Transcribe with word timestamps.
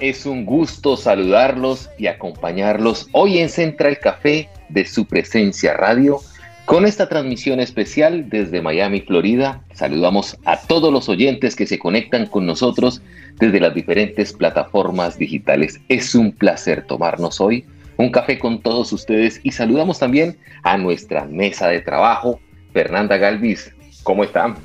Es 0.00 0.26
un 0.26 0.44
gusto 0.44 0.96
saludarlos 0.96 1.90
y 1.98 2.06
acompañarlos 2.06 3.08
hoy 3.12 3.38
en 3.38 3.48
Central 3.48 3.98
Café 3.98 4.48
de 4.68 4.84
su 4.84 5.06
presencia 5.06 5.74
radio. 5.74 6.20
Con 6.64 6.86
esta 6.86 7.08
transmisión 7.08 7.60
especial 7.60 8.28
desde 8.30 8.62
Miami, 8.62 9.00
Florida, 9.00 9.62
saludamos 9.74 10.38
a 10.44 10.58
todos 10.58 10.92
los 10.92 11.08
oyentes 11.08 11.54
que 11.54 11.66
se 11.66 11.78
conectan 11.78 12.26
con 12.26 12.46
nosotros 12.46 13.02
desde 13.38 13.60
las 13.60 13.74
diferentes 13.74 14.32
plataformas 14.32 15.18
digitales. 15.18 15.80
Es 15.88 16.14
un 16.14 16.32
placer 16.32 16.86
tomarnos 16.86 17.40
hoy 17.40 17.64
un 17.96 18.10
café 18.10 18.38
con 18.38 18.60
todos 18.60 18.92
ustedes 18.92 19.40
y 19.42 19.52
saludamos 19.52 19.98
también 19.98 20.36
a 20.62 20.76
nuestra 20.76 21.24
mesa 21.26 21.68
de 21.68 21.80
trabajo, 21.80 22.40
Fernanda 22.72 23.16
Galvis, 23.16 23.72
¿cómo 24.02 24.24
están? 24.24 24.56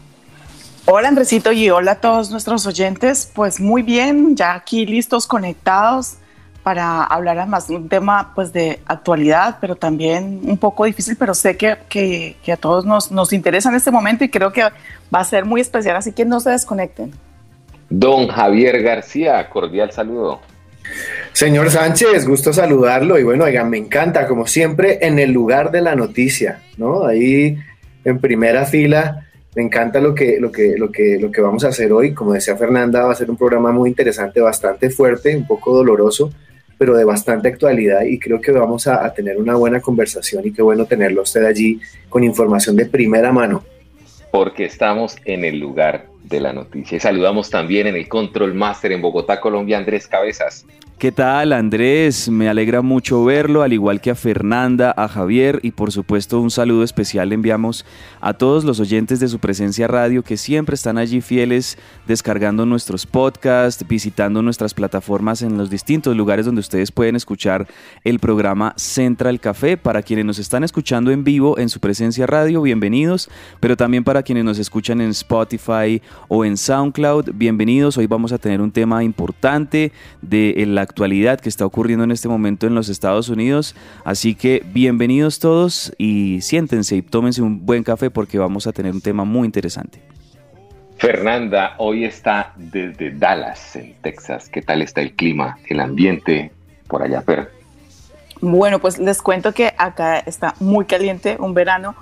Hola 0.92 1.10
Andresito 1.10 1.52
y 1.52 1.70
hola 1.70 1.92
a 1.92 2.02
todos 2.02 2.32
nuestros 2.32 2.66
oyentes. 2.66 3.32
Pues 3.36 3.60
muy 3.60 3.84
bien, 3.84 4.36
ya 4.36 4.56
aquí 4.56 4.88
listos, 4.88 5.28
conectados 5.28 6.16
para 6.64 7.04
hablar 7.04 7.48
más 7.48 7.68
de 7.68 7.76
un 7.76 7.88
tema 7.88 8.32
pues 8.34 8.52
de 8.54 8.80
actualidad, 8.88 9.58
pero 9.62 9.76
también 9.76 10.40
un 10.46 10.58
poco 10.58 10.86
difícil, 10.86 11.16
pero 11.16 11.36
sé 11.36 11.56
que, 11.58 11.78
que, 11.90 12.38
que 12.44 12.52
a 12.52 12.58
todos 12.58 12.86
nos, 12.86 13.12
nos 13.12 13.34
interesa 13.34 13.70
en 13.70 13.76
este 13.76 13.92
momento 13.92 14.24
y 14.24 14.30
creo 14.30 14.52
que 14.52 14.64
va 14.64 15.20
a 15.20 15.24
ser 15.24 15.46
muy 15.46 15.62
especial, 15.62 15.96
así 15.96 16.12
que 16.12 16.26
no 16.26 16.40
se 16.40 16.50
desconecten. 16.50 17.12
Don 17.92 18.28
Javier 18.28 18.82
García, 18.82 19.48
cordial 19.48 19.92
saludo. 19.92 20.42
Señor 21.34 21.70
Sánchez, 21.70 22.28
gusto 22.28 22.52
saludarlo 22.52 23.20
y 23.20 23.24
bueno, 23.24 23.44
oigan, 23.44 23.70
me 23.70 23.78
encanta, 23.78 24.28
como 24.28 24.48
siempre, 24.48 24.98
en 25.06 25.20
el 25.20 25.34
lugar 25.34 25.70
de 25.70 25.82
la 25.82 25.96
noticia, 25.96 26.64
¿no? 26.78 27.06
Ahí 27.06 27.60
en 28.06 28.20
primera 28.20 28.66
fila. 28.66 29.28
Me 29.56 29.64
encanta 29.64 30.00
lo 30.00 30.14
que, 30.14 30.40
lo, 30.40 30.52
que, 30.52 30.76
lo, 30.78 30.92
que, 30.92 31.18
lo 31.20 31.32
que 31.32 31.42
vamos 31.42 31.64
a 31.64 31.70
hacer 31.70 31.92
hoy. 31.92 32.14
Como 32.14 32.34
decía 32.34 32.56
Fernanda, 32.56 33.06
va 33.06 33.12
a 33.12 33.16
ser 33.16 33.30
un 33.30 33.38
programa 33.38 33.72
muy 33.72 33.90
interesante, 33.90 34.42
bastante 34.42 34.90
fuerte, 34.90 35.36
un 35.36 35.48
poco 35.48 35.76
doloroso, 35.76 36.32
pero 36.78 36.96
de 36.96 37.04
bastante 37.04 37.48
actualidad 37.48 38.04
y 38.04 38.20
creo 38.20 38.40
que 38.40 38.52
vamos 38.52 38.88
a, 38.88 39.06
a 39.06 39.14
tener 39.14 39.38
una 39.38 39.56
buena 39.56 39.82
conversación 39.82 40.46
y 40.46 40.52
qué 40.52 40.62
bueno 40.62 40.86
tenerlo 40.86 41.24
usted 41.24 41.44
allí 41.46 41.80
con 42.08 42.24
información 42.24 42.76
de 42.76 42.86
primera 42.86 43.32
mano. 43.32 43.64
Porque 44.32 44.66
estamos 44.66 45.18
en 45.26 45.44
el 45.44 45.60
lugar 45.60 46.06
de 46.24 46.40
la 46.40 46.54
noticia. 46.54 46.98
Y 46.98 47.00
saludamos 47.00 47.50
también 47.50 47.88
en 47.88 47.96
el 47.96 48.08
Control 48.08 48.54
Master 48.54 48.92
en 48.92 49.02
Bogotá, 49.02 49.42
Colombia, 49.42 49.78
Andrés 49.78 50.08
Cabezas. 50.08 50.66
¿Qué 51.00 51.14
tal 51.14 51.54
Andrés? 51.54 52.28
Me 52.28 52.50
alegra 52.50 52.82
mucho 52.82 53.24
verlo, 53.24 53.62
al 53.62 53.72
igual 53.72 54.02
que 54.02 54.12
a 54.12 54.16
Fernanda, 54.16 54.94
a 54.98 55.08
Javier 55.08 55.62
y 55.64 55.72
por 55.72 55.94
supuesto 55.94 56.42
un 56.42 56.52
saludo 56.52 56.84
especial 56.84 57.32
enviamos 57.32 57.86
a 58.20 58.34
todos 58.34 58.66
los 58.66 58.82
oyentes 58.82 59.22
de 59.22 59.30
su 59.30 59.40
presencia 59.40 59.88
radio 59.88 60.24
que 60.24 60.36
siempre 60.36 60.76
están 60.76 60.98
allí 60.98 61.22
fieles 61.22 61.78
descargando 62.06 62.66
nuestros 62.66 63.06
podcasts, 63.06 63.88
visitando 63.88 64.42
nuestras 64.42 64.74
plataformas 64.74 65.42
en 65.42 65.58
los 65.58 65.70
distintos 65.70 66.18
lugares 66.18 66.46
donde 66.46 66.60
ustedes 66.60 66.92
pueden 66.92 67.16
escuchar 67.16 67.66
el 68.04 68.20
programa 68.20 68.74
Central 68.76 69.40
Café. 69.40 69.78
Para 69.78 70.02
quienes 70.02 70.26
nos 70.26 70.38
están 70.38 70.66
escuchando 70.66 71.12
en 71.12 71.24
vivo 71.24 71.58
en 71.60 71.70
su 71.70 71.80
presencia 71.80 72.28
radio, 72.28 72.62
bienvenidos, 72.62 73.30
pero 73.62 73.78
también 73.78 74.04
para 74.04 74.22
quienes 74.22 74.44
nos 74.44 74.60
escuchan 74.60 75.00
en 75.00 75.12
Spotify 75.12 76.02
o 76.28 76.44
en 76.44 76.58
SoundCloud, 76.58 77.30
bienvenidos. 77.36 77.98
Hoy 77.98 78.08
vamos 78.08 78.34
a 78.34 78.38
tener 78.38 78.60
un 78.60 78.72
tema 78.72 79.02
importante 79.02 79.94
de 80.22 80.62
la 80.68 80.89
actualidad 80.90 81.40
que 81.40 81.50
está 81.50 81.66
ocurriendo 81.66 82.04
en 82.04 82.12
este 82.12 82.28
momento 82.28 82.66
en 82.66 82.74
los 82.74 82.90
Estados 82.90 83.30
Unidos. 83.30 83.76
Así 84.04 84.34
que 84.34 84.64
bienvenidos 84.66 85.40
todos 85.40 85.94
y 85.98 86.42
siéntense 86.42 86.96
y 86.96 87.02
tómense 87.04 87.42
un 87.42 87.66
buen 87.66 87.84
café 87.84 88.10
porque 88.10 88.40
vamos 88.40 88.66
a 88.66 88.72
tener 88.72 88.92
un 88.92 89.02
tema 89.02 89.24
muy 89.24 89.46
interesante. 89.46 90.02
Fernanda, 90.98 91.76
hoy 91.78 92.04
está 92.04 92.54
desde 92.58 93.12
Dallas, 93.12 93.76
en 93.76 93.94
Texas. 94.02 94.50
¿Qué 94.50 94.62
tal 94.62 94.82
está 94.82 95.00
el 95.00 95.14
clima, 95.14 95.58
el 95.68 95.80
ambiente 95.80 96.52
por 96.88 97.04
allá, 97.04 97.22
Fer? 97.22 97.52
Bueno, 98.42 98.80
pues 98.80 98.98
les 98.98 99.22
cuento 99.22 99.54
que 99.54 99.74
acá 99.78 100.20
está 100.20 100.56
muy 100.60 100.86
caliente, 100.86 101.38
un 101.40 101.54
verano 101.54 101.96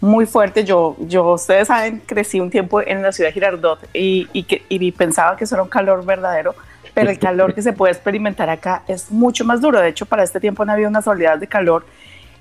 muy 0.00 0.26
fuerte. 0.26 0.64
Yo, 0.64 0.96
yo 1.00 1.34
ustedes 1.34 1.68
saben, 1.68 2.02
crecí 2.06 2.40
un 2.40 2.50
tiempo 2.50 2.80
en 2.80 3.02
la 3.02 3.12
ciudad 3.12 3.28
de 3.28 3.34
Girardot 3.34 3.78
y, 3.92 4.28
y, 4.32 4.44
que, 4.44 4.62
y 4.68 4.90
pensaba 4.92 5.36
que 5.36 5.44
eso 5.44 5.54
era 5.54 5.62
un 5.62 5.68
calor 5.68 6.04
verdadero 6.04 6.54
pero 6.94 7.10
el 7.10 7.18
calor 7.18 7.54
que 7.54 7.62
se 7.62 7.72
puede 7.72 7.92
experimentar 7.92 8.50
acá 8.50 8.82
es 8.88 9.10
mucho 9.10 9.44
más 9.44 9.60
duro. 9.60 9.80
De 9.80 9.88
hecho, 9.88 10.06
para 10.06 10.22
este 10.22 10.40
tiempo 10.40 10.64
no 10.64 10.72
había 10.72 10.88
unas 10.88 11.06
oleadas 11.06 11.40
de 11.40 11.46
calor, 11.46 11.84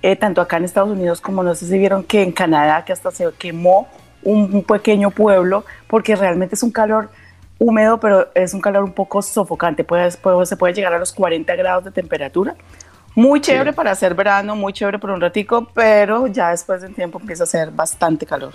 eh, 0.01 0.15
tanto 0.15 0.41
acá 0.41 0.57
en 0.57 0.65
Estados 0.65 0.89
Unidos 0.89 1.21
como 1.21 1.43
no 1.43 1.53
sé 1.55 1.65
si 1.65 1.77
vieron 1.77 2.03
que 2.03 2.21
en 2.21 2.31
Canadá, 2.31 2.85
que 2.85 2.93
hasta 2.93 3.11
se 3.11 3.29
quemó 3.37 3.87
un, 4.23 4.63
pequeño 4.63 5.11
pueblo, 5.11 5.65
porque 5.87 6.15
realmente 6.15 6.55
es 6.55 6.63
un 6.63 6.71
calor 6.71 7.09
húmedo, 7.57 7.99
pero 7.99 8.29
es 8.35 8.53
un 8.53 8.61
calor 8.61 8.83
un 8.83 8.93
poco 8.93 9.21
sofocante. 9.21 9.83
Puede, 9.83 10.11
puede, 10.13 10.45
se 10.45 10.57
puede 10.57 10.73
llegar 10.73 10.93
a 10.93 10.99
los 10.99 11.11
40 11.13 11.55
grados 11.55 11.83
de 11.83 11.91
temperatura. 11.91 12.55
Muy 13.15 13.41
chévere 13.41 13.73
para 13.73 13.91
hacer 13.91 14.13
verano, 14.15 14.55
muy 14.55 14.71
chévere 14.71 14.99
por 14.99 15.09
un 15.09 15.19
ratico, 15.19 15.67
pero 15.73 16.27
ya 16.27 16.51
después 16.51 16.81
de 16.81 16.87
un 16.87 16.93
tiempo 16.93 17.19
empieza 17.19 17.43
a 17.43 17.47
ser 17.47 17.71
bastante 17.71 18.25
calor. 18.25 18.53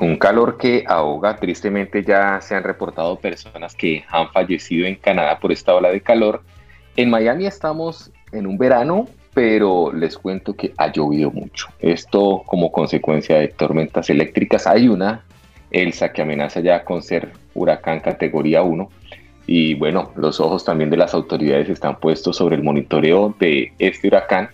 Un 0.00 0.16
calor 0.16 0.56
que 0.56 0.84
ahoga, 0.86 1.36
tristemente 1.36 2.02
ya 2.02 2.40
se 2.40 2.56
han 2.56 2.64
reportado 2.64 3.16
personas 3.16 3.76
que 3.76 4.04
han 4.08 4.28
fallecido 4.32 4.86
en 4.86 4.96
Canadá 4.96 5.38
por 5.38 5.52
esta 5.52 5.74
ola 5.74 5.90
de 5.90 6.00
calor. 6.00 6.42
En 6.96 7.10
Miami 7.10 7.46
estamos 7.46 8.10
en 8.32 8.46
un 8.46 8.58
verano, 8.58 9.06
pero 9.34 9.92
les 9.92 10.18
cuento 10.18 10.54
que 10.54 10.72
ha 10.78 10.90
llovido 10.90 11.30
mucho. 11.30 11.68
Esto 11.78 12.42
como 12.44 12.72
consecuencia 12.72 13.38
de 13.38 13.48
tormentas 13.48 14.10
eléctricas. 14.10 14.66
Hay 14.66 14.88
una, 14.88 15.24
Elsa, 15.70 16.12
que 16.12 16.22
amenaza 16.22 16.60
ya 16.60 16.84
con 16.84 17.02
ser 17.02 17.30
huracán 17.54 18.00
categoría 18.00 18.62
1. 18.62 18.88
Y 19.46 19.74
bueno, 19.74 20.10
los 20.16 20.40
ojos 20.40 20.64
también 20.64 20.90
de 20.90 20.96
las 20.96 21.14
autoridades 21.14 21.68
están 21.68 22.00
puestos 22.00 22.36
sobre 22.36 22.56
el 22.56 22.62
monitoreo 22.64 23.34
de 23.38 23.72
este 23.78 24.08
huracán 24.08 24.48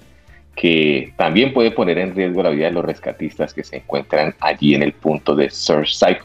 que 0.54 1.12
también 1.16 1.52
puede 1.52 1.70
poner 1.70 1.98
en 1.98 2.14
riesgo 2.14 2.42
la 2.42 2.50
vida 2.50 2.66
de 2.66 2.72
los 2.72 2.84
rescatistas 2.84 3.54
que 3.54 3.64
se 3.64 3.76
encuentran 3.76 4.34
allí 4.40 4.74
en 4.74 4.82
el 4.82 4.92
punto 4.92 5.34
de 5.34 5.50
Surfside, 5.50 6.20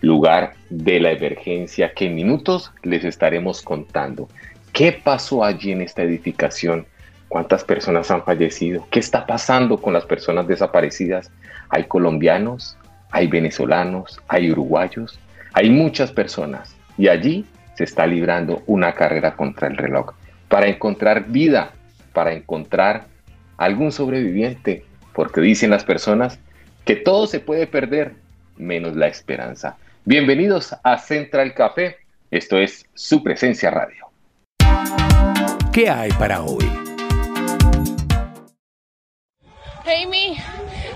lugar 0.00 0.54
de 0.70 1.00
la 1.00 1.12
emergencia 1.12 1.92
que 1.92 2.06
en 2.06 2.14
minutos 2.14 2.72
les 2.82 3.04
estaremos 3.04 3.62
contando. 3.62 4.28
¿Qué 4.72 4.92
pasó 4.92 5.44
allí 5.44 5.72
en 5.72 5.82
esta 5.82 6.02
edificación? 6.02 6.86
¿Cuántas 7.28 7.64
personas 7.64 8.10
han 8.10 8.24
fallecido? 8.24 8.86
¿Qué 8.90 9.00
está 9.00 9.26
pasando 9.26 9.78
con 9.78 9.92
las 9.92 10.04
personas 10.04 10.46
desaparecidas? 10.46 11.30
Hay 11.68 11.84
colombianos, 11.84 12.76
hay 13.10 13.26
venezolanos, 13.26 14.20
hay 14.28 14.50
uruguayos, 14.50 15.18
hay 15.52 15.70
muchas 15.70 16.12
personas 16.12 16.74
y 16.96 17.08
allí 17.08 17.44
se 17.74 17.84
está 17.84 18.06
librando 18.06 18.62
una 18.66 18.92
carrera 18.92 19.36
contra 19.36 19.68
el 19.68 19.76
reloj 19.76 20.12
para 20.48 20.68
encontrar 20.68 21.26
vida, 21.28 21.72
para 22.12 22.32
encontrar 22.32 23.06
algún 23.60 23.92
sobreviviente, 23.92 24.84
porque 25.12 25.42
dicen 25.42 25.68
las 25.68 25.84
personas 25.84 26.38
que 26.86 26.96
todo 26.96 27.26
se 27.26 27.40
puede 27.40 27.66
perder 27.66 28.14
menos 28.56 28.96
la 28.96 29.06
esperanza. 29.06 29.76
Bienvenidos 30.06 30.74
a 30.82 30.96
Central 30.96 31.52
Café, 31.52 31.98
esto 32.30 32.56
es 32.56 32.86
su 32.94 33.22
presencia 33.22 33.70
radio. 33.70 34.06
¿Qué 35.74 35.90
hay 35.90 36.10
para 36.12 36.40
hoy? 36.40 36.64
Amy, 39.84 40.38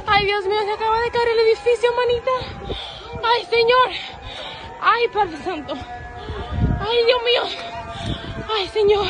ay 0.06 0.25
Dios 0.25 0.46
mío, 0.46 0.60
se 0.64 0.72
acaba 0.72 1.00
de 1.00 1.10
caer 1.10 1.28
el 1.28 1.40
edificio, 1.46 1.90
manita. 1.94 2.78
Ay 3.22 3.44
Señor, 3.44 3.90
ay 4.81 5.02
Padre 5.12 5.37
Santo, 5.44 5.75
ay 6.81 6.96
Dios 7.05 7.20
mío, 7.25 7.43
ay 8.56 8.69
Señor. 8.69 9.06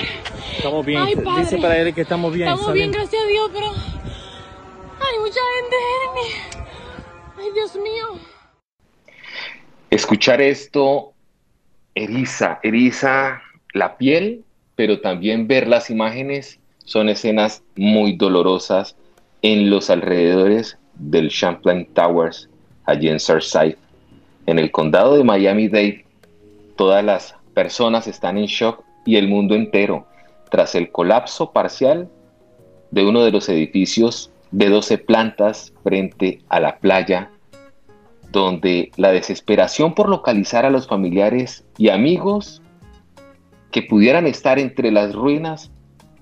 Estamos 0.56 0.87
bien. 0.87 1.05
Dice 1.38 1.58
para 1.58 1.79
él 1.79 1.94
que 1.94 2.02
estamos 2.02 2.32
bien. 2.32 2.49
Estamos 2.49 2.73
bien, 2.73 2.91
gracias 2.91 3.23
a 3.23 3.26
Dios, 3.26 3.50
pero 3.52 3.67
hay 3.67 5.19
mucha 5.20 5.41
gente. 5.56 6.64
Ay, 7.38 7.50
Dios 7.52 7.76
mío. 7.76 8.19
Escuchar 9.91 10.41
esto 10.41 11.12
eriza, 11.94 12.58
eriza 12.62 13.43
la 13.73 13.96
piel, 13.96 14.44
pero 14.76 15.00
también 15.00 15.46
ver 15.46 15.69
las 15.69 15.91
imágenes 15.91 16.58
son 16.85 17.08
escenas 17.08 17.62
muy 17.76 18.17
dolorosas 18.17 18.96
en 19.43 19.70
los 19.70 19.91
alrededores 19.91 20.79
del 20.94 21.31
Champlain 21.31 21.87
Towers, 21.93 22.49
allí 22.87 23.08
en 23.08 23.20
Surfside, 23.20 23.76
en 24.46 24.58
el 24.58 24.70
condado 24.70 25.17
de 25.17 25.25
Miami-Dade, 25.25 26.05
Todas 26.76 27.05
las 27.05 27.37
personas 27.55 28.08
están 28.08 28.37
en 28.37 28.46
shock 28.46 28.82
y 29.04 29.16
el 29.16 29.28
mundo 29.28 29.54
entero 29.54 30.06
tras 30.50 30.74
el 30.74 30.90
colapso 30.90 31.52
parcial 31.52 32.08
de 32.90 33.04
uno 33.04 33.24
de 33.24 33.32
los 33.32 33.48
edificios 33.48 34.30
de 34.52 34.68
12 34.68 34.98
plantas 34.98 35.72
frente 35.82 36.40
a 36.48 36.60
la 36.60 36.78
playa, 36.78 37.32
donde 38.30 38.92
la 38.96 39.10
desesperación 39.10 39.94
por 39.94 40.08
localizar 40.08 40.64
a 40.64 40.70
los 40.70 40.86
familiares 40.86 41.64
y 41.76 41.88
amigos 41.88 42.62
que 43.72 43.82
pudieran 43.82 44.28
estar 44.28 44.60
entre 44.60 44.92
las 44.92 45.12
ruinas 45.12 45.72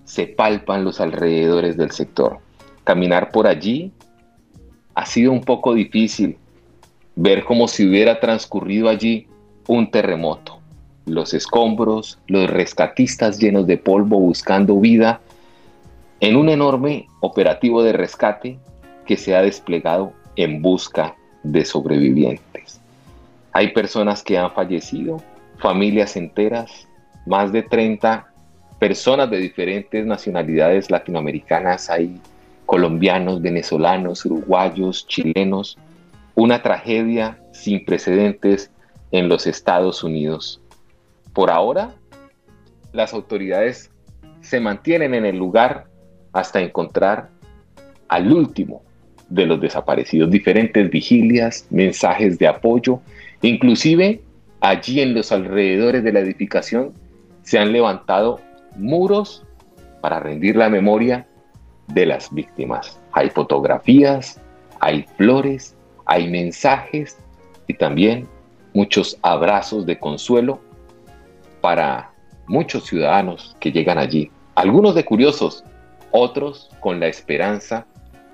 se 0.05 0.27
palpan 0.27 0.85
los 0.85 1.01
alrededores 1.03 1.77
del 1.77 1.91
sector. 1.91 2.39
Caminar 2.85 3.31
por 3.31 3.47
allí 3.47 3.93
ha 4.95 5.05
sido 5.05 5.33
un 5.33 5.43
poco 5.43 5.75
difícil, 5.75 6.39
ver 7.15 7.45
como 7.45 7.69
si 7.69 7.87
hubiera 7.87 8.19
transcurrido 8.21 8.89
allí 8.89 9.27
un 9.69 9.91
terremoto. 9.91 10.62
Los 11.07 11.35
escombros, 11.35 12.19
los 12.29 12.49
rescatistas 12.49 13.39
llenos 13.39 13.67
de 13.67 13.77
polvo 13.77 14.19
buscando 14.19 14.79
vida 14.79 15.21
en 16.21 16.37
un 16.37 16.49
enorme 16.49 17.09
operativo 17.21 17.83
de 17.83 17.93
rescate 17.93 18.59
que 19.07 19.17
se 19.17 19.35
ha 19.35 19.43
desplegado 19.43 20.13
en 20.37 20.63
busca 20.63 21.17
de 21.43 21.65
sobrevivientes. 21.65 22.81
Hay 23.53 23.73
personas 23.73 24.23
que 24.23 24.39
han 24.39 24.53
fallecido, 24.53 25.21
familias 25.59 26.17
enteras, 26.17 26.87
más 27.27 27.53
de 27.53 27.63
30 27.63 28.27
personas 28.79 29.31
de 29.31 29.39
diferentes 29.39 30.07
nacionalidades 30.07 30.91
latinoamericanas, 30.91 31.91
hay 31.91 32.21
colombianos, 32.67 33.43
venezolanos, 33.43 34.25
uruguayos, 34.25 35.07
chilenos, 35.07 35.77
una 36.35 36.63
tragedia 36.63 37.39
sin 37.53 37.85
precedentes 37.85 38.71
en 39.11 39.29
los 39.29 39.47
Estados 39.47 40.03
Unidos. 40.03 40.62
Por 41.33 41.51
ahora, 41.51 41.95
las 42.93 43.15
autoridades 43.15 43.91
se 44.41 44.61
mantienen 44.61 45.15
en 45.15 45.25
el 45.25 45.37
lugar 45.37 45.87
hasta 46.33 46.61
encontrar 46.61 47.31
al 48.09 48.33
último 48.33 48.83
de 49.29 49.47
los 49.47 49.61
desaparecidos. 49.61 50.31
Diferentes 50.31 50.91
vigilias, 50.91 51.67
mensajes 51.71 52.39
de 52.39 52.49
apoyo, 52.49 53.01
inclusive 53.41 54.21
allí 54.61 55.01
en 55.01 55.15
los 55.15 55.33
alrededores 55.33 56.05
de 56.05 56.13
la 56.13 56.21
edificación 56.21 56.93
se 57.43 57.59
han 57.59 57.73
levantado 57.73 58.41
muros 58.77 59.45
para 60.01 60.21
rendir 60.21 60.57
la 60.57 60.69
memoria 60.69 61.27
de 61.89 62.07
las 62.07 62.33
víctimas. 62.33 63.01
Hay 63.13 63.31
fotografías, 63.31 64.41
hay 64.81 65.05
flores, 65.17 65.75
hay 66.05 66.31
mensajes 66.31 67.17
y 67.67 67.75
también 67.75 68.27
muchos 68.75 69.19
abrazos 69.23 69.87
de 69.87 69.99
consuelo 69.99 70.61
para 71.63 72.11
muchos 72.47 72.85
ciudadanos 72.85 73.57
que 73.59 73.73
llegan 73.73 73.97
allí. 73.97 74.31
Algunos 74.55 74.95
de 74.95 75.07
curiosos, 75.07 75.65
otros 76.11 76.69
con 76.81 77.01
la 77.01 77.07
esperanza 77.07 77.87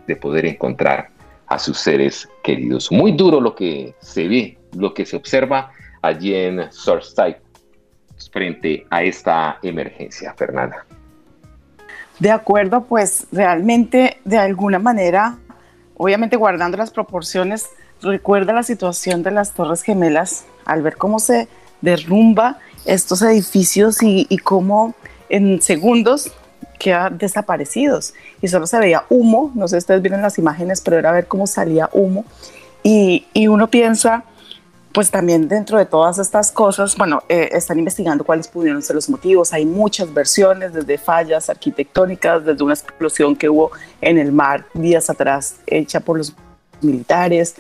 de 0.09 0.17
poder 0.17 0.47
encontrar 0.47 1.11
a 1.47 1.59
sus 1.59 1.79
seres 1.79 2.29
queridos. 2.43 2.91
Muy 2.91 3.13
duro 3.13 3.41
lo 3.41 3.55
que 3.55 3.95
se 4.01 4.27
ve, 4.27 4.59
lo 4.77 4.93
que 4.93 5.07
se 5.07 5.17
observa 5.17 5.71
allí 6.03 6.35
en 6.35 6.73
Surfside 6.73 7.41
frente 8.33 8.87
a 8.91 9.05
esta 9.05 9.59
emergencia, 9.63 10.35
Fernanda. 10.35 10.85
De 12.19 12.31
acuerdo, 12.31 12.85
pues 12.85 13.29
realmente 13.31 14.19
de 14.25 14.39
alguna 14.39 14.81
manera, 14.81 15.39
obviamente 15.97 16.37
guardando 16.37 16.77
las 16.77 16.91
proporciones, 16.91 17.69
recuerda 18.03 18.53
la 18.53 18.65
situación 18.65 19.23
de 19.23 19.31
las 19.31 19.55
Torres 19.55 19.83
Gemelas 19.83 20.47
al 20.65 20.83
ver 20.83 20.97
cómo 20.97 21.21
se 21.21 21.49
derrumba 21.81 22.59
estos 22.89 23.23
edificios 23.23 24.03
y, 24.03 24.27
y 24.29 24.39
cómo 24.39 24.95
en 25.29 25.61
segundos 25.61 26.33
quedan 26.79 27.19
desaparecidos. 27.19 28.15
Y 28.41 28.49
solo 28.49 28.67
se 28.67 28.79
veía 28.79 29.05
humo, 29.11 29.53
no 29.55 29.69
sé 29.69 29.77
si 29.77 29.79
ustedes 29.79 30.03
vieron 30.03 30.23
las 30.23 30.39
imágenes, 30.39 30.81
pero 30.81 30.99
era 30.99 31.13
ver 31.13 31.27
cómo 31.27 31.47
salía 31.47 31.91
humo. 31.93 32.25
Y, 32.83 33.27
y 33.35 33.49
uno 33.49 33.69
piensa, 33.69 34.25
pues 34.93 35.11
también 35.11 35.49
dentro 35.49 35.79
de 35.79 35.85
todas 35.85 36.19
estas 36.19 36.51
cosas, 36.51 36.97
bueno, 36.97 37.23
eh, 37.29 37.51
están 37.53 37.79
investigando 37.79 38.25
cuáles 38.25 38.49
pudieron 38.49 38.81
ser 38.83 38.97
los 38.97 39.11
motivos, 39.11 39.53
hay 39.53 39.67
muchas 39.67 40.13
versiones, 40.15 40.73
desde 40.73 40.97
fallas 40.97 41.51
arquitectónicas, 41.51 42.45
desde 42.45 42.65
una 42.65 42.75
explosión 42.75 43.37
que 43.37 43.49
hubo 43.49 43.71
en 44.01 44.19
el 44.19 44.33
mar 44.33 44.65
días 44.73 45.11
atrás 45.11 45.57
hecha 45.67 46.01
por 46.01 46.19
los 46.19 46.35
militares, 46.81 47.57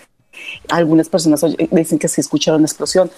algunas 0.69 1.09
personas 1.09 1.45
dicen 1.71 1.99
que 1.99 2.09
se 2.09 2.21
escucharon 2.21 2.61
una 2.61 2.67
explosión, 2.67 3.11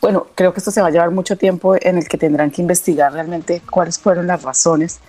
bueno, 0.00 0.26
creo 0.34 0.52
que 0.52 0.60
esto 0.60 0.70
se 0.70 0.80
va 0.80 0.88
a 0.88 0.90
llevar 0.90 1.10
mucho 1.10 1.36
tiempo 1.36 1.74
en 1.80 1.98
el 1.98 2.08
que 2.08 2.18
tendrán 2.18 2.50
que 2.50 2.62
investigar 2.62 3.12
realmente 3.12 3.62
cuáles 3.70 3.98
fueron 3.98 4.26
las 4.26 4.42
razones. 4.42 5.00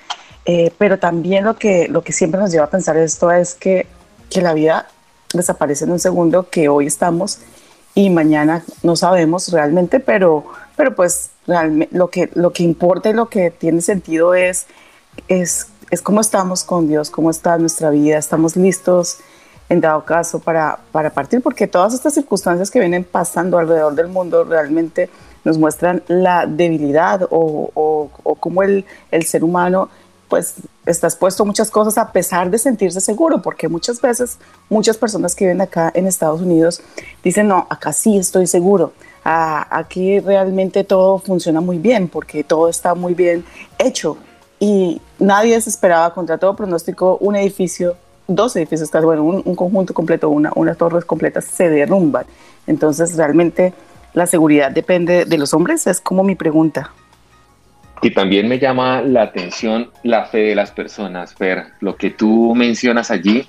Eh, 0.46 0.72
pero 0.78 0.98
también 0.98 1.44
lo 1.44 1.58
que, 1.58 1.88
lo 1.90 2.04
que 2.04 2.14
siempre 2.14 2.40
nos 2.40 2.52
lleva 2.52 2.66
a 2.66 2.70
pensar 2.70 2.96
esto 2.98 3.32
es 3.32 3.54
que, 3.54 3.86
que 4.30 4.42
la 4.42 4.54
vida 4.54 4.88
desaparece 5.34 5.84
en 5.84 5.92
un 5.92 6.00
segundo, 6.00 6.50
que 6.50 6.70
hoy 6.70 6.88
estamos 6.88 7.40
y 7.96 8.10
mañana 8.10 8.64
no 8.84 8.96
sabemos 8.96 9.52
realmente, 9.52 10.00
pero, 10.00 10.46
pero 10.76 10.96
pues 10.96 11.32
realmente 11.48 11.98
lo, 11.98 12.10
que, 12.10 12.30
lo 12.34 12.54
que 12.54 12.64
importa 12.64 13.10
y 13.10 13.14
lo 13.14 13.28
que 13.28 13.52
tiene 13.52 13.82
sentido 13.82 14.36
es, 14.36 14.68
es, 15.28 15.68
es 15.90 16.02
cómo 16.02 16.22
estamos 16.22 16.64
con 16.64 16.88
Dios, 16.88 17.10
cómo 17.10 17.30
está 17.30 17.58
nuestra 17.58 17.90
vida, 17.90 18.18
estamos 18.18 18.56
listos 18.56 19.18
en 19.70 19.82
dado 19.82 20.06
caso 20.06 20.40
para, 20.40 20.80
para 20.92 21.10
partir, 21.10 21.42
porque 21.42 21.68
todas 21.68 21.94
estas 21.94 22.14
circunstancias 22.14 22.72
que 22.72 22.80
vienen 22.80 23.04
pasando 23.04 23.58
alrededor 23.58 23.96
del 23.96 24.08
mundo 24.08 24.44
realmente 24.44 25.10
nos 25.44 25.58
muestran 25.58 26.04
la 26.08 26.46
debilidad 26.46 27.24
o, 27.30 27.70
o, 27.74 28.10
o 28.24 28.36
cómo 28.36 28.64
el, 28.64 28.86
el 29.12 29.24
ser 29.26 29.44
humano 29.44 29.90
pues 30.28 30.56
estás 30.86 31.16
puesto 31.16 31.46
muchas 31.46 31.72
cosas 31.72 31.98
a 31.98 32.12
pesar 32.12 32.50
de 32.50 32.58
sentirse 32.58 33.00
seguro, 33.02 33.42
porque 33.42 33.68
muchas 33.68 34.02
veces 34.02 34.38
muchas 34.70 34.98
personas 34.98 35.36
que 35.36 35.46
viven 35.46 35.62
acá 35.62 35.92
en 35.94 36.06
Estados 36.08 36.42
Unidos 36.42 36.82
dicen, 37.24 37.48
no, 37.48 37.66
acá 37.70 37.94
sí 37.94 38.18
estoy 38.18 38.48
seguro, 38.48 38.94
aquí 39.24 40.20
realmente 40.20 40.84
todo 40.84 41.20
funciona 41.20 41.62
muy 41.62 41.78
bien, 41.78 42.08
porque 42.08 42.44
todo 42.44 42.70
está 42.70 42.96
muy 42.96 43.14
bien 43.14 43.46
hecho 43.78 44.18
y 44.60 45.02
nadie 45.20 45.60
se 45.62 45.70
esperaba 45.70 46.14
contra 46.14 46.38
todo 46.38 46.56
pronóstico 46.56 47.18
un 47.22 47.36
edificio, 47.36 47.96
dos 48.28 48.56
edificios, 48.56 48.92
bueno, 49.04 49.24
un, 49.24 49.56
conjunto 49.56 49.94
completo, 49.94 50.30
una, 50.30 50.52
unas 50.56 50.78
torres 50.78 51.06
completas 51.06 51.46
se 51.46 51.70
derrumban. 51.70 52.26
Entonces 52.68 53.16
realmente 53.16 53.74
la 54.14 54.26
seguridad 54.26 54.72
depende 54.72 55.26
de 55.26 55.38
los 55.38 55.54
hombres, 55.54 55.88
es 55.88 56.02
como 56.02 56.24
mi 56.24 56.36
pregunta. 56.36 56.92
Y 58.02 58.14
también 58.14 58.48
me 58.48 58.60
llama 58.60 59.02
la 59.02 59.24
atención 59.24 59.90
la 60.04 60.26
fe 60.26 60.40
de 60.40 60.56
las 60.56 60.72
personas, 60.72 61.34
Fer, 61.34 61.68
lo 61.80 61.96
que 61.96 62.12
tú 62.12 62.54
mencionas 62.56 63.10
allí, 63.10 63.48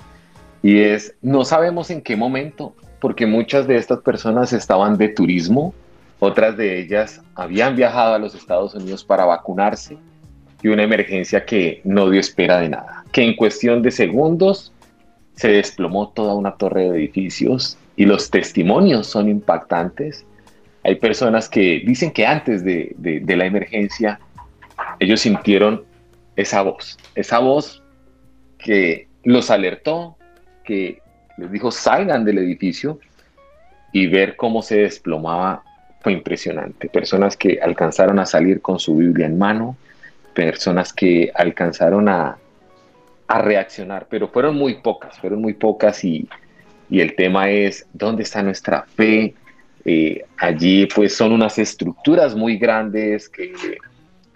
y 0.63 0.79
es, 0.79 1.15
no 1.21 1.45
sabemos 1.45 1.89
en 1.91 2.01
qué 2.01 2.15
momento, 2.15 2.75
porque 2.99 3.25
muchas 3.25 3.67
de 3.67 3.77
estas 3.77 3.99
personas 3.99 4.51
estaban 4.53 4.97
de 4.97 5.09
turismo, 5.09 5.73
otras 6.19 6.57
de 6.57 6.79
ellas 6.79 7.21
habían 7.35 7.75
viajado 7.75 8.15
a 8.15 8.19
los 8.19 8.35
Estados 8.35 8.73
Unidos 8.73 9.03
para 9.03 9.25
vacunarse, 9.25 9.97
y 10.61 10.67
una 10.67 10.83
emergencia 10.83 11.45
que 11.45 11.81
no 11.83 12.09
dio 12.09 12.19
espera 12.19 12.59
de 12.59 12.69
nada, 12.69 13.05
que 13.11 13.23
en 13.23 13.35
cuestión 13.35 13.81
de 13.81 13.91
segundos 13.91 14.73
se 15.39 15.47
desplomó 15.47 16.09
toda 16.09 16.35
una 16.35 16.55
torre 16.55 16.91
de 16.91 16.97
edificios 16.97 17.77
y 17.95 18.03
los 18.03 18.29
testimonios 18.29 19.07
son 19.07 19.29
impactantes. 19.29 20.25
Hay 20.83 20.95
personas 20.95 21.47
que 21.47 21.81
dicen 21.85 22.11
que 22.11 22.25
antes 22.25 22.61
de, 22.61 22.93
de, 22.97 23.35
la 23.37 23.45
emergencia 23.45 24.19
ellos 24.99 25.21
sintieron 25.21 25.85
esa 26.35 26.61
voz, 26.61 26.97
esa 27.15 27.39
voz 27.39 27.81
que 28.57 29.07
los 29.23 29.49
alertó, 29.49 30.17
que 30.65 31.01
les 31.37 31.49
dijo 31.53 31.71
salgan 31.71 32.25
del 32.25 32.39
edificio 32.39 32.99
y 33.93 34.07
ver 34.07 34.35
cómo 34.35 34.61
se 34.61 34.79
desplomaba 34.79 35.63
fue 36.01 36.11
impresionante. 36.11 36.89
Personas 36.89 37.37
que 37.37 37.59
alcanzaron 37.61 38.19
a 38.19 38.25
salir 38.25 38.59
con 38.61 38.77
su 38.77 38.97
Biblia 38.97 39.27
en 39.27 39.37
mano, 39.37 39.77
personas 40.33 40.91
que 40.91 41.31
alcanzaron 41.33 42.09
a, 42.09 42.37
reaccionar, 43.37 44.07
pero 44.09 44.27
fueron 44.27 44.55
muy 44.55 44.75
pocas, 44.75 45.17
fueron 45.19 45.41
muy 45.41 45.53
pocas 45.53 46.03
y, 46.03 46.27
el 46.89 47.15
tema 47.15 47.51
es 47.51 47.85
dónde 47.93 48.23
está 48.23 48.41
nuestra 48.41 48.83
fe. 48.95 49.35
Eh, 49.85 50.25
allí 50.37 50.87
pues 50.87 51.15
son 51.15 51.31
unas 51.31 51.59
estructuras 51.59 52.35
muy 52.35 52.57
grandes 52.57 53.29
que 53.29 53.53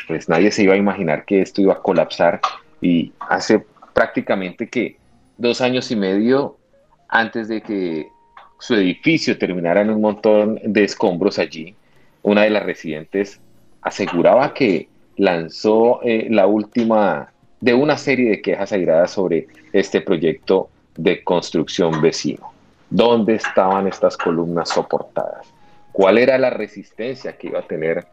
pues 0.07 0.29
nadie 0.29 0.51
se 0.51 0.63
iba 0.63 0.75
a 0.75 0.77
imaginar 0.77 1.25
que 1.25 1.41
esto 1.41 1.61
iba 1.61 1.73
a 1.73 1.81
colapsar 1.81 2.39
y 2.79 3.11
hace 3.19 3.65
prácticamente 3.93 4.69
que 4.69 4.97
dos 5.37 5.61
años 5.61 5.89
y 5.89 5.95
medio 5.95 6.57
antes 7.09 7.47
de 7.47 7.61
que 7.61 8.07
su 8.59 8.75
edificio 8.75 9.37
terminara 9.37 9.81
en 9.81 9.89
un 9.89 10.01
montón 10.01 10.59
de 10.63 10.83
escombros 10.83 11.39
allí, 11.39 11.75
una 12.21 12.43
de 12.43 12.51
las 12.51 12.63
residentes 12.63 13.41
aseguraba 13.81 14.53
que 14.53 14.87
lanzó 15.17 16.01
eh, 16.03 16.27
la 16.29 16.47
última 16.47 17.32
de 17.63 17.73
una 17.73 17.97
serie 17.97 18.29
de 18.29 18.41
quejas 18.41 18.71
airadas 18.71 19.11
sobre 19.11 19.47
este 19.71 20.01
proyecto 20.01 20.69
de 20.97 21.23
construcción 21.23 22.01
vecino. 22.01 22.51
¿Dónde 22.89 23.35
estaban 23.35 23.87
estas 23.87 24.17
columnas 24.17 24.69
soportadas? 24.69 25.53
cuál 25.93 26.17
era 26.17 26.37
la 26.37 26.49
resistencia 26.49 27.37
que 27.37 27.47
iba 27.47 27.59
a 27.59 27.67
tener 27.67 28.05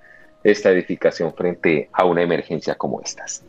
esta 0.44 0.70
edificación 0.70 1.34
frente 1.34 1.88
a 1.92 2.04
una 2.04 2.22
emergencia 2.22 2.76
como 2.76 3.00
estas. 3.00 3.42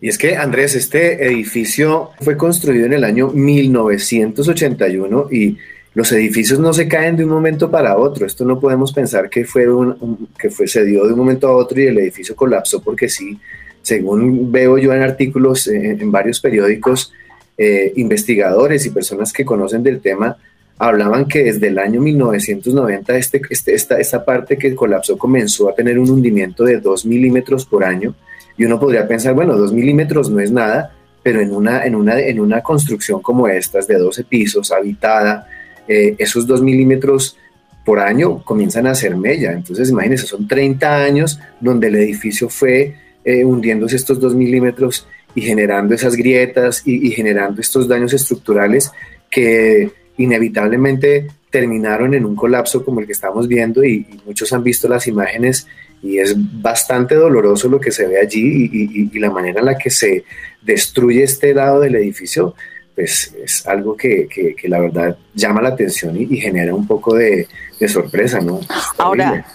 Y 0.00 0.08
es 0.08 0.18
que, 0.18 0.36
Andrés, 0.36 0.74
este 0.74 1.26
edificio 1.26 2.10
fue 2.20 2.36
construido 2.36 2.84
en 2.84 2.92
el 2.92 3.04
año 3.04 3.28
1981 3.28 5.28
y 5.30 5.56
los 5.94 6.12
edificios 6.12 6.58
no 6.58 6.74
se 6.74 6.88
caen 6.88 7.16
de 7.16 7.24
un 7.24 7.30
momento 7.30 7.70
para 7.70 7.96
otro. 7.96 8.26
Esto 8.26 8.44
no 8.44 8.60
podemos 8.60 8.92
pensar 8.92 9.30
que, 9.30 9.46
fue 9.46 9.72
un, 9.72 10.28
que 10.38 10.50
se 10.50 10.84
dio 10.84 11.06
de 11.06 11.12
un 11.12 11.18
momento 11.18 11.48
a 11.48 11.56
otro 11.56 11.80
y 11.80 11.86
el 11.86 11.98
edificio 11.98 12.36
colapsó 12.36 12.82
porque 12.82 13.08
sí, 13.08 13.38
según 13.84 14.50
veo 14.50 14.78
yo 14.78 14.92
en 14.92 15.02
artículos 15.02 15.68
en, 15.68 16.10
varios 16.10 16.40
periódicos, 16.40 17.12
eh, 17.56 17.92
investigadores 17.96 18.84
y 18.86 18.90
personas 18.90 19.32
que 19.32 19.44
conocen 19.44 19.82
del 19.82 20.00
tema 20.00 20.36
hablaban 20.78 21.26
que 21.26 21.44
desde 21.44 21.68
el 21.68 21.78
año 21.78 22.00
1990 22.00 23.16
este, 23.16 23.42
este, 23.48 23.74
esta, 23.74 24.00
esta 24.00 24.24
parte 24.24 24.58
que 24.58 24.74
colapsó 24.74 25.16
comenzó 25.16 25.68
a 25.68 25.74
tener 25.74 25.98
un 25.98 26.10
hundimiento 26.10 26.64
de 26.64 26.80
2 26.80 27.06
milímetros 27.06 27.64
por 27.64 27.84
año 27.84 28.14
y 28.56 28.64
uno 28.64 28.80
podría 28.80 29.06
pensar, 29.06 29.34
bueno, 29.34 29.56
2 29.56 29.72
milímetros 29.72 30.30
no 30.30 30.40
es 30.40 30.50
nada, 30.50 30.92
pero 31.22 31.40
en 31.40 31.52
una, 31.52 31.84
en 31.84 31.94
una, 31.94 32.18
en 32.18 32.40
una 32.40 32.60
construcción 32.60 33.20
como 33.22 33.48
estas 33.48 33.86
de 33.86 33.98
12 33.98 34.24
pisos, 34.24 34.72
habitada, 34.72 35.46
eh, 35.86 36.16
esos 36.18 36.46
2 36.46 36.62
milímetros 36.62 37.36
por 37.84 38.00
año 38.00 38.42
comienzan 38.44 38.86
a 38.86 38.94
ser 38.94 39.16
mella. 39.16 39.52
Entonces, 39.52 39.90
imagínense, 39.90 40.26
son 40.26 40.48
30 40.48 40.96
años 40.96 41.38
donde 41.60 41.88
el 41.88 41.96
edificio 41.96 42.48
fue 42.48 42.96
eh, 43.24 43.44
hundiéndose 43.44 43.96
estos 43.96 44.20
2 44.20 44.34
milímetros 44.34 45.06
y 45.34 45.42
generando 45.42 45.94
esas 45.94 46.14
grietas 46.14 46.82
y, 46.84 47.10
generando 47.10 47.60
estos 47.60 47.88
daños 47.88 48.12
estructurales 48.12 48.92
que 49.30 49.90
inevitablemente 50.16 51.28
terminaron 51.50 52.14
en 52.14 52.24
un 52.24 52.36
colapso 52.36 52.84
como 52.84 53.00
el 53.00 53.06
que 53.06 53.12
estamos 53.12 53.48
viendo 53.48 53.84
y, 53.84 54.06
muchos 54.26 54.52
han 54.52 54.62
visto 54.62 54.88
las 54.88 55.06
imágenes 55.06 55.66
y 56.02 56.18
es 56.18 56.34
bastante 56.36 57.14
doloroso 57.14 57.68
lo 57.68 57.80
que 57.80 57.90
se 57.90 58.06
ve 58.06 58.20
allí 58.20 58.70
y, 58.72 59.18
la 59.18 59.30
manera 59.30 59.60
en 59.60 59.66
la 59.66 59.78
que 59.78 59.90
se 59.90 60.24
destruye 60.62 61.22
este 61.22 61.54
lado 61.54 61.80
del 61.80 61.96
edificio, 61.96 62.54
pues 62.94 63.34
es 63.42 63.66
algo 63.66 63.96
que, 63.96 64.28
la 64.64 64.80
verdad 64.80 65.16
llama 65.34 65.62
la 65.62 65.70
atención 65.70 66.16
y, 66.16 66.36
genera 66.36 66.74
un 66.74 66.86
poco 66.86 67.16
de, 67.16 67.48
sorpresa, 67.88 68.40
¿no? 68.40 68.60
Ahora, 68.98 69.46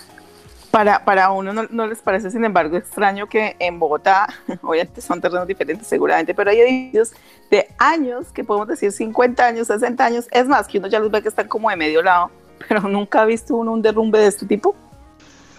para, 0.72 1.04
para 1.04 1.32
uno 1.32 1.52
no, 1.54 1.88
les 1.88 2.00
parece, 2.00 2.32
sin 2.32 2.46
embargo, 2.46 2.78
extraño 2.78 3.28
que 3.28 3.56
en 3.60 3.80
Bogotá, 3.80 4.28
obviamente 4.62 5.02
son 5.02 5.22
terrenos 5.22 5.48
diferentes 5.48 5.88
seguramente, 5.88 6.34
pero 6.34 6.52
hay 6.52 6.60
edificios 6.60 7.14
de 7.50 7.68
años, 7.78 8.32
que 8.32 8.44
podemos 8.44 8.68
decir 8.68 8.92
50 8.92 9.46
años, 9.46 9.68
60 9.68 10.06
años, 10.06 10.28
es 10.32 10.48
más, 10.48 10.68
que 10.68 10.78
uno 10.78 10.88
ya 10.88 11.00
los 11.00 11.12
ve 11.12 11.22
que 11.22 11.30
están 11.30 11.48
como 11.48 11.70
de 11.70 11.76
medio 11.76 12.02
lado, 12.02 12.30
pero 12.68 12.82
nunca 12.82 13.22
ha 13.22 13.26
visto 13.26 13.56
uno 13.56 13.74
un 13.74 13.82
derrumbe 13.82 14.20
de 14.20 14.28
este 14.28 14.46
tipo. 14.46 14.76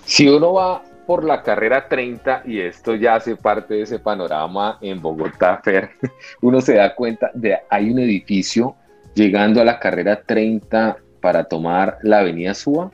Si 0.04 0.28
uno 0.28 0.54
va 0.54 0.82
por 1.06 1.24
la 1.24 1.42
carrera 1.42 1.88
30, 1.88 2.42
y 2.46 2.60
esto 2.60 2.94
ya 2.94 3.16
hace 3.16 3.34
parte 3.34 3.74
de 3.74 3.82
ese 3.82 3.98
panorama 3.98 4.78
en 4.80 5.02
Bogotá, 5.02 5.60
Fer, 5.62 5.90
uno 6.40 6.60
se 6.60 6.74
da 6.74 6.94
cuenta 6.94 7.30
de 7.34 7.58
hay 7.68 7.90
un 7.90 7.98
edificio 7.98 8.76
llegando 9.14 9.60
a 9.60 9.64
la 9.64 9.80
carrera 9.80 10.22
30 10.24 10.98
para 11.20 11.44
tomar 11.44 11.98
la 12.02 12.20
avenida 12.20 12.54
Suba, 12.54 12.92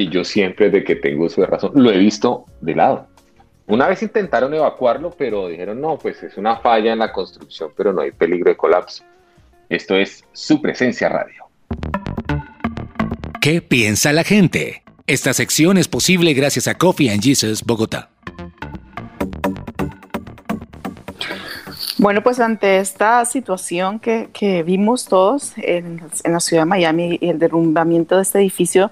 que 0.00 0.06
yo 0.06 0.24
siempre 0.24 0.70
de 0.70 0.82
que 0.82 0.96
tengo 0.96 1.28
su 1.28 1.44
razón, 1.44 1.72
lo 1.74 1.90
he 1.90 1.98
visto 1.98 2.46
de 2.62 2.74
lado. 2.74 3.06
Una 3.66 3.86
vez 3.86 4.02
intentaron 4.02 4.54
evacuarlo, 4.54 5.10
pero 5.10 5.48
dijeron, 5.48 5.78
no, 5.78 5.98
pues 5.98 6.22
es 6.22 6.38
una 6.38 6.56
falla 6.56 6.94
en 6.94 7.00
la 7.00 7.12
construcción, 7.12 7.70
pero 7.76 7.92
no 7.92 8.00
hay 8.00 8.10
peligro 8.10 8.50
de 8.50 8.56
colapso. 8.56 9.04
Esto 9.68 9.96
es 9.96 10.24
su 10.32 10.62
presencia 10.62 11.10
radio. 11.10 11.44
¿Qué 13.42 13.60
piensa 13.60 14.14
la 14.14 14.24
gente? 14.24 14.82
Esta 15.06 15.34
sección 15.34 15.76
es 15.76 15.86
posible 15.86 16.32
gracias 16.32 16.66
a 16.66 16.78
Coffee 16.78 17.10
and 17.10 17.22
Jesus 17.22 17.62
Bogotá. 17.62 18.08
Bueno, 21.98 22.22
pues 22.22 22.40
ante 22.40 22.78
esta 22.78 23.22
situación 23.26 24.00
que, 24.00 24.62
vimos 24.64 25.04
todos 25.04 25.52
en, 25.58 26.00
en, 26.24 26.32
la 26.32 26.40
ciudad 26.40 26.62
de 26.62 26.66
Miami 26.66 27.18
y 27.20 27.28
el 27.28 27.38
derrumbamiento 27.38 28.16
de 28.16 28.22
este 28.22 28.38
edificio, 28.38 28.90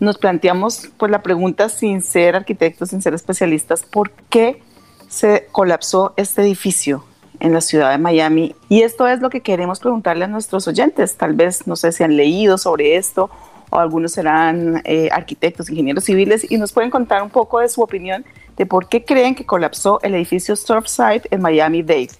nos 0.00 0.18
planteamos 0.18 0.90
pues 0.96 1.10
la 1.10 1.22
pregunta 1.22 1.68
sin 1.68 2.02
ser 2.02 2.36
arquitectos, 2.36 2.90
sin 2.90 3.02
ser 3.02 3.14
especialistas, 3.14 3.82
¿por 3.82 4.10
qué 4.30 4.62
se 5.08 5.48
colapsó 5.52 6.12
este 6.16 6.42
edificio 6.42 7.04
en 7.40 7.52
la 7.52 7.60
ciudad 7.60 7.90
de 7.90 7.98
Miami? 7.98 8.54
Y 8.68 8.82
esto 8.82 9.06
es 9.06 9.20
lo 9.20 9.30
que 9.30 9.40
queremos 9.40 9.80
preguntarle 9.80 10.24
a 10.24 10.28
nuestros 10.28 10.68
oyentes. 10.68 11.16
Tal 11.16 11.34
vez 11.34 11.66
no 11.66 11.76
sé 11.76 11.92
si 11.92 12.02
han 12.04 12.16
leído 12.16 12.58
sobre 12.58 12.96
esto 12.96 13.30
o 13.70 13.78
algunos 13.78 14.12
serán 14.12 14.82
eh, 14.84 15.08
arquitectos, 15.12 15.70
ingenieros 15.70 16.04
civiles 16.04 16.50
y 16.50 16.56
nos 16.56 16.72
pueden 16.72 16.90
contar 16.90 17.22
un 17.22 17.30
poco 17.30 17.60
de 17.60 17.68
su 17.68 17.82
opinión 17.82 18.24
de 18.56 18.66
por 18.66 18.88
qué 18.88 19.04
creen 19.04 19.34
que 19.34 19.44
colapsó 19.44 20.00
el 20.02 20.14
edificio 20.14 20.56
Surfside 20.56 21.22
en 21.30 21.42
Miami-Dade. 21.42 22.10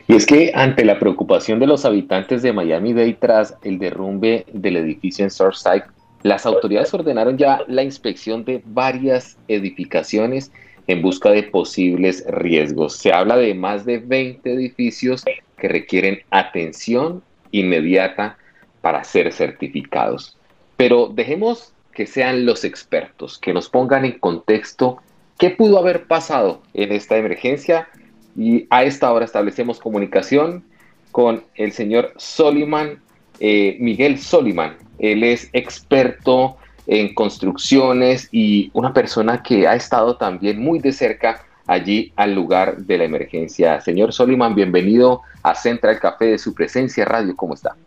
Y 0.08 0.16
es 0.16 0.26
que 0.26 0.52
ante 0.54 0.84
la 0.84 1.00
preocupación 1.00 1.60
de 1.60 1.68
los 1.68 1.86
habitantes 1.86 2.42
de 2.42 2.54
Miami-Dade 2.54 3.18
tras 3.20 3.56
el 3.64 3.80
derrumbe 3.80 4.46
del 4.52 4.78
edificio 4.78 5.24
en 5.24 5.32
Surfside, 5.32 5.84
las 6.24 6.46
autoridades 6.46 6.94
ordenaron 6.94 7.38
ya 7.38 7.62
la 7.68 7.84
inspección 7.84 8.46
de 8.46 8.62
varias 8.66 9.38
edificaciones 9.48 10.52
en 10.88 11.02
busca 11.02 11.30
de 11.32 11.44
posibles 11.44 12.26
riesgos. 12.28 12.98
Se 12.98 13.14
habla 13.14 13.38
de 13.38 13.54
más 13.54 13.86
de 13.86 14.00
20 14.00 14.54
edificios 14.54 15.24
que 15.58 15.68
requieren 15.68 16.20
atención 16.30 17.22
inmediata 17.52 18.38
para 18.84 19.06
ser 19.06 19.32
certificados. 19.32 20.38
Pero 20.76 21.08
dejemos 21.08 21.72
que 21.94 22.06
sean 22.06 22.46
los 22.46 22.66
expertos, 22.66 23.40
que 23.40 23.54
nos 23.54 23.70
pongan 23.70 24.04
en 24.04 24.20
contexto 24.20 24.98
qué 25.38 25.52
pudo 25.52 25.80
haber 25.80 26.06
pasado 26.06 26.62
en 26.74 26.92
esta 26.92 27.16
emergencia 27.16 27.88
y 28.36 28.68
a 28.70 28.84
esta 28.84 29.14
hora 29.14 29.24
establecemos 29.24 29.80
comunicación 29.80 30.66
con 31.14 31.46
el 31.56 31.72
señor 31.72 32.12
Soliman, 32.18 33.02
eh, 33.40 33.78
Miguel 33.80 34.20
Soliman. 34.20 34.76
Él 35.00 35.24
es 35.24 35.50
experto 35.54 36.58
en 36.86 37.14
construcciones 37.14 38.28
y 38.34 38.70
una 38.74 38.94
persona 38.94 39.42
que 39.42 39.66
ha 39.66 39.76
estado 39.76 40.18
también 40.18 40.60
muy 40.60 40.80
de 40.80 40.92
cerca 40.92 41.46
allí 41.68 42.12
al 42.18 42.36
lugar 42.36 42.80
de 42.80 42.98
la 42.98 43.06
emergencia. 43.06 43.80
Señor 43.80 44.12
Soliman, 44.12 44.56
bienvenido 44.56 45.22
a 45.42 45.56
Central 45.56 46.02
Café 46.02 46.26
de 46.26 46.38
su 46.38 46.54
presencia 46.54 47.06
radio. 47.06 47.34
¿Cómo 47.38 47.54
está? 47.54 47.78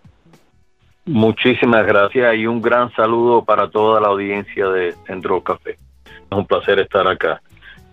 Muchísimas 1.07 1.87
gracias 1.87 2.37
y 2.37 2.49
un 2.49 2.61
gran 2.61 2.93
saludo 2.95 3.45
para 3.45 3.71
toda 3.71 4.01
la 4.01 4.09
audiencia 4.09 4.67
de 4.69 4.93
Centro 5.07 5.41
Café. 5.41 5.77
Es 6.05 6.37
un 6.37 6.45
placer 6.45 6.81
estar 6.81 7.07
acá. 7.07 7.41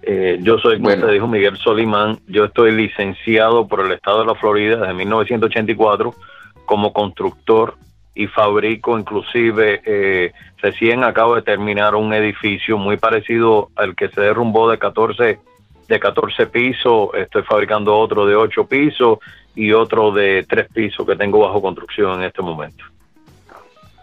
Eh, 0.01 0.39
yo 0.41 0.57
soy, 0.57 0.81
como 0.81 0.95
te 0.95 1.11
dijo 1.11 1.27
Miguel 1.27 1.55
Solimán, 1.57 2.19
yo 2.27 2.45
estoy 2.45 2.71
licenciado 2.71 3.67
por 3.67 3.85
el 3.85 3.91
Estado 3.91 4.21
de 4.21 4.25
la 4.25 4.35
Florida 4.35 4.77
desde 4.77 4.95
1984 4.95 6.13
como 6.65 6.91
constructor 6.91 7.75
y 8.15 8.25
fabrico 8.25 8.97
inclusive, 8.97 9.81
eh, 9.85 10.31
recién 10.57 11.03
acabo 11.03 11.35
de 11.35 11.43
terminar 11.43 11.93
un 11.95 12.13
edificio 12.13 12.79
muy 12.79 12.97
parecido 12.97 13.69
al 13.75 13.95
que 13.95 14.09
se 14.09 14.21
derrumbó 14.21 14.69
de 14.71 14.79
14 14.79 15.39
de 15.87 15.99
14 15.99 16.47
pisos, 16.47 17.09
estoy 17.13 17.43
fabricando 17.43 17.95
otro 17.95 18.25
de 18.25 18.35
8 18.35 18.65
pisos 18.65 19.19
y 19.55 19.71
otro 19.71 20.11
de 20.11 20.45
3 20.49 20.67
pisos 20.73 21.05
que 21.05 21.15
tengo 21.15 21.39
bajo 21.39 21.61
construcción 21.61 22.19
en 22.19 22.23
este 22.23 22.41
momento. 22.41 22.83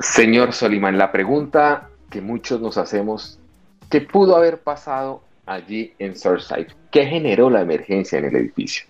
Señor 0.01 0.55
Solimán, 0.55 0.97
la 0.97 1.13
pregunta 1.13 1.91
que 2.11 2.23
muchos 2.23 2.59
nos 2.59 2.79
hacemos, 2.79 3.39
¿qué 3.91 4.01
pudo 4.01 4.35
haber 4.35 4.59
pasado 4.59 5.23
allí 5.45 5.93
en 5.99 6.17
Surfside? 6.17 6.69
¿Qué 6.91 7.05
generó 7.05 7.51
la 7.51 7.61
emergencia 7.61 8.19
en 8.19 8.25
el 8.25 8.37
edificio? 8.37 8.87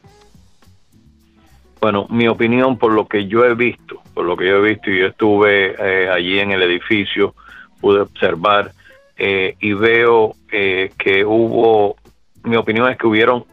Bueno, 1.81 2.07
mi 2.11 2.29
opinión 2.29 2.79
por 2.79 2.93
lo 2.93 3.09
que 3.09 3.27
yo 3.27 3.45
he 3.45 3.55
visto, 3.55 4.01
por 4.15 4.25
lo 4.25 4.37
que 4.37 4.47
yo 4.47 4.59
he 4.59 4.69
visto 4.69 4.89
y 4.91 5.01
yo 5.01 5.07
estuve 5.09 5.75
eh, 5.79 6.09
allí 6.09 6.39
en 6.39 6.53
el 6.53 6.63
edificio, 6.63 7.35
pude 7.81 8.03
observar 8.03 8.71
eh, 9.17 9.57
y 9.59 9.73
veo 9.73 10.37
eh, 10.53 10.93
que 10.97 11.25
hubo, 11.25 11.97
mi 12.45 12.55
opinión 12.55 12.89
es 12.89 12.97
que 12.97 13.09
hubieron 13.09 13.45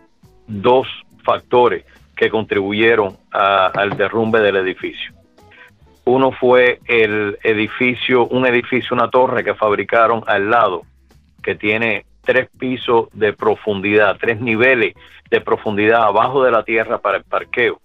dos 0.46 0.88
factores 1.24 1.86
que 2.16 2.30
contribuyeron 2.30 3.18
al 3.32 3.98
derrumbe 3.98 4.42
del 4.42 4.58
edificio. 4.58 5.17
Uno 6.08 6.32
fue 6.32 6.80
el 6.86 7.38
edificio, 7.44 8.28
un 8.28 8.46
edificio, 8.46 8.96
una 8.96 9.10
torre 9.10 9.44
que 9.44 9.56
fabricaron 9.56 10.24
al 10.26 10.50
lado, 10.50 10.84
que 11.44 11.56
tiene 11.56 12.06
tres 12.24 12.48
pisos 12.58 13.10
de 13.12 13.34
profundidad, 13.34 14.16
tres 14.18 14.40
niveles 14.40 14.94
de 15.30 15.42
profundidad 15.42 16.04
abajo 16.04 16.46
de 16.46 16.52
la 16.52 16.64
tierra 16.64 17.00
para 17.00 17.18
el 17.18 17.26
parqueo. 17.26 17.82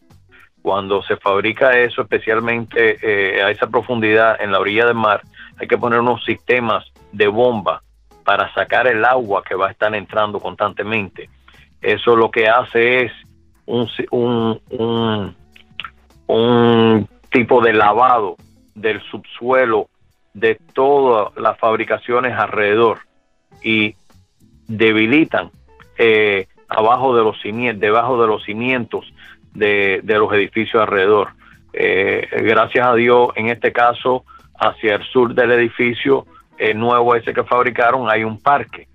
Cuando 0.63 1.03
se 1.03 1.17
fabrica 1.17 1.77
eso, 1.77 2.03
especialmente 2.03 2.97
eh, 3.03 3.43
a 3.43 3.51
esa 3.51 3.67
profundidad 3.67 4.41
en 4.41 4.53
la 4.53 4.61
orilla 4.61 4.87
del 4.87 4.95
mar, 4.95 5.23
hay 5.59 5.67
que 5.67 5.77
poner 5.77 5.99
unos 5.99 6.25
sistemas 6.25 6.85
de 7.11 7.27
bomba 7.27 7.83
para 8.25 8.55
sacar 8.55 8.87
el 8.87 9.05
agua 9.05 9.43
que 9.43 9.57
va 9.57 9.67
a 9.67 9.73
estar 9.73 9.93
entrando 9.97 10.39
constantemente. 10.39 11.29
Eso 11.81 12.15
lo 12.15 12.31
que 12.31 12.47
hace 12.47 13.07
es 13.07 13.13
un, 13.67 13.91
un, 14.13 15.35
un, 16.29 17.09
tipo 17.33 17.61
de 17.61 17.73
lavado 17.73 18.37
del 18.75 19.01
subsuelo 19.11 19.89
de 20.35 20.59
todas 20.73 21.37
las 21.37 21.59
fabricaciones 21.59 22.39
alrededor 22.39 23.01
y 23.63 23.95
debilitan 24.67 25.51
eh, 25.99 26.47
abajo 26.69 27.17
de 27.17 27.23
los 27.23 27.41
cimientos, 27.41 27.81
debajo 27.81 28.21
de 28.21 28.27
los 28.29 28.45
cimientos 28.45 29.13
de, 29.53 30.01
los 30.05 30.33
edificios 30.33 30.81
alrededor. 30.83 31.31
Eh, 31.73 32.29
gracias 32.45 32.87
a 32.87 32.95
Dios, 32.95 33.31
en 33.37 33.49
este 33.49 33.73
caso, 33.73 34.25
hacia 34.59 34.95
el 34.95 35.03
sur 35.05 35.35
del 35.35 35.53
edificio 35.53 36.27
el 36.59 36.79
nuevo 36.79 37.15
ese 37.17 37.35
que 37.35 37.45
fabricaron 37.45 38.09
hay 38.11 38.25
un 38.25 38.39
parque. 38.41 38.87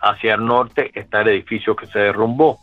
Hacia 0.00 0.34
el 0.34 0.44
norte 0.44 0.90
está 0.92 1.20
el 1.20 1.28
edificio 1.28 1.76
que 1.76 1.86
se 1.86 2.00
derrumbó. 2.00 2.58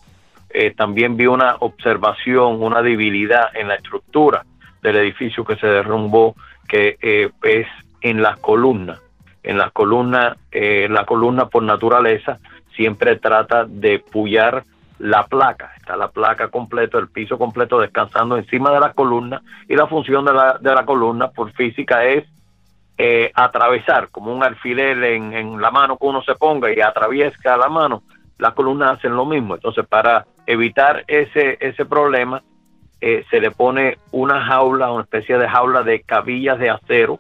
Eh, 0.50 0.72
también 0.72 1.16
vi 1.16 1.28
una 1.28 1.56
observación, 1.60 2.62
una 2.62 2.82
debilidad 2.82 3.56
en 3.56 3.70
la 3.70 3.76
estructura 3.76 4.44
del 4.82 4.96
edificio 4.98 5.44
que 5.44 5.56
se 5.58 5.68
derrumbó, 5.68 6.36
que 6.68 6.98
eh, 7.02 7.30
es 7.44 7.68
en 8.02 8.22
las 8.22 8.38
columnas. 8.40 9.00
En 9.44 9.58
las 9.58 9.72
columnas, 9.72 10.38
eh, 10.52 10.88
la 10.90 11.06
columna 11.06 11.48
por 11.48 11.64
naturaleza 11.64 12.38
siempre 12.76 13.18
trata 13.18 13.66
de 13.66 14.00
pullar 14.00 14.64
la 15.00 15.26
placa. 15.26 15.72
Está 15.78 15.96
la 15.98 16.10
placa 16.10 16.50
completa, 16.50 16.98
el 16.98 17.08
piso 17.08 17.38
completo 17.38 17.80
descansando 17.80 18.38
encima 18.38 18.72
de 18.72 18.80
la 18.80 18.94
columna 18.94 19.42
y 19.68 19.76
la 19.76 19.88
función 19.88 20.26
de 20.26 20.34
la, 20.34 20.58
de 20.60 20.76
la 20.76 20.86
columna 20.86 21.30
por 21.30 21.52
física 21.54 22.04
es 22.06 22.26
eh, 23.02 23.32
atravesar 23.34 24.10
como 24.10 24.36
un 24.36 24.44
alfiler 24.44 25.02
en, 25.06 25.62
la 25.62 25.72
mano 25.72 25.98
que 25.98 26.06
uno 26.06 26.22
se 26.22 26.36
ponga 26.36 26.70
y 26.70 26.82
atraviesa 26.82 27.56
la 27.56 27.70
mano, 27.70 28.04
las 28.38 28.54
columnas 28.54 28.98
hacen 28.98 29.16
lo 29.16 29.26
mismo. 29.26 29.56
Entonces, 29.56 29.88
para 29.88 30.26
evitar 30.46 31.06
ese, 31.08 31.58
ese 31.62 31.86
problema, 31.86 32.44
eh, 33.02 33.24
se 33.30 33.40
le 33.40 33.52
pone 33.52 33.98
una 34.12 34.44
jaula, 34.46 34.92
una 34.92 35.04
especie 35.04 35.38
de 35.38 35.48
jaula 35.48 35.84
de 35.84 36.02
cabillas 36.02 36.60
de 36.60 36.70
acero 36.70 37.20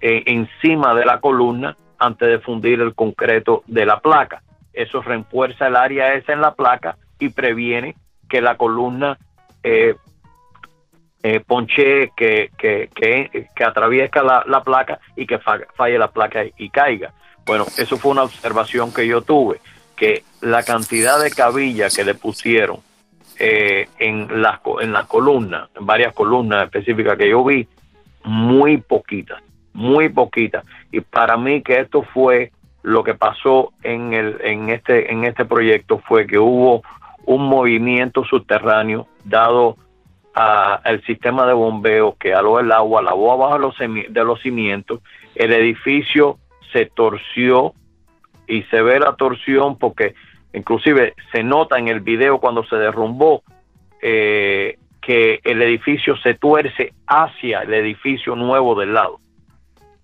eh, 0.00 0.22
encima 0.26 0.94
de 0.94 1.04
la 1.04 1.20
columna 1.20 1.76
antes 1.98 2.28
de 2.28 2.38
fundir 2.38 2.80
el 2.80 2.94
concreto 2.94 3.62
de 3.66 3.86
la 3.86 4.00
placa. 4.00 4.42
Eso 4.72 5.02
refuerza 5.02 5.66
el 5.66 5.76
área 5.76 6.14
esa 6.14 6.32
en 6.32 6.40
la 6.40 6.54
placa 6.54 6.96
y 7.18 7.30
previene 7.30 7.96
que 8.28 8.40
la 8.40 8.56
columna 8.56 9.18
eh, 9.62 9.96
ponche 11.46 12.12
que, 12.16 12.50
que, 12.56 12.88
que, 12.94 13.64
atraviesa 13.64 14.22
la, 14.22 14.62
placa 14.62 15.00
y 15.16 15.26
que 15.26 15.38
falle 15.38 15.98
la 15.98 16.08
placa 16.08 16.44
y 16.56 16.70
caiga. 16.70 17.12
Bueno, 17.44 17.64
eso 17.78 17.96
fue 17.96 18.12
una 18.12 18.22
observación 18.22 18.92
que 18.92 19.06
yo 19.06 19.22
tuve, 19.22 19.60
que 19.96 20.22
la 20.40 20.62
cantidad 20.62 21.20
de 21.20 21.30
cabilla 21.30 21.88
que 21.88 22.04
le 22.04 22.14
pusieron 22.14 22.78
eh, 23.38 23.88
en, 23.98 24.42
las, 24.42 24.60
en 24.80 24.92
las 24.92 25.06
columnas, 25.06 25.68
en 25.78 25.86
varias 25.86 26.14
columnas 26.14 26.64
específicas 26.64 27.16
que 27.16 27.28
yo 27.28 27.44
vi, 27.44 27.66
muy 28.24 28.78
poquitas, 28.78 29.42
muy 29.72 30.08
poquitas. 30.08 30.64
Y 30.90 31.00
para 31.00 31.36
mí 31.36 31.62
que 31.62 31.80
esto 31.80 32.02
fue 32.02 32.52
lo 32.82 33.02
que 33.02 33.14
pasó 33.14 33.72
en, 33.82 34.12
el, 34.12 34.38
en, 34.42 34.70
este, 34.70 35.12
en 35.12 35.24
este 35.24 35.44
proyecto, 35.44 35.98
fue 36.06 36.26
que 36.26 36.38
hubo 36.38 36.82
un 37.24 37.48
movimiento 37.48 38.24
subterráneo 38.24 39.08
dado 39.24 39.76
el 40.84 41.02
sistema 41.04 41.46
de 41.46 41.54
bombeo 41.54 42.16
que 42.18 42.34
aló 42.34 42.60
el 42.60 42.70
agua, 42.70 43.02
lavó 43.02 43.32
abajo 43.32 43.58
los 43.58 43.78
de 43.78 44.24
los 44.24 44.40
cimientos, 44.42 45.00
el 45.34 45.52
edificio 45.52 46.38
se 46.72 46.86
torció 46.86 47.72
y 48.46 48.62
se 48.64 48.82
ve 48.82 49.00
la 49.00 49.16
torsión 49.16 49.78
porque 49.78 50.14
inclusive 50.52 51.14
se 51.32 51.42
nota 51.42 51.78
en 51.78 51.88
el 51.88 52.00
video 52.00 52.38
cuando 52.38 52.64
se 52.64 52.76
derrumbó 52.76 53.42
eh, 54.00 54.78
que 55.00 55.40
el 55.44 55.62
edificio 55.62 56.16
se 56.16 56.34
tuerce 56.34 56.92
hacia 57.06 57.60
el 57.60 57.74
edificio 57.74 58.34
nuevo 58.34 58.74
del 58.74 58.94
lado. 58.94 59.18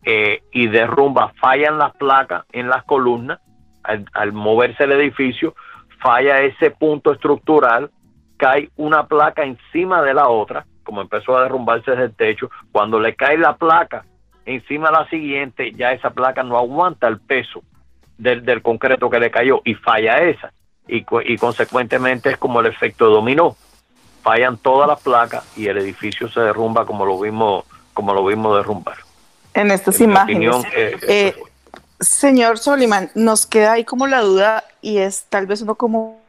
Eh, 0.05 0.43
y 0.53 0.69
derrumba, 0.69 1.33
fallan 1.41 1.79
las 1.79 1.95
placas 1.97 2.45
en 2.53 2.69
las 2.69 2.85
columnas. 2.85 3.41
Al, 3.83 4.33
moverse 4.33 4.85
el 4.85 4.93
edificio, 4.93 5.55
falla 6.01 6.41
ese 6.43 6.71
punto 6.71 7.13
estructural 7.13 7.91
cae 8.37 8.71
una 8.77 9.07
placa 9.07 9.43
encima 9.43 10.03
de 10.03 10.15
la 10.15 10.29
otra, 10.29 10.67
como 10.85 11.01
empezó 11.01 11.37
a 11.37 11.43
derrumbarse 11.43 11.91
desde 11.91 12.05
el 12.05 12.15
techo, 12.15 12.51
cuando 12.71 13.01
le 13.01 13.15
cae 13.17 13.39
la 13.39 13.57
placa 13.57 14.05
encima 14.45 14.91
de 14.91 14.99
la 14.99 15.09
siguiente, 15.09 15.73
ya 15.73 15.93
esa 15.93 16.11
placa 16.11 16.45
no 16.45 16.57
aguanta 16.57 17.09
el 17.09 17.21
peso 17.21 17.63
del, 18.23 18.63
concreto 18.63 19.11
que 19.11 19.19
le 19.19 19.31
cayó 19.31 19.61
y 19.65 19.75
falla 19.75 20.19
esa. 20.19 20.53
Y, 20.89 21.05
y 21.27 21.39
consecuentemente 21.39 22.31
es 22.31 22.37
como 22.37 22.61
el 22.61 22.67
efecto 22.67 23.09
dominó. 23.09 23.57
Fallan 24.23 24.57
todas 24.57 24.89
las 24.89 25.01
placas 25.01 25.45
y 25.57 25.67
el 25.67 25.79
edificio 25.79 26.29
se 26.29 26.41
derrumba 26.41 26.87
como 26.87 27.05
lo 27.05 27.19
vimos, 27.19 27.65
como 27.93 28.15
lo 28.15 28.25
vimos 28.25 28.57
derrumbar. 28.57 28.97
En 29.55 29.71
estas 29.71 30.01
imágenes. 30.01 30.65
Eh, 30.75 30.97
eh, 31.09 31.35
señor 32.01 32.59
Soliman, 32.59 33.11
nos 33.15 33.47
queda 33.47 33.73
ahí 33.73 33.85
como 33.85 34.07
la 34.07 34.21
duda 34.21 34.65
y 34.81 34.99
es 34.99 35.25
tal 35.29 35.47
vez 35.47 35.63
uno 35.63 35.75
como 35.75 36.23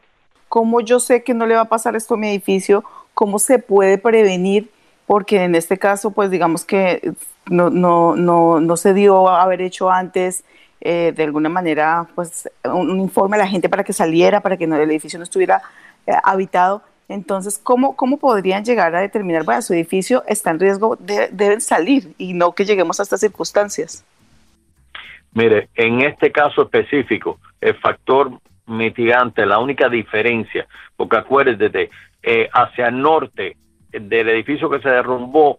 ¿Cómo 0.54 0.80
yo 0.80 1.00
sé 1.00 1.24
que 1.24 1.34
no 1.34 1.46
le 1.46 1.56
va 1.56 1.62
a 1.62 1.64
pasar 1.64 1.96
esto 1.96 2.14
a 2.14 2.16
mi 2.16 2.28
edificio? 2.28 2.84
¿Cómo 3.12 3.40
se 3.40 3.58
puede 3.58 3.98
prevenir? 3.98 4.70
Porque 5.04 5.42
en 5.42 5.56
este 5.56 5.78
caso, 5.78 6.12
pues 6.12 6.30
digamos 6.30 6.64
que 6.64 7.12
no, 7.46 7.70
no, 7.70 8.14
no, 8.14 8.60
no 8.60 8.76
se 8.76 8.94
dio 8.94 9.28
a 9.28 9.42
haber 9.42 9.60
hecho 9.60 9.90
antes 9.90 10.44
eh, 10.86 11.14
de 11.16 11.22
alguna 11.22 11.48
manera 11.48 12.06
pues 12.14 12.46
un, 12.62 13.00
informe 13.00 13.36
a 13.36 13.40
la 13.40 13.46
gente 13.46 13.70
para 13.70 13.84
que 13.84 13.94
saliera, 13.94 14.40
para 14.40 14.58
que 14.58 14.64
el 14.64 14.72
edificio 14.90 15.18
no 15.18 15.22
estuviera 15.22 15.62
eh, 16.06 16.12
habitado. 16.22 16.82
Entonces, 17.08 17.58
¿cómo, 17.58 17.96
¿cómo 17.96 18.18
podrían 18.18 18.66
llegar 18.66 18.94
a 18.94 19.00
determinar, 19.00 19.44
bueno, 19.44 19.62
su 19.62 19.72
edificio 19.72 20.22
está 20.26 20.50
en 20.50 20.60
riesgo, 20.60 20.96
de, 20.96 21.30
deben 21.32 21.62
salir 21.62 22.12
y 22.18 22.34
no 22.34 22.52
que 22.52 22.66
lleguemos 22.66 23.00
a 23.00 23.04
estas 23.04 23.20
circunstancias? 23.20 24.04
Mire, 25.32 25.70
en 25.74 26.02
este 26.02 26.30
caso 26.30 26.62
específico, 26.64 27.38
el 27.62 27.74
factor 27.76 28.32
mitigante, 28.66 29.46
la 29.46 29.60
única 29.60 29.88
diferencia, 29.88 30.66
porque 30.96 31.16
acuérdate, 31.16 31.88
eh, 32.22 32.48
hacia 32.52 32.88
el 32.88 33.00
norte 33.00 33.56
del 33.90 34.28
edificio 34.28 34.68
que 34.68 34.80
se 34.80 34.90
derrumbó, 34.90 35.58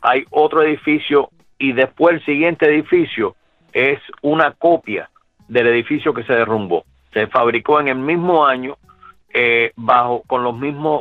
hay 0.00 0.24
otro 0.30 0.62
edificio 0.62 1.28
y 1.58 1.72
después 1.72 2.14
el 2.14 2.24
siguiente 2.24 2.64
edificio 2.66 3.36
es 3.74 4.00
una 4.22 4.52
copia 4.52 5.10
del 5.48 5.66
edificio 5.66 6.14
que 6.14 6.22
se 6.24 6.32
derrumbó. 6.32 6.84
Se 7.12 7.26
fabricó 7.26 7.80
en 7.80 7.88
el 7.88 7.96
mismo 7.96 8.46
año, 8.46 8.78
eh, 9.32 9.72
bajo 9.76 10.22
con 10.26 10.44
los 10.44 10.54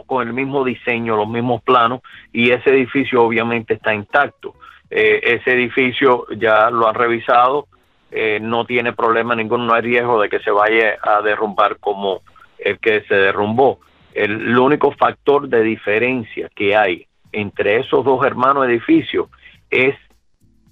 con 0.05 0.27
el 0.27 0.33
mismo 0.33 0.65
diseño, 0.65 1.15
los 1.15 1.29
mismos 1.29 1.61
planos, 1.61 2.01
y 2.31 2.51
ese 2.51 2.71
edificio 2.71 3.23
obviamente 3.23 3.75
está 3.75 3.93
intacto. 3.93 4.55
Eh, 4.89 5.21
ese 5.23 5.53
edificio 5.53 6.25
ya 6.37 6.69
lo 6.69 6.87
han 6.87 6.95
revisado, 6.95 7.67
eh, 8.11 8.39
no 8.41 8.65
tiene 8.65 8.93
problema 8.93 9.35
ninguno, 9.35 9.65
no 9.65 9.73
hay 9.73 9.81
riesgo 9.81 10.21
de 10.21 10.29
que 10.29 10.39
se 10.39 10.51
vaya 10.51 10.97
a 11.01 11.21
derrumbar 11.21 11.77
como 11.77 12.21
el 12.59 12.79
que 12.79 13.01
se 13.01 13.15
derrumbó. 13.15 13.79
El, 14.13 14.57
único 14.57 14.91
factor 14.91 15.47
de 15.47 15.63
diferencia 15.63 16.49
que 16.55 16.75
hay 16.75 17.07
entre 17.31 17.79
esos 17.79 18.05
dos 18.05 18.23
hermanos 18.25 18.67
edificios 18.67 19.29
es 19.71 19.95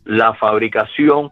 la 0.06 0.36
fabricación 0.36 1.32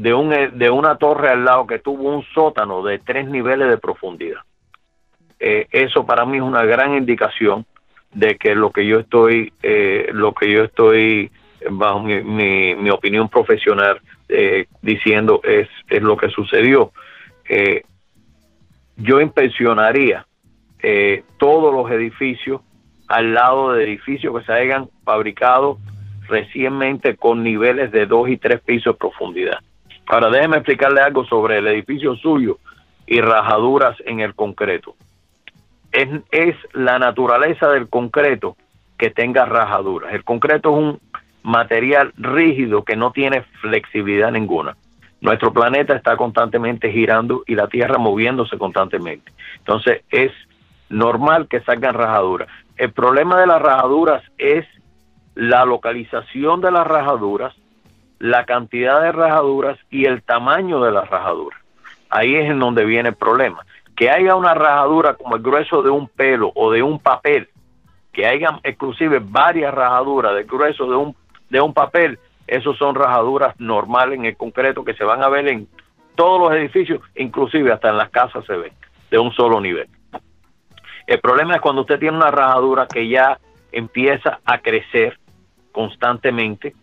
de, 0.00 0.14
un, 0.14 0.30
de 0.30 0.70
una 0.70 0.96
torre 0.96 1.28
al 1.28 1.44
lado 1.44 1.66
que 1.66 1.78
tuvo 1.78 2.14
un 2.14 2.24
sótano 2.32 2.82
de 2.82 2.98
tres 2.98 3.28
niveles 3.28 3.68
de 3.68 3.76
profundidad. 3.76 4.40
Eh, 5.38 5.66
eso 5.70 6.06
para 6.06 6.24
mí 6.24 6.38
es 6.38 6.42
una 6.42 6.64
gran 6.64 6.94
indicación 6.94 7.66
de 8.12 8.36
que 8.36 8.54
lo 8.54 8.70
que 8.70 8.86
yo 8.86 9.00
estoy, 9.00 9.52
eh, 9.62 10.08
lo 10.12 10.32
que 10.32 10.50
yo 10.50 10.64
estoy, 10.64 11.30
bajo 11.70 12.00
mi, 12.00 12.74
mi 12.74 12.90
opinión 12.90 13.28
profesional, 13.28 14.00
eh, 14.30 14.66
diciendo 14.80 15.42
es, 15.44 15.68
es, 15.88 16.02
lo 16.02 16.16
que 16.16 16.30
sucedió. 16.30 16.92
Eh, 17.46 17.82
yo 18.96 19.20
inspeccionaría 19.20 20.26
eh, 20.82 21.24
todos 21.36 21.74
los 21.74 21.90
edificios 21.90 22.62
al 23.06 23.34
lado 23.34 23.72
de 23.72 23.84
edificios 23.84 24.38
que 24.38 24.46
se 24.46 24.52
hayan 24.52 24.88
fabricado 25.04 25.78
recientemente 26.26 27.16
con 27.16 27.42
niveles 27.42 27.90
de 27.92 28.06
dos 28.06 28.30
y 28.30 28.38
tres 28.38 28.60
pisos 28.60 28.94
de 28.94 28.98
profundidad. 28.98 29.58
Ahora 30.10 30.28
déjeme 30.28 30.56
explicarle 30.56 31.00
algo 31.02 31.24
sobre 31.24 31.58
el 31.58 31.68
edificio 31.68 32.16
suyo 32.16 32.58
y 33.06 33.20
rajaduras 33.20 33.96
en 34.04 34.18
el 34.18 34.34
concreto. 34.34 34.96
Es, 35.92 36.08
es 36.32 36.56
la 36.72 36.98
naturaleza 36.98 37.68
del 37.68 37.88
concreto 37.88 38.56
que 38.98 39.10
tenga 39.10 39.44
rajaduras. 39.44 40.12
El 40.12 40.24
concreto 40.24 40.72
es 40.72 40.78
un 40.78 41.00
material 41.44 42.12
rígido 42.16 42.84
que 42.84 42.96
no 42.96 43.12
tiene 43.12 43.42
flexibilidad 43.60 44.32
ninguna. 44.32 44.76
Nuestro 45.20 45.52
planeta 45.52 45.94
está 45.94 46.16
constantemente 46.16 46.90
girando 46.90 47.44
y 47.46 47.54
la 47.54 47.68
Tierra 47.68 47.98
moviéndose 47.98 48.58
constantemente. 48.58 49.30
Entonces 49.58 50.02
es 50.10 50.32
normal 50.88 51.46
que 51.46 51.60
salgan 51.60 51.94
rajaduras. 51.94 52.48
El 52.76 52.92
problema 52.92 53.40
de 53.40 53.46
las 53.46 53.62
rajaduras 53.62 54.24
es 54.38 54.66
la 55.36 55.64
localización 55.64 56.60
de 56.60 56.72
las 56.72 56.84
rajaduras, 56.84 57.54
la 58.20 58.44
cantidad 58.44 59.00
de 59.00 59.12
rajaduras 59.12 59.78
y 59.90 60.04
el 60.04 60.22
tamaño 60.22 60.80
de 60.82 60.92
las 60.92 61.08
rajaduras. 61.08 61.58
Ahí 62.10 62.36
es 62.36 62.50
en 62.50 62.60
donde 62.60 62.84
viene 62.84 63.08
el 63.08 63.14
problema. 63.16 63.64
Que 63.96 64.10
haya 64.10 64.36
una 64.36 64.54
rajadura 64.54 65.14
como 65.14 65.36
el 65.36 65.42
grueso 65.42 65.82
de 65.82 65.90
un 65.90 66.06
pelo 66.06 66.52
o 66.54 66.70
de 66.70 66.82
un 66.82 66.98
papel, 66.98 67.48
que 68.12 68.26
haya 68.26 68.60
inclusive 68.64 69.20
varias 69.22 69.72
rajaduras 69.72 70.34
del 70.34 70.44
grueso 70.44 70.86
de 70.86 70.96
un, 70.96 71.16
de 71.48 71.60
un 71.60 71.72
papel, 71.72 72.18
esos 72.46 72.76
son 72.76 72.94
rajaduras 72.94 73.58
normales 73.58 74.18
en 74.18 74.26
el 74.26 74.36
concreto 74.36 74.84
que 74.84 74.94
se 74.94 75.04
van 75.04 75.22
a 75.22 75.28
ver 75.28 75.48
en 75.48 75.66
todos 76.14 76.40
los 76.40 76.52
edificios, 76.52 77.00
inclusive 77.16 77.72
hasta 77.72 77.88
en 77.88 77.96
las 77.96 78.10
casas 78.10 78.44
se 78.44 78.56
ven, 78.56 78.72
de 79.10 79.18
un 79.18 79.32
solo 79.32 79.60
nivel. 79.60 79.88
El 81.06 81.20
problema 81.20 81.54
es 81.54 81.60
cuando 81.62 81.82
usted 81.82 81.98
tiene 81.98 82.18
una 82.18 82.30
rajadura 82.30 82.86
que 82.86 83.08
ya 83.08 83.38
empieza 83.72 84.40
a 84.44 84.58
crecer 84.58 85.18
constantemente 85.72 86.74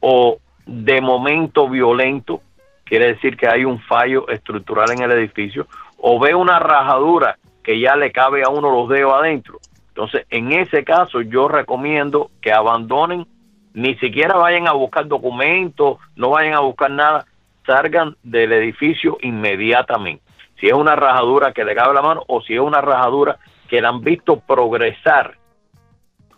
o 0.00 0.38
de 0.66 1.00
momento 1.00 1.68
violento, 1.68 2.42
quiere 2.84 3.14
decir 3.14 3.36
que 3.36 3.48
hay 3.48 3.64
un 3.64 3.80
fallo 3.80 4.28
estructural 4.28 4.90
en 4.92 5.02
el 5.02 5.12
edificio, 5.12 5.66
o 5.98 6.18
ve 6.20 6.34
una 6.34 6.58
rajadura 6.58 7.38
que 7.62 7.80
ya 7.80 7.96
le 7.96 8.12
cabe 8.12 8.42
a 8.42 8.50
uno 8.50 8.70
los 8.70 8.88
dedos 8.88 9.14
adentro. 9.14 9.58
Entonces, 9.88 10.26
en 10.28 10.52
ese 10.52 10.84
caso, 10.84 11.22
yo 11.22 11.48
recomiendo 11.48 12.30
que 12.40 12.52
abandonen 12.52 13.26
ni 13.72 13.94
siquiera 13.96 14.36
vayan 14.36 14.66
a 14.66 14.72
buscar 14.72 15.06
documentos, 15.06 15.98
no 16.16 16.30
vayan 16.30 16.54
a 16.54 16.60
buscar 16.60 16.90
nada, 16.90 17.26
salgan 17.66 18.16
del 18.22 18.52
edificio 18.52 19.18
inmediatamente. 19.20 20.22
Si 20.58 20.66
es 20.66 20.72
una 20.72 20.96
rajadura 20.96 21.52
que 21.52 21.64
le 21.64 21.74
cabe 21.74 21.92
la 21.92 22.00
mano 22.00 22.22
o 22.26 22.40
si 22.40 22.54
es 22.54 22.60
una 22.60 22.80
rajadura 22.80 23.38
que 23.68 23.82
la 23.82 23.90
han 23.90 24.00
visto 24.00 24.40
progresar 24.40 25.36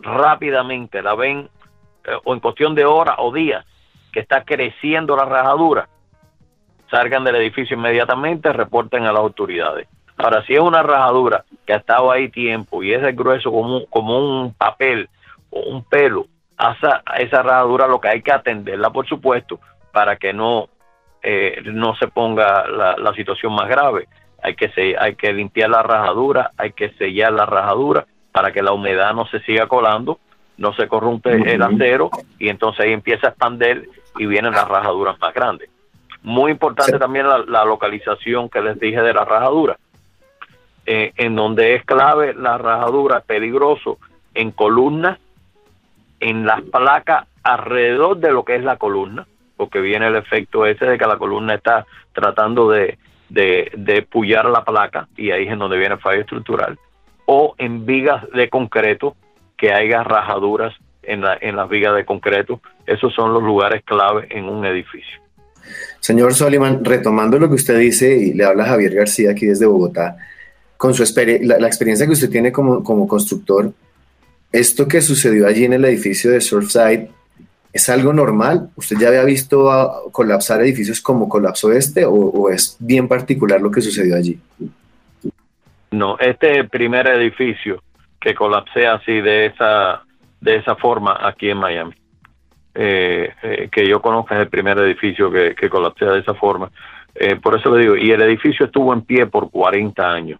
rápidamente, 0.01 1.01
la 1.01 1.15
ven 1.15 1.49
eh, 2.03 2.17
o 2.25 2.33
en 2.33 2.41
cuestión 2.41 2.75
de 2.75 2.83
horas 2.83 3.15
o 3.19 3.31
días 3.31 3.65
que 4.11 4.19
está 4.19 4.43
creciendo 4.43 5.15
la 5.15 5.25
rajadura, 5.25 5.87
salgan 6.89 7.23
del 7.23 7.35
edificio 7.35 7.77
inmediatamente, 7.77 8.51
reporten 8.51 9.05
a 9.05 9.11
las 9.11 9.21
autoridades. 9.21 9.87
Ahora, 10.17 10.43
si 10.45 10.53
es 10.53 10.59
una 10.59 10.83
rajadura 10.83 11.45
que 11.65 11.73
ha 11.73 11.77
estado 11.77 12.11
ahí 12.11 12.29
tiempo 12.29 12.83
y 12.83 12.93
es 12.93 13.01
de 13.01 13.13
grueso 13.13 13.51
como 13.51 13.85
como 13.85 14.17
un 14.19 14.53
papel 14.53 15.09
o 15.49 15.61
un 15.61 15.83
pelo, 15.83 16.25
a 16.57 16.73
esa, 16.73 17.01
esa 17.17 17.41
rajadura 17.41 17.87
lo 17.87 18.01
que 18.01 18.09
hay 18.09 18.21
que 18.21 18.33
atenderla, 18.33 18.89
por 18.89 19.07
supuesto, 19.07 19.59
para 19.91 20.17
que 20.17 20.33
no, 20.33 20.67
eh, 21.23 21.61
no 21.63 21.95
se 21.95 22.07
ponga 22.07 22.67
la, 22.67 23.13
situación 23.13 23.53
más 23.53 23.69
grave. 23.69 24.07
Hay 24.43 24.55
que, 24.55 24.69
se, 24.69 24.95
hay 24.97 25.15
que 25.15 25.33
limpiar 25.33 25.69
la 25.69 25.83
rajadura, 25.83 26.51
hay 26.57 26.73
que 26.73 26.89
sellar 26.91 27.31
la 27.31 27.45
rajadura 27.45 28.05
para 28.31 28.51
que 28.51 28.61
la 28.61 28.73
humedad 28.73 29.13
no 29.13 29.25
se 29.27 29.39
siga 29.41 29.67
colando, 29.67 30.19
no 30.57 30.73
se 30.73 30.87
corrompe 30.87 31.31
el 31.53 31.61
acero 31.61 32.09
y 32.37 32.49
entonces 32.49 32.85
ahí 32.85 32.91
empieza 32.91 33.27
a 33.27 33.29
expandir 33.31 33.89
y 34.17 34.25
vienen 34.25 34.53
las 34.53 34.67
rajaduras 34.67 35.19
más 35.19 35.33
grandes. 35.33 35.69
Muy 36.21 36.51
importante 36.51 36.99
también 36.99 37.27
la, 37.27 37.65
localización 37.65 38.49
que 38.49 38.61
les 38.61 38.79
dije 38.79 39.01
de 39.01 39.13
la 39.13 39.23
rajadura, 39.23 39.77
eh, 40.85 41.13
en 41.15 41.35
donde 41.35 41.75
es 41.75 41.85
clave 41.85 42.33
la 42.33 42.57
rajadura, 42.57 43.21
peligroso 43.21 43.97
en 44.33 44.51
columnas 44.51 45.19
en 46.19 46.45
las 46.45 46.61
placas 46.61 47.25
alrededor 47.43 48.17
de 48.17 48.31
lo 48.31 48.43
que 48.43 48.55
es 48.55 48.63
la 48.63 48.77
columna, 48.77 49.25
porque 49.55 49.79
viene 49.79 50.07
el 50.07 50.15
efecto 50.15 50.65
ese 50.65 50.85
de 50.85 50.97
que 50.97 51.07
la 51.07 51.17
columna 51.17 51.55
está 51.55 51.85
tratando 52.13 52.69
de, 52.69 52.97
de, 53.29 54.07
pullar 54.09 54.45
la 54.45 54.63
placa 54.63 55.07
y 55.15 55.31
ahí 55.31 55.45
es 55.45 55.53
en 55.53 55.59
donde 55.59 55.77
viene 55.77 55.95
el 55.95 56.01
fallo 56.01 56.21
estructural, 56.21 56.77
o 57.25 57.55
en 57.57 57.85
vigas 57.85 58.29
de 58.31 58.49
concreto 58.49 59.15
que 59.57 59.73
haya 59.73 60.03
rajaduras 60.03 60.73
en, 61.09 61.21
la, 61.21 61.37
en 61.41 61.55
las 61.55 61.69
vigas 61.69 61.95
de 61.95 62.05
concreto. 62.05 62.61
Esos 62.85 63.13
son 63.13 63.33
los 63.33 63.43
lugares 63.43 63.83
clave 63.83 64.27
en 64.29 64.45
un 64.45 64.65
edificio. 64.65 65.19
Señor 65.99 66.33
Soliman, 66.33 66.83
retomando 66.83 67.37
lo 67.37 67.49
que 67.49 67.55
usted 67.55 67.77
dice, 67.77 68.15
y 68.15 68.33
le 68.33 68.45
habla 68.45 68.65
Javier 68.65 68.95
García 68.95 69.31
aquí 69.31 69.45
desde 69.45 69.65
Bogotá, 69.65 70.17
con 70.77 70.93
su 70.93 71.03
la, 71.41 71.59
la 71.59 71.67
experiencia 71.67 72.05
que 72.05 72.13
usted 72.13 72.29
tiene 72.29 72.51
como, 72.51 72.83
como 72.83 73.07
constructor, 73.07 73.73
esto 74.51 74.87
que 74.87 75.01
sucedió 75.01 75.45
allí 75.45 75.65
en 75.65 75.73
el 75.73 75.85
edificio 75.85 76.31
de 76.31 76.41
Surfside 76.41 77.09
es 77.71 77.89
algo 77.89 78.13
normal. 78.13 78.69
¿Usted 78.75 78.97
ya 78.97 79.09
había 79.09 79.23
visto 79.23 79.69
colapsar 80.11 80.61
edificios 80.61 81.01
como 81.01 81.29
colapsó 81.29 81.71
este 81.71 82.03
o, 82.05 82.49
es 82.49 82.77
bien 82.79 83.07
particular 83.07 83.61
lo 83.61 83.69
que 83.69 83.81
sucedió 83.81 84.15
allí? 84.15 84.39
No, 85.91 86.17
este 86.19 86.63
primer 86.63 87.07
edificio 87.07 87.83
que 88.19 88.33
colapsé 88.33 88.87
así 88.87 89.21
de 89.21 89.47
esa 89.47 90.03
de 90.41 90.55
esa 90.57 90.75
forma 90.75 91.17
aquí 91.21 91.49
en 91.49 91.57
Miami. 91.57 91.93
Eh, 92.75 93.33
eh, 93.41 93.69
que 93.71 93.87
yo 93.87 94.01
conozca 94.01 94.35
es 94.35 94.41
el 94.41 94.49
primer 94.49 94.77
edificio 94.79 95.31
que, 95.31 95.55
que 95.55 95.67
de 95.67 96.19
esa 96.19 96.33
forma. 96.33 96.71
Eh, 97.15 97.35
por 97.35 97.57
eso 97.57 97.75
le 97.75 97.81
digo, 97.81 97.95
y 97.97 98.11
el 98.11 98.21
edificio 98.21 98.67
estuvo 98.67 98.93
en 98.93 99.01
pie 99.01 99.25
por 99.25 99.49
40 99.49 100.09
años. 100.09 100.39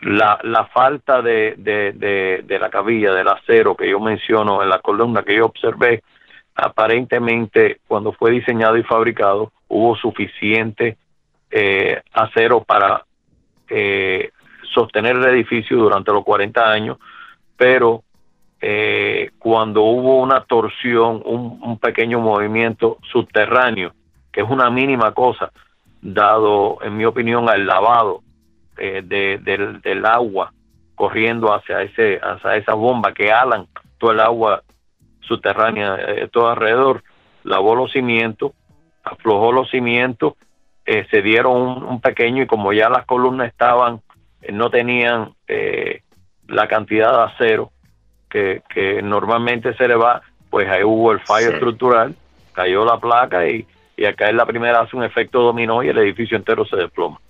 La, 0.00 0.68
falta 0.72 1.20
de, 1.20 1.54
de, 1.58 2.58
la 2.58 2.70
cabilla, 2.70 3.12
del 3.12 3.28
acero 3.28 3.76
que 3.76 3.90
yo 3.90 4.00
menciono 4.00 4.62
en 4.62 4.70
la 4.70 4.78
columna 4.78 5.22
que 5.22 5.36
yo 5.36 5.46
observé, 5.46 6.02
aparentemente 6.54 7.80
cuando 7.86 8.12
fue 8.12 8.30
diseñado 8.30 8.76
y 8.78 8.82
fabricado 8.82 9.52
hubo 9.68 9.96
suficiente 9.96 10.96
acero 12.12 12.64
para 12.64 13.04
sostener 14.72 15.16
el 15.16 15.26
edificio 15.26 15.76
durante 15.76 16.10
los 16.12 16.24
40 16.24 16.70
años, 16.70 16.98
pero 17.56 18.02
eh, 18.60 19.30
cuando 19.38 19.82
hubo 19.82 20.20
una 20.20 20.44
torsión, 20.44 21.22
un, 21.24 21.60
un 21.62 21.78
pequeño 21.78 22.20
movimiento 22.20 22.98
subterráneo, 23.12 23.92
que 24.32 24.40
es 24.40 24.50
una 24.50 24.70
mínima 24.70 25.12
cosa, 25.12 25.52
dado, 26.00 26.78
en 26.82 26.96
mi 26.96 27.04
opinión, 27.04 27.48
al 27.48 27.66
lavado 27.66 28.22
eh, 28.80 29.02
del, 29.02 30.06
agua 30.06 30.52
corriendo 30.94 31.52
hacia 31.52 31.82
ese 31.82 32.20
hacia 32.22 32.54
esa 32.54 32.74
bomba 32.74 33.12
que 33.12 33.32
alan 33.32 33.66
todo 33.98 34.12
el 34.12 34.20
agua 34.20 34.62
subterránea 35.20 35.96
eh, 35.96 36.28
todo 36.30 36.48
alrededor 36.48 37.02
lavó 37.42 37.74
los 37.74 37.90
cimientos 37.90 38.52
aflojó 39.02 39.50
los 39.50 39.68
cimientos 39.70 40.34
eh, 40.86 41.08
se 41.10 41.22
dieron 41.22 41.82
un, 41.82 42.00
pequeño 42.00 42.44
y 42.44 42.46
como 42.46 42.72
ya 42.72 42.88
las 42.88 43.04
columnas 43.04 43.48
estaban 43.48 44.00
no 44.48 44.70
tenían 44.70 45.34
la 46.46 46.68
cantidad 46.68 47.10
de 47.16 47.32
acero 47.32 47.72
que, 48.28 48.62
que, 48.72 49.02
normalmente 49.02 49.74
se 49.74 49.88
le 49.88 49.94
va 49.94 50.22
pues 50.50 50.68
ahí 50.68 50.82
hubo 50.82 51.12
el 51.12 51.20
fallo 51.20 51.50
estructural 51.50 52.14
cayó 52.52 52.84
la 52.84 52.98
placa 52.98 53.46
y, 53.48 53.66
y 53.96 54.04
acá 54.04 54.28
en 54.28 54.36
la 54.36 54.46
primera 54.46 54.80
hace 54.80 54.96
un 54.96 55.04
efecto 55.04 55.40
dominó 55.42 55.82
y 55.82 55.88
el 55.88 55.98
edificio 55.98 56.36
entero 56.36 56.64
se 56.64 56.76
desploma. 56.76 57.20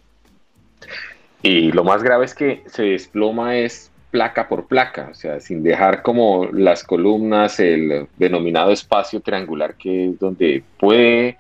Y 1.42 1.70
lo 1.72 1.84
más 1.84 2.02
grave 2.02 2.24
es 2.24 2.34
que 2.34 2.62
se 2.66 2.82
desploma 2.82 3.56
es 3.56 3.92
placa 4.10 4.48
por 4.48 4.66
placa, 4.66 5.08
o 5.10 5.14
sea, 5.14 5.40
sin 5.40 5.62
dejar 5.62 6.02
como 6.02 6.46
las 6.52 6.82
columnas, 6.82 7.60
el 7.60 8.08
denominado 8.16 8.70
espacio 8.70 9.20
triangular 9.20 9.74
que 9.74 10.06
es 10.06 10.18
donde 10.18 10.62
puede, 10.78 11.36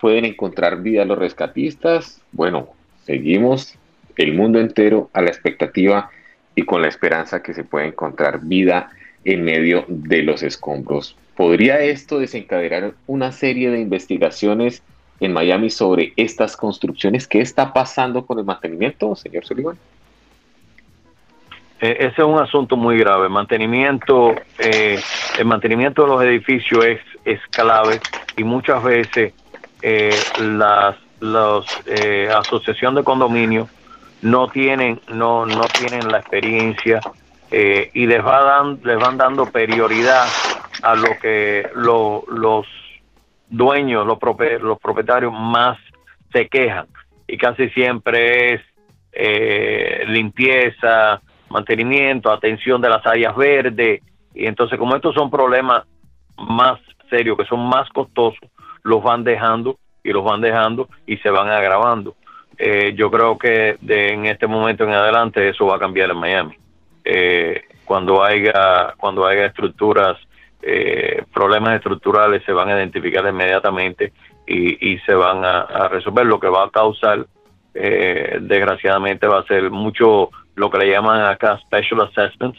pueden 0.00 0.24
encontrar 0.24 0.80
vida 0.80 1.04
los 1.04 1.18
rescatistas. 1.18 2.20
Bueno, 2.32 2.68
seguimos. 3.04 3.76
El 4.16 4.34
mundo 4.34 4.60
entero 4.60 5.10
a 5.12 5.22
la 5.22 5.28
expectativa 5.28 6.08
y 6.54 6.62
con 6.62 6.82
la 6.82 6.88
esperanza 6.88 7.42
que 7.42 7.54
se 7.54 7.64
pueda 7.64 7.86
encontrar 7.86 8.40
vida 8.42 8.90
en 9.24 9.44
medio 9.44 9.84
de 9.88 10.22
los 10.22 10.42
escombros. 10.42 11.16
¿Podría 11.36 11.80
esto 11.80 12.18
desencadenar 12.18 12.94
una 13.06 13.32
serie 13.32 13.70
de 13.70 13.80
investigaciones 13.80 14.82
en 15.20 15.32
Miami 15.32 15.70
sobre 15.70 16.12
estas 16.16 16.56
construcciones. 16.56 17.26
¿Qué 17.26 17.40
está 17.40 17.72
pasando 17.72 18.26
con 18.26 18.38
el 18.38 18.44
mantenimiento, 18.44 19.14
señor 19.16 19.44
Sullivan? 19.44 19.78
Eh, 21.80 21.96
ese 22.00 22.22
es 22.22 22.26
un 22.26 22.38
asunto 22.38 22.76
muy 22.76 22.98
grave. 22.98 23.28
Mantenimiento, 23.28 24.34
eh, 24.58 24.98
el 25.38 25.44
mantenimiento 25.44 26.02
de 26.02 26.08
los 26.08 26.22
edificios 26.22 26.84
es, 26.84 27.00
es 27.24 27.40
clave 27.50 28.00
y 28.36 28.44
muchas 28.44 28.82
veces 28.82 29.32
eh, 29.82 30.14
las 30.40 30.96
los, 31.20 31.66
asociación 32.36 32.94
de 32.94 33.02
condominios 33.02 33.70
no 34.24 34.48
tienen 34.48 35.00
no 35.12 35.46
no 35.46 35.64
tienen 35.78 36.08
la 36.08 36.18
experiencia 36.18 37.00
y 37.50 38.06
les 38.06 38.24
va 38.24 38.42
dan, 38.42 38.80
les 38.82 38.98
van 38.98 39.16
dando 39.16 39.46
prioridad 39.46 40.26
a 40.82 40.96
lo 40.96 41.16
que 41.20 41.68
los 41.76 42.66
dueños, 43.48 44.06
los, 44.06 44.18
los 44.60 44.78
propietarios 44.80 45.32
más 45.32 45.78
se 46.32 46.48
quejan 46.48 46.86
y 47.26 47.38
casi 47.38 47.68
siempre 47.70 48.54
es 48.54 48.60
eh, 49.12 50.04
limpieza, 50.08 51.20
mantenimiento, 51.48 52.30
atención 52.30 52.80
de 52.80 52.88
las 52.88 53.06
áreas 53.06 53.36
verdes 53.36 54.02
y 54.34 54.46
entonces 54.46 54.78
como 54.78 54.96
estos 54.96 55.14
son 55.14 55.30
problemas 55.30 55.84
más 56.36 56.80
serios, 57.08 57.38
que 57.38 57.44
son 57.44 57.68
más 57.68 57.88
costosos, 57.90 58.40
los 58.82 59.02
van 59.02 59.22
dejando 59.22 59.78
y 60.02 60.10
los 60.10 60.24
van 60.24 60.40
dejando 60.40 60.88
y 61.06 61.16
se 61.18 61.30
van 61.30 61.48
agravando. 61.48 62.16
Eh, 62.58 62.94
yo 62.96 63.10
creo 63.10 63.38
que 63.38 63.76
de, 63.80 64.12
en 64.12 64.26
este 64.26 64.46
momento 64.46 64.84
en 64.84 64.90
adelante 64.90 65.48
eso 65.48 65.66
va 65.66 65.76
a 65.76 65.78
cambiar 65.78 66.10
en 66.10 66.18
Miami. 66.18 66.54
Eh, 67.04 67.62
cuando 67.84 68.22
haya 68.22 68.94
cuando 68.96 69.26
haya 69.26 69.46
estructuras, 69.46 70.16
eh, 70.62 71.22
problemas 71.32 71.76
estructurales 71.76 72.42
se 72.44 72.52
van 72.52 72.70
a 72.70 72.76
identificar 72.76 73.26
inmediatamente 73.26 74.12
y, 74.46 74.98
se 74.98 75.14
van 75.14 75.44
a, 75.44 75.88
resolver. 75.88 76.26
Lo 76.26 76.38
que 76.38 76.48
va 76.48 76.64
a 76.64 76.70
causar, 76.70 77.26
desgraciadamente, 77.72 79.26
va 79.26 79.38
a 79.38 79.46
ser 79.46 79.70
mucho 79.70 80.30
lo 80.54 80.70
que 80.70 80.78
le 80.78 80.90
llaman 80.90 81.22
acá 81.22 81.58
special 81.58 82.02
assessments, 82.02 82.58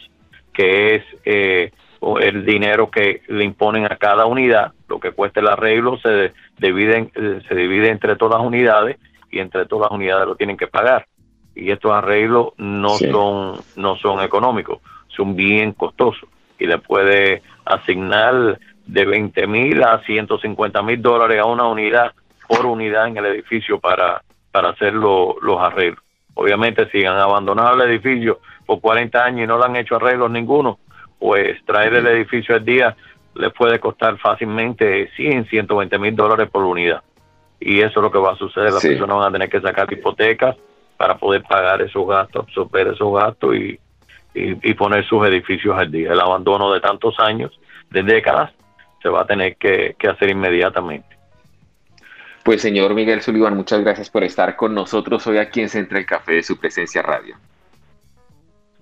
que 0.52 0.96
es 0.96 1.04
el 1.24 2.44
dinero 2.44 2.90
que 2.90 3.22
le 3.28 3.44
imponen 3.44 3.84
a 3.84 3.96
cada 3.96 4.26
unidad, 4.26 4.72
lo 4.88 4.98
que 4.98 5.12
cuesta 5.12 5.38
el 5.38 5.46
arreglo 5.46 5.96
se 5.98 6.32
divide, 6.58 7.08
se 7.48 7.54
divide 7.54 7.90
entre 7.90 8.16
todas 8.16 8.40
las 8.40 8.46
unidades 8.46 8.96
y 9.36 9.40
entre 9.40 9.66
todas 9.66 9.90
las 9.90 9.96
unidades 9.96 10.26
lo 10.26 10.36
tienen 10.36 10.56
que 10.56 10.66
pagar. 10.66 11.06
Y 11.54 11.70
estos 11.70 11.92
arreglos 11.92 12.52
no 12.56 12.90
son 12.90 13.60
no 13.76 13.96
son 13.96 14.22
económicos, 14.22 14.80
son 15.08 15.36
bien 15.36 15.72
costosos 15.72 16.28
y 16.58 16.66
le 16.66 16.78
puede 16.78 17.42
asignar 17.64 18.58
de 18.86 19.04
20 19.04 19.46
mil 19.46 19.82
a 19.82 20.02
150 20.04 20.82
mil 20.82 21.00
dólares 21.02 21.40
a 21.40 21.46
una 21.46 21.66
unidad 21.66 22.12
por 22.48 22.64
unidad 22.66 23.08
en 23.08 23.16
el 23.18 23.26
edificio 23.26 23.78
para, 23.78 24.22
para 24.52 24.70
hacer 24.70 24.94
los 24.94 25.60
arreglos. 25.60 26.02
Obviamente, 26.34 26.88
si 26.90 27.04
han 27.04 27.18
abandonado 27.18 27.74
el 27.74 27.90
edificio 27.90 28.40
por 28.64 28.80
40 28.80 29.24
años 29.24 29.44
y 29.44 29.46
no 29.46 29.58
le 29.58 29.64
han 29.64 29.76
hecho 29.76 29.96
arreglos 29.96 30.30
ninguno, 30.30 30.78
pues 31.18 31.62
traer 31.64 31.94
el 31.94 32.06
edificio 32.06 32.54
al 32.54 32.64
día 32.64 32.96
le 33.34 33.50
puede 33.50 33.80
costar 33.80 34.16
fácilmente 34.18 35.10
100, 35.16 35.46
120 35.46 35.98
mil 35.98 36.14
dólares 36.14 36.48
por 36.50 36.62
unidad 36.62 37.02
y 37.66 37.80
eso 37.80 37.98
es 37.98 38.02
lo 38.04 38.12
que 38.12 38.18
va 38.18 38.32
a 38.32 38.36
suceder. 38.36 38.72
Las 38.72 38.80
personas 38.80 39.16
van 39.16 39.28
a 39.28 39.32
tener 39.32 39.50
que 39.50 39.60
sacar 39.60 39.92
hipotecas 39.92 40.56
para 40.96 41.18
poder 41.18 41.42
pagar 41.42 41.82
esos 41.82 42.06
gastos, 42.06 42.44
absorber 42.44 42.86
esos 42.86 43.12
gastos 43.12 43.56
y, 43.56 43.80
y, 44.34 44.74
poner 44.74 45.04
sus 45.04 45.26
edificios 45.26 45.76
al 45.76 45.90
día. 45.90 46.12
El 46.12 46.20
abandono 46.20 46.72
de 46.72 46.80
tantos 46.80 47.18
años, 47.18 47.58
de 47.90 48.04
décadas, 48.04 48.52
se 49.02 49.08
va 49.08 49.22
a 49.22 49.26
tener 49.26 49.56
que, 49.56 49.96
hacer 50.08 50.30
inmediatamente. 50.30 51.08
Pues 52.44 52.62
señor 52.62 52.94
Miguel 52.94 53.20
Sullivan, 53.20 53.56
muchas 53.56 53.80
gracias 53.80 54.10
por 54.10 54.22
estar 54.22 54.54
con 54.54 54.72
nosotros 54.72 55.26
hoy 55.26 55.38
aquí 55.38 55.60
en 55.60 55.68
Central 55.68 56.06
Café 56.06 56.34
de 56.34 56.42
su 56.44 56.60
presencia 56.60 57.02
radio. 57.02 57.34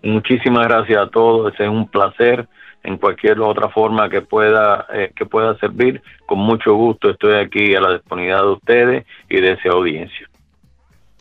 Muchísimas 0.02 0.68
gracias 0.68 1.00
a 1.00 1.08
todos, 1.08 1.54
es 1.58 1.68
un 1.68 1.88
placer 1.88 2.46
en 2.84 2.98
cualquier 2.98 3.40
otra 3.40 3.68
forma 3.70 4.08
que 4.08 4.20
pueda 4.20 4.86
eh, 4.92 5.10
que 5.16 5.26
pueda 5.26 5.58
servir. 5.58 6.02
Con 6.26 6.38
mucho 6.38 6.74
gusto 6.74 7.10
estoy 7.10 7.34
aquí 7.34 7.74
a 7.74 7.80
la 7.80 7.94
disponibilidad 7.94 8.42
de 8.42 8.52
ustedes 8.52 9.06
y 9.28 9.40
de 9.40 9.52
esa 9.52 9.70
audiencia. 9.70 10.28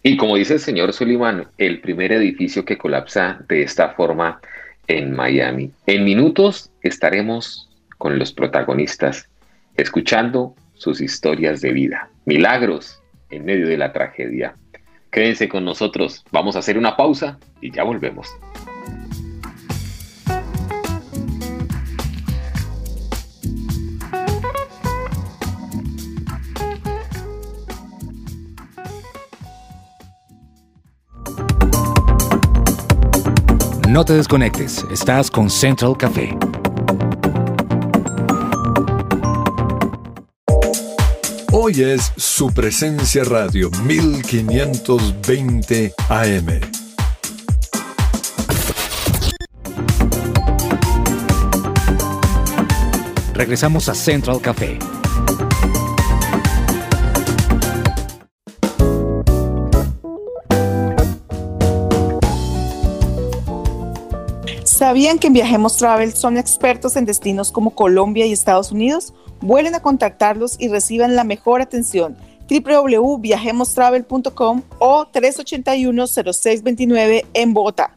Y 0.04 0.17
como 0.17 0.36
dice 0.36 0.56
el 0.56 0.60
señor 0.60 0.91
Sullivan, 0.91 1.47
el 1.58 1.80
primer 1.80 2.12
edificio 2.12 2.65
que 2.65 2.78
colapsa 2.78 3.39
de 3.47 3.63
esta 3.63 3.89
forma 3.89 4.41
en 4.88 5.15
Miami. 5.15 5.71
En 5.88 6.04
minutos 6.04 6.71
estaremos 6.82 7.69
con 7.97 8.19
los 8.19 8.34
protagonistas, 8.34 9.30
escuchando 9.78 10.56
sus 10.73 10.99
historias 10.99 11.62
de 11.62 11.71
vida, 11.71 12.10
milagros 12.26 13.02
en 13.30 13.45
medio 13.45 13.65
de 13.65 13.78
la 13.78 13.93
tragedia. 13.93 14.56
Quédense 15.10 15.47
con 15.47 15.63
nosotros, 15.63 16.26
vamos 16.32 16.58
a 16.58 16.60
hacer 16.60 16.78
una 16.78 16.97
pausa 16.97 17.39
y 17.62 17.71
ya 17.71 17.84
volvemos. 17.84 18.28
No 33.94 34.04
te 34.04 34.14
desconectes, 34.14 34.84
estás 34.92 35.30
con 35.30 35.52
Central 35.52 35.96
Café. 35.96 36.36
Hoy 41.52 41.80
es 41.80 42.12
su 42.18 42.52
presencia 42.52 43.24
radio 43.24 43.70
1520 43.86 45.94
AM. 46.10 46.48
Regresamos 53.36 53.90
a 53.90 53.94
Central 53.94 54.42
Café. 54.42 54.80
¿Sabían 64.84 65.17
que 65.17 65.28
en 65.28 65.34
Viajemos 65.34 65.78
Travel 65.78 66.12
son 66.12 66.38
expertos 66.38 66.98
en 66.98 67.06
destinos 67.06 67.54
como 67.54 67.74
Colombia 67.74 68.26
y 68.26 68.34
Estados 68.34 68.74
Unidos? 68.74 69.13
Vuelen 69.39 69.76
a 69.76 69.80
contactarlos 69.80 70.58
y 70.60 70.67
reciban 70.67 71.15
la 71.15 71.24
mejor 71.24 71.62
atención 71.62 72.17
www.viajemostravel.com 72.50 74.62
o 74.80 75.06
381-0629 75.06 77.24
en 77.34 77.54
Bogotá. 77.54 77.96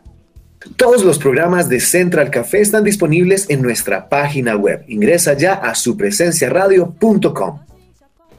Todos 0.76 1.02
los 1.02 1.18
programas 1.18 1.68
de 1.68 1.80
Central 1.80 2.30
Café 2.30 2.60
están 2.60 2.84
disponibles 2.84 3.50
en 3.50 3.62
nuestra 3.62 4.08
página 4.08 4.54
web. 4.54 4.84
Ingresa 4.86 5.32
ya 5.32 5.54
a 5.54 5.74
supresenciaradio.com. 5.74 7.58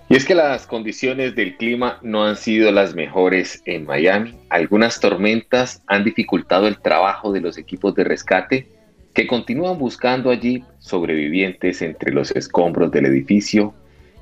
Y 0.09 0.15
es 0.15 0.23
que 0.23 0.35
las 0.35 0.65
condiciones 0.67 1.35
del 1.35 1.57
clima 1.57 1.99
no 2.01 2.23
han 2.23 2.37
sido 2.37 2.71
las 2.71 2.95
mejores 2.95 3.61
en 3.65 3.85
Miami. 3.85 4.35
Algunas 4.49 5.01
tormentas 5.01 5.83
han 5.85 6.05
dificultado 6.05 6.67
el 6.67 6.79
trabajo 6.79 7.33
de 7.33 7.41
los 7.41 7.57
equipos 7.57 7.93
de 7.93 8.05
rescate 8.05 8.67
que 9.13 9.27
continúan 9.27 9.77
buscando 9.77 10.29
allí 10.29 10.63
sobrevivientes 10.79 11.81
entre 11.81 12.13
los 12.13 12.31
escombros 12.31 12.91
del 12.91 13.07
edificio 13.07 13.73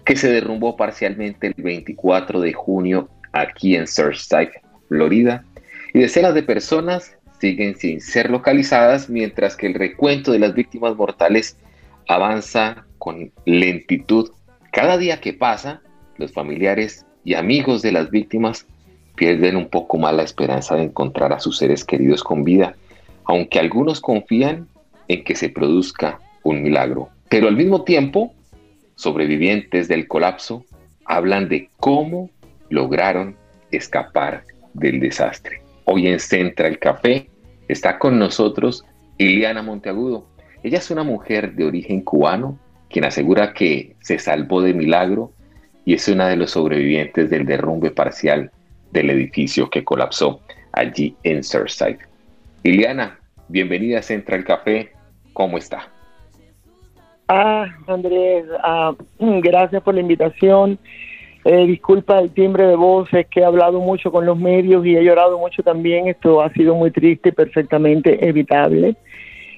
que 0.06 0.16
se 0.16 0.32
derrumbó 0.32 0.76
parcialmente 0.76 1.48
el 1.48 1.64
24 1.64 2.40
de 2.40 2.54
junio 2.54 3.10
aquí 3.32 3.76
en 3.76 3.88
Surfside, 3.88 4.54
Florida. 4.88 5.44
Y 5.94 6.00
decenas 6.00 6.34
de 6.34 6.44
personas 6.44 7.16
siguen 7.40 7.76
sin 7.76 8.02
ser 8.02 8.32
localizadas 8.32 9.08
mientras 9.10 9.56
que 9.56 9.68
el 9.68 9.76
recuento 9.76 10.32
de 10.32 10.40
las 10.40 10.56
víctimas 10.56 10.96
mortales 10.96 11.58
avanza 12.08 12.86
con 12.98 13.32
lentitud 13.46 14.32
cada 14.76 14.98
día 14.98 15.22
que 15.22 15.32
pasa, 15.32 15.82
los 16.18 16.34
familiares 16.34 17.06
y 17.24 17.36
amigos 17.36 17.82
de 17.82 17.94
las 17.94 18.12
víctimas 18.12 18.68
pierden 19.16 19.56
un 19.56 19.70
poco 19.70 19.98
más 19.98 20.14
la 20.14 20.24
esperanza 20.24 20.76
de 20.76 20.84
encontrar 20.84 21.32
a 21.32 21.40
sus 21.40 21.58
seres 21.58 21.86
queridos 21.86 22.22
con 22.22 22.44
vida, 22.44 22.76
aunque 23.24 23.58
algunos 23.58 24.02
confían 24.02 24.68
en 25.08 25.24
que 25.24 25.34
se 25.34 25.48
produzca 25.48 26.20
un 26.44 26.62
milagro. 26.62 27.08
Pero 27.30 27.48
al 27.48 27.56
mismo 27.56 27.86
tiempo, 27.86 28.34
sobrevivientes 28.96 29.88
del 29.88 30.10
colapso 30.10 30.66
hablan 31.06 31.48
de 31.48 31.70
cómo 31.78 32.30
lograron 32.70 33.38
escapar 33.72 34.44
del 34.74 35.00
desastre. 35.00 35.62
Hoy 35.86 36.08
en 36.08 36.20
Central 36.20 36.80
Café 36.80 37.30
está 37.70 37.98
con 37.98 38.20
nosotros 38.20 38.84
Iliana 39.20 39.62
Monteagudo. 39.62 40.28
Ella 40.64 40.80
es 40.80 40.92
una 40.92 41.04
mujer 41.04 41.56
de 41.56 41.64
origen 41.64 42.02
cubano 42.02 42.60
quien 42.96 43.04
asegura 43.04 43.52
que 43.52 43.94
se 44.00 44.18
salvó 44.20 44.62
de 44.62 44.74
milagro 44.74 45.34
y 45.84 45.96
es 45.96 46.08
una 46.08 46.30
de 46.30 46.38
los 46.38 46.52
sobrevivientes 46.52 47.30
del 47.30 47.46
derrumbe 47.46 47.92
parcial 47.92 48.52
del 48.94 49.10
edificio 49.10 49.70
que 49.70 49.84
colapsó 49.84 50.40
allí 50.72 51.14
en 51.24 51.44
Surfside. 51.44 51.98
Liliana, 52.64 53.20
bienvenida 53.50 54.00
a 54.00 54.02
Central 54.02 54.46
Café, 54.46 54.94
¿cómo 55.34 55.58
está? 55.58 55.90
Ah, 57.28 57.66
Andrés, 57.86 58.46
ah, 58.64 58.96
gracias 59.20 59.84
por 59.84 59.96
la 59.96 60.00
invitación. 60.00 60.80
Eh, 61.44 61.68
disculpa 61.68 62.20
el 62.20 62.32
timbre 62.32 62.66
de 62.66 62.78
voz, 62.78 63.14
es 63.14 63.28
que 63.28 63.42
he 63.42 63.44
hablado 63.44 63.82
mucho 63.82 64.10
con 64.10 64.26
los 64.26 64.40
medios 64.40 64.86
y 64.86 64.96
he 64.96 65.04
llorado 65.04 65.38
mucho 65.38 65.62
también. 65.64 66.08
Esto 66.08 66.42
ha 66.42 66.50
sido 66.54 66.74
muy 66.76 66.92
triste 66.92 67.28
y 67.28 67.34
perfectamente 67.34 68.26
evitable. 68.26 68.96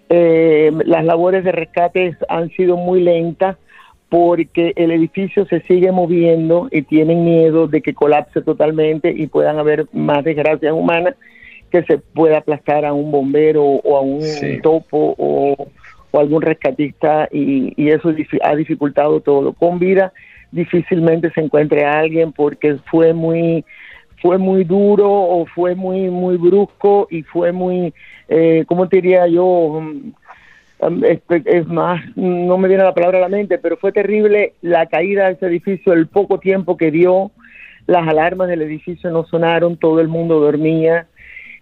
Eh, 0.10 0.72
las 0.86 1.04
labores 1.04 1.44
de 1.44 1.52
rescate 1.52 2.16
han 2.30 2.50
sido 2.52 2.78
muy 2.78 3.02
lentas 3.02 3.58
porque 4.10 4.72
el 4.78 4.92
edificio 4.92 5.46
se 5.48 5.62
sigue 5.62 5.92
moviendo 5.92 6.70
y 6.72 6.84
tienen 6.84 7.26
miedo 7.26 7.68
de 7.68 7.82
que 7.82 7.94
colapse 7.94 8.42
totalmente 8.42 9.12
y 9.12 9.28
puedan 9.28 9.60
haber 9.60 9.86
más 9.92 10.24
desgracias 10.24 10.72
humanas 10.72 11.16
que 11.72 11.84
se 11.84 11.98
pueda 11.98 12.38
aplastar 12.38 12.86
a 12.86 12.94
un 12.94 13.12
bombero 13.12 13.64
o 13.64 13.98
a 13.98 14.02
un 14.02 14.22
topo 14.62 15.16
o, 15.18 15.68
algún 16.14 16.42
rescatista 16.42 17.28
y, 17.32 17.74
y, 17.76 17.90
eso 17.90 18.12
ha 18.42 18.56
dificultado 18.56 19.20
todo. 19.20 19.54
Con 19.54 19.78
vida 19.78 20.14
difícilmente 20.52 21.30
se 21.32 21.42
encuentre 21.42 21.86
a 21.86 22.00
alguien 22.00 22.32
porque 22.32 22.78
fue 22.90 23.14
muy 23.14 23.64
fue 24.22 24.38
muy 24.38 24.64
duro 24.64 25.10
o 25.10 25.46
fue 25.46 25.76
muy 25.76 26.10
muy 26.10 26.38
brusco 26.38 27.08
y 27.10 27.24
fue 27.24 27.52
muy 27.52 27.94
eh, 28.28 28.66
cómo 28.68 28.88
te 28.88 28.98
diría 28.98 29.28
yo 29.28 29.82
mm, 29.82 31.04
es, 31.04 31.22
es, 31.30 31.68
más 31.68 32.02
no 32.16 32.58
me 32.58 32.68
viene 32.68 32.84
la 32.84 32.94
palabra 32.94 33.18
a 33.18 33.22
la 33.22 33.30
mente 33.30 33.58
pero 33.58 33.78
fue 33.78 33.92
terrible 33.92 34.54
la 34.62 34.86
caída 34.88 35.28
de 35.28 35.34
ese 35.34 35.48
edificio 35.48 35.94
el 35.94 36.08
poco 36.08 36.40
tiempo 36.40 36.78
que 36.78 36.92
dio. 36.92 37.32
Las 37.88 38.06
alarmas 38.08 38.50
del 38.50 38.62
edificio 38.62 39.10
no 39.12 39.26
sonaron 39.26 39.78
todo 39.78 40.02
el 40.02 40.10
mundo 40.10 40.42
dormía. 40.42 41.08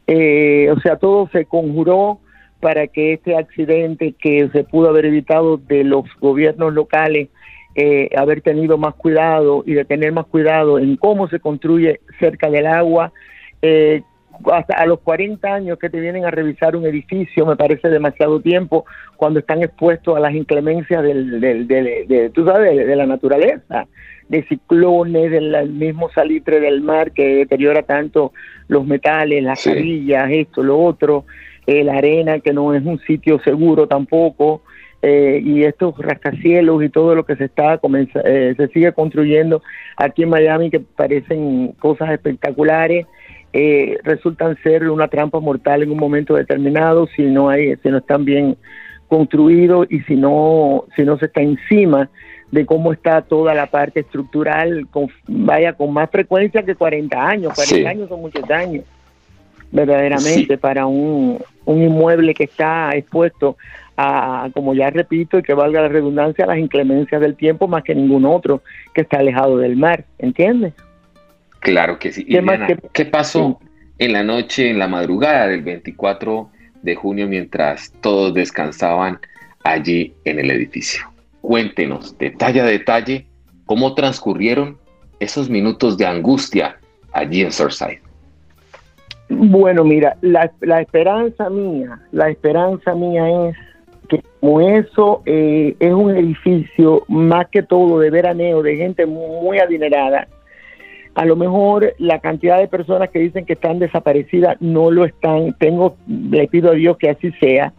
Eh, 0.07 0.69
o 0.75 0.79
sea 0.81 0.97
todo 0.97 1.29
se 1.31 1.45
conjuró 1.45 2.19
para 2.59 2.87
que 2.87 3.13
este 3.13 3.37
accidente 3.37 4.15
que 4.19 4.49
se 4.49 4.63
pudo 4.63 4.89
haber 4.89 5.05
evitado 5.05 5.57
de 5.57 5.83
los 5.83 6.05
gobiernos 6.19 6.73
locales 6.73 7.29
eh, 7.77 8.09
haber 8.15 8.39
tenido 8.39 8.77
más 8.77 8.95
cuidado 8.95 9.61
y 9.65 9.73
de 9.73 9.83
tener 9.83 10.13
más 10.13 10.25
cuidado 10.27 10.79
en 10.79 10.95
cómo 10.95 11.27
se 11.27 11.41
construye 11.41 11.99
cerca 12.19 12.49
del 12.49 12.67
agua. 12.67 13.11
Eh, 13.61 14.03
hasta 14.51 14.75
a 14.75 14.85
los 14.85 14.99
40 14.99 15.53
años 15.53 15.79
que 15.79 15.89
te 15.89 15.99
vienen 15.99 16.25
a 16.25 16.31
revisar 16.31 16.75
un 16.75 16.85
edificio 16.85 17.45
me 17.45 17.55
parece 17.55 17.89
demasiado 17.89 18.41
tiempo 18.41 18.85
cuando 19.15 19.39
están 19.39 19.63
expuestos 19.63 20.15
a 20.15 20.19
las 20.19 20.33
inclemencias 20.33 21.03
del, 21.03 21.39
del, 21.39 21.67
de, 21.67 22.31
tú 22.33 22.45
sabes, 22.45 22.75
de, 22.85 22.95
la 22.95 23.05
naturaleza, 23.05 23.87
de 24.27 24.43
ciclones, 24.43 25.31
del 25.31 25.69
mismo 25.69 26.09
salitre 26.11 26.59
del 26.59 26.81
mar 26.81 27.11
que 27.11 27.35
deteriora 27.37 27.83
tanto 27.83 28.33
los 28.67 28.85
metales, 28.85 29.43
las 29.43 29.61
sí. 29.61 30.11
esto, 30.11 30.63
lo 30.63 30.79
otro, 30.79 31.25
eh, 31.65 31.83
la 31.83 31.95
arena 31.95 32.39
que 32.39 32.53
no 32.53 32.73
es 32.73 32.83
un 32.85 32.99
sitio 32.99 33.39
seguro 33.39 33.87
tampoco. 33.87 34.63
Eh, 35.07 35.39
y 35.45 35.63
estos 35.65 35.95
rascacielos 35.99 36.83
y 36.83 36.89
todo 36.89 37.13
lo 37.13 37.27
que 37.27 37.35
se 37.35 37.45
está 37.45 37.79
eh, 38.23 38.55
se 38.57 38.67
sigue 38.69 38.91
construyendo 38.91 39.61
aquí 39.97 40.23
en 40.23 40.29
Miami 40.29 40.71
que 40.71 40.79
parecen 40.79 41.73
cosas 41.77 42.09
espectaculares 42.09 43.05
eh, 43.53 43.99
resultan 44.03 44.57
ser 44.63 44.89
una 44.89 45.07
trampa 45.07 45.39
mortal 45.39 45.83
en 45.83 45.91
un 45.91 45.99
momento 45.99 46.33
determinado 46.33 47.05
si 47.15 47.21
no 47.21 47.49
hay 47.49 47.75
si 47.83 47.89
no 47.89 47.99
están 47.99 48.25
bien 48.25 48.57
construidos 49.07 49.85
y 49.91 49.99
si 49.99 50.15
no 50.15 50.85
si 50.95 51.03
no 51.03 51.19
se 51.19 51.27
está 51.27 51.41
encima 51.41 52.09
de 52.51 52.65
cómo 52.65 52.91
está 52.91 53.21
toda 53.21 53.53
la 53.53 53.67
parte 53.67 53.99
estructural 53.99 54.87
con, 54.89 55.11
vaya 55.27 55.73
con 55.73 55.93
más 55.93 56.09
frecuencia 56.09 56.63
que 56.63 56.73
40 56.73 57.27
años. 57.27 57.53
40 57.53 57.87
años 57.87 58.09
son 58.09 58.21
muchos 58.21 58.49
años 58.49 58.85
verdaderamente 59.71 60.57
para 60.57 60.85
un, 60.87 61.37
un 61.65 61.81
inmueble 61.83 62.33
que 62.33 62.45
está 62.45 62.95
expuesto 62.95 63.57
a, 63.97 64.49
como 64.53 64.73
ya 64.73 64.89
repito, 64.89 65.37
y 65.37 65.43
que 65.43 65.53
valga 65.53 65.81
la 65.81 65.87
redundancia, 65.87 66.45
a 66.45 66.47
las 66.47 66.57
inclemencias 66.57 67.21
del 67.21 67.35
tiempo 67.35 67.67
más 67.67 67.83
que 67.83 67.95
ningún 67.95 68.25
otro 68.25 68.61
que 68.93 69.01
está 69.01 69.19
alejado 69.19 69.57
del 69.57 69.75
mar, 69.75 70.05
¿entiendes? 70.17 70.73
Claro 71.59 71.97
que 71.97 72.11
sí. 72.11 72.25
¿Qué, 72.25 72.77
¿qué 72.93 73.05
pasó 73.05 73.59
en 73.97 74.13
la 74.13 74.23
noche, 74.23 74.69
en 74.69 74.79
la 74.79 74.87
madrugada 74.87 75.47
del 75.47 75.61
24 75.61 76.49
de 76.81 76.95
junio 76.95 77.27
mientras 77.27 77.91
todos 78.01 78.33
descansaban 78.33 79.19
allí 79.63 80.13
en 80.25 80.39
el 80.39 80.51
edificio? 80.51 81.05
Cuéntenos, 81.41 82.17
detalle 82.17 82.61
a 82.61 82.65
detalle, 82.65 83.27
cómo 83.65 83.95
transcurrieron 83.95 84.77
esos 85.19 85.49
minutos 85.49 85.97
de 85.97 86.05
angustia 86.05 86.77
allí 87.13 87.41
en 87.41 87.51
Surfside. 87.51 88.01
Bueno, 89.29 89.83
mira, 89.83 90.17
la, 90.21 90.51
la 90.61 90.81
esperanza 90.81 91.49
mía, 91.49 91.99
la 92.11 92.29
esperanza 92.29 92.93
mía 92.93 93.49
es 93.49 93.55
que 94.07 94.21
como 94.39 94.61
eso 94.61 95.21
eh, 95.25 95.75
es 95.79 95.93
un 95.93 96.15
edificio 96.15 97.03
más 97.07 97.47
que 97.49 97.63
todo 97.63 97.99
de 97.99 98.09
veraneo, 98.09 98.61
de 98.61 98.75
gente 98.75 99.05
muy 99.05 99.59
adinerada, 99.59 100.27
a 101.15 101.25
lo 101.25 101.37
mejor 101.37 101.93
la 101.97 102.19
cantidad 102.19 102.59
de 102.59 102.67
personas 102.67 103.09
que 103.09 103.19
dicen 103.19 103.45
que 103.45 103.53
están 103.53 103.79
desaparecidas 103.79 104.57
no 104.59 104.91
lo 104.91 105.05
están. 105.05 105.53
Tengo, 105.53 105.95
le 106.07 106.47
pido 106.47 106.71
a 106.71 106.75
Dios 106.75 106.97
que 106.97 107.09
así 107.09 107.31
sea 107.39 107.73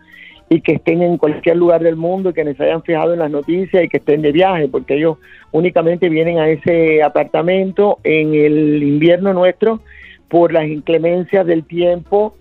y 0.48 0.62
que 0.62 0.74
estén 0.76 1.02
en 1.02 1.18
cualquier 1.18 1.56
lugar 1.56 1.82
del 1.82 1.96
mundo 1.96 2.30
y 2.30 2.32
que 2.32 2.44
les 2.44 2.58
hayan 2.60 2.82
fijado 2.82 3.12
en 3.12 3.18
las 3.18 3.30
noticias 3.30 3.84
y 3.84 3.88
que 3.88 3.98
estén 3.98 4.22
de 4.22 4.32
viaje, 4.32 4.68
porque 4.68 4.94
ellos 4.94 5.18
únicamente 5.52 6.08
vienen 6.08 6.38
a 6.38 6.48
ese 6.48 7.02
apartamento 7.02 7.98
en 8.04 8.34
el 8.34 8.82
invierno 8.82 9.34
nuestro 9.34 9.80
por 10.28 10.52
las 10.52 10.66
inclemencias 10.66 11.46
del 11.46 11.64
tiempo 11.64 12.34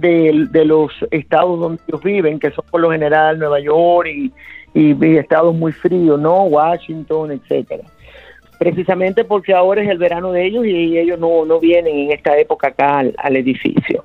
de, 0.00 0.64
los 0.64 0.92
estados 1.10 1.58
donde 1.58 1.82
ellos 1.88 2.02
viven, 2.02 2.38
que 2.38 2.50
son 2.50 2.64
por 2.70 2.80
lo 2.80 2.90
general 2.90 3.38
Nueva 3.38 3.60
York 3.60 4.08
y, 4.08 4.32
y, 4.74 5.16
estados 5.16 5.54
muy 5.54 5.72
fríos, 5.72 6.20
¿no? 6.20 6.44
Washington, 6.44 7.32
etcétera. 7.32 7.84
Precisamente 8.58 9.24
porque 9.24 9.52
ahora 9.52 9.82
es 9.82 9.88
el 9.88 9.98
verano 9.98 10.32
de 10.32 10.46
ellos 10.46 10.64
y 10.64 10.96
ellos 10.96 11.18
no, 11.18 11.44
no 11.44 11.58
vienen 11.58 11.98
en 11.98 12.12
esta 12.12 12.38
época 12.38 12.68
acá 12.68 12.98
al, 12.98 13.36
edificio. 13.36 14.04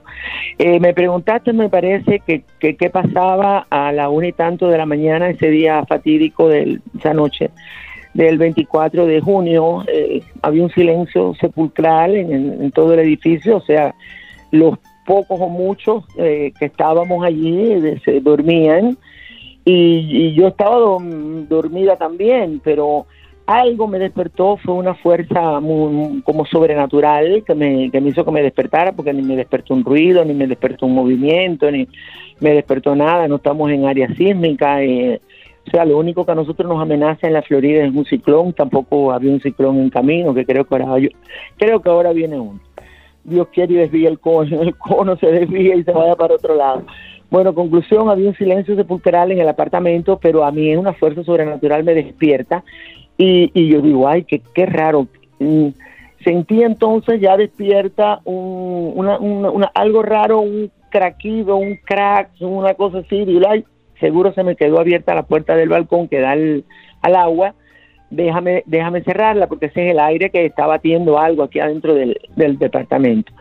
Eh, 0.57 0.79
me 0.79 0.93
preguntaste, 0.93 1.53
me 1.53 1.69
parece, 1.69 2.19
que 2.19 2.43
qué 2.59 2.89
pasaba 2.89 3.67
a 3.69 3.91
la 3.91 4.09
una 4.09 4.27
y 4.27 4.33
tanto 4.33 4.67
de 4.67 4.77
la 4.77 4.85
mañana 4.85 5.29
ese 5.29 5.49
día 5.49 5.85
fatídico 5.85 6.49
de 6.49 6.79
esa 6.97 7.13
noche 7.13 7.51
del 8.13 8.37
24 8.37 9.05
de 9.05 9.21
junio. 9.21 9.83
Eh, 9.87 10.21
había 10.41 10.63
un 10.63 10.71
silencio 10.71 11.33
sepulcral 11.39 12.15
en, 12.15 12.61
en 12.61 12.71
todo 12.71 12.93
el 12.93 12.99
edificio, 12.99 13.57
o 13.57 13.61
sea, 13.61 13.93
los 14.51 14.77
pocos 15.09 15.41
o 15.41 15.49
muchos 15.49 16.03
eh, 16.17 16.53
que 16.59 16.65
estábamos 16.65 17.25
allí 17.25 17.97
se 18.05 18.21
dormían 18.21 18.95
y, 19.65 20.35
yo 20.35 20.49
estaba 20.49 20.77
dormida 20.77 21.95
también, 21.95 22.61
pero 22.63 23.07
algo 23.47 23.87
me 23.87 23.97
despertó, 23.97 24.57
fue 24.57 24.75
una 24.75 24.93
fuerza 24.93 25.59
muy, 25.59 26.21
como 26.21 26.45
sobrenatural 26.45 27.43
que 27.43 27.55
me, 27.55 27.89
que 27.89 27.99
me 27.99 28.09
hizo 28.09 28.23
que 28.23 28.31
me 28.31 28.43
despertara, 28.43 28.91
porque 28.91 29.11
ni 29.11 29.23
me 29.23 29.35
despertó 29.35 29.73
un 29.73 29.83
ruido, 29.83 30.23
ni 30.23 30.35
me 30.35 30.45
despertó 30.45 30.85
un 30.85 30.93
movimiento, 30.93 31.71
ni 31.71 31.87
me 32.39 32.53
despertó 32.53 32.95
nada, 32.95 33.27
no 33.27 33.37
estamos 33.37 33.71
en 33.71 33.85
área 33.85 34.13
sísmica. 34.13 34.83
Eh, 34.83 35.19
o 35.67 35.71
sea, 35.71 35.85
lo 35.85 35.97
único 35.97 36.25
que 36.25 36.31
a 36.31 36.35
nosotros 36.35 36.69
nos 36.69 36.81
amenaza 36.81 37.27
en 37.27 37.33
la 37.33 37.41
Florida 37.41 37.83
es 37.83 37.93
un 37.93 38.05
ciclón, 38.05 38.53
tampoco 38.53 39.11
había 39.11 39.31
un 39.31 39.41
ciclón 39.41 39.77
en 39.77 39.89
camino, 39.89 40.35
que 40.35 40.45
creo 40.45 40.65
que 40.65 40.75
ahora, 40.75 41.09
creo 41.57 41.81
que 41.81 41.89
ahora 41.89 42.13
viene 42.13 42.39
uno. 42.39 42.59
Dios 43.29 43.47
quiere 43.53 43.73
y 43.73 43.77
desvía 43.77 44.09
el 44.09 44.19
cono, 44.19 44.61
el 44.61 44.75
cono 44.75 45.15
se 45.17 45.27
desvía 45.27 45.75
y 45.75 45.83
se 45.83 45.91
vaya 45.91 46.15
para 46.15 46.35
otro 46.35 46.55
lado. 46.55 46.83
Bueno, 47.29 47.53
conclusión, 47.53 48.09
había 48.09 48.29
un 48.29 48.35
silencio 48.35 48.75
sepulcral 48.75 49.31
en 49.31 49.39
el 49.39 49.47
apartamento, 49.47 50.19
pero 50.19 50.43
a 50.43 50.51
mí 50.51 50.75
una 50.75 50.93
fuerza 50.93 51.23
sobrenatural 51.23 51.83
me 51.83 51.93
despierta 51.93 52.63
y, 53.17 53.51
y 53.53 53.69
yo 53.69 53.81
digo, 53.81 54.07
ay, 54.07 54.23
qué, 54.23 54.41
qué 54.53 54.65
raro. 54.65 55.07
Mm, 55.37 55.67
sentí 56.23 56.63
entonces 56.63 57.21
ya 57.21 57.37
despierta 57.37 58.21
un, 58.25 58.93
una, 58.95 59.19
una, 59.19 59.67
algo 59.75 60.01
raro, 60.01 60.39
un 60.39 60.71
craquido, 60.89 61.57
un 61.57 61.75
crack, 61.75 62.31
una 62.39 62.73
cosa 62.73 62.99
así, 62.99 63.15
y 63.15 63.39
ay, 63.47 63.63
seguro 63.99 64.33
se 64.33 64.43
me 64.43 64.55
quedó 64.55 64.79
abierta 64.79 65.13
la 65.13 65.23
puerta 65.23 65.55
del 65.55 65.69
balcón 65.69 66.07
que 66.07 66.19
da 66.19 66.31
al, 66.31 66.63
al 67.01 67.15
agua 67.15 67.53
déjame, 68.09 68.63
déjame 68.65 69.01
cerrarla 69.01 69.47
porque 69.47 69.67
ese 69.67 69.85
es 69.85 69.91
el 69.91 69.99
aire 69.99 70.29
que 70.29 70.45
está 70.45 70.65
batiendo 70.65 71.19
algo 71.19 71.43
aquí 71.43 71.59
adentro 71.59 71.93
del, 71.93 72.17
departamento. 72.35 73.31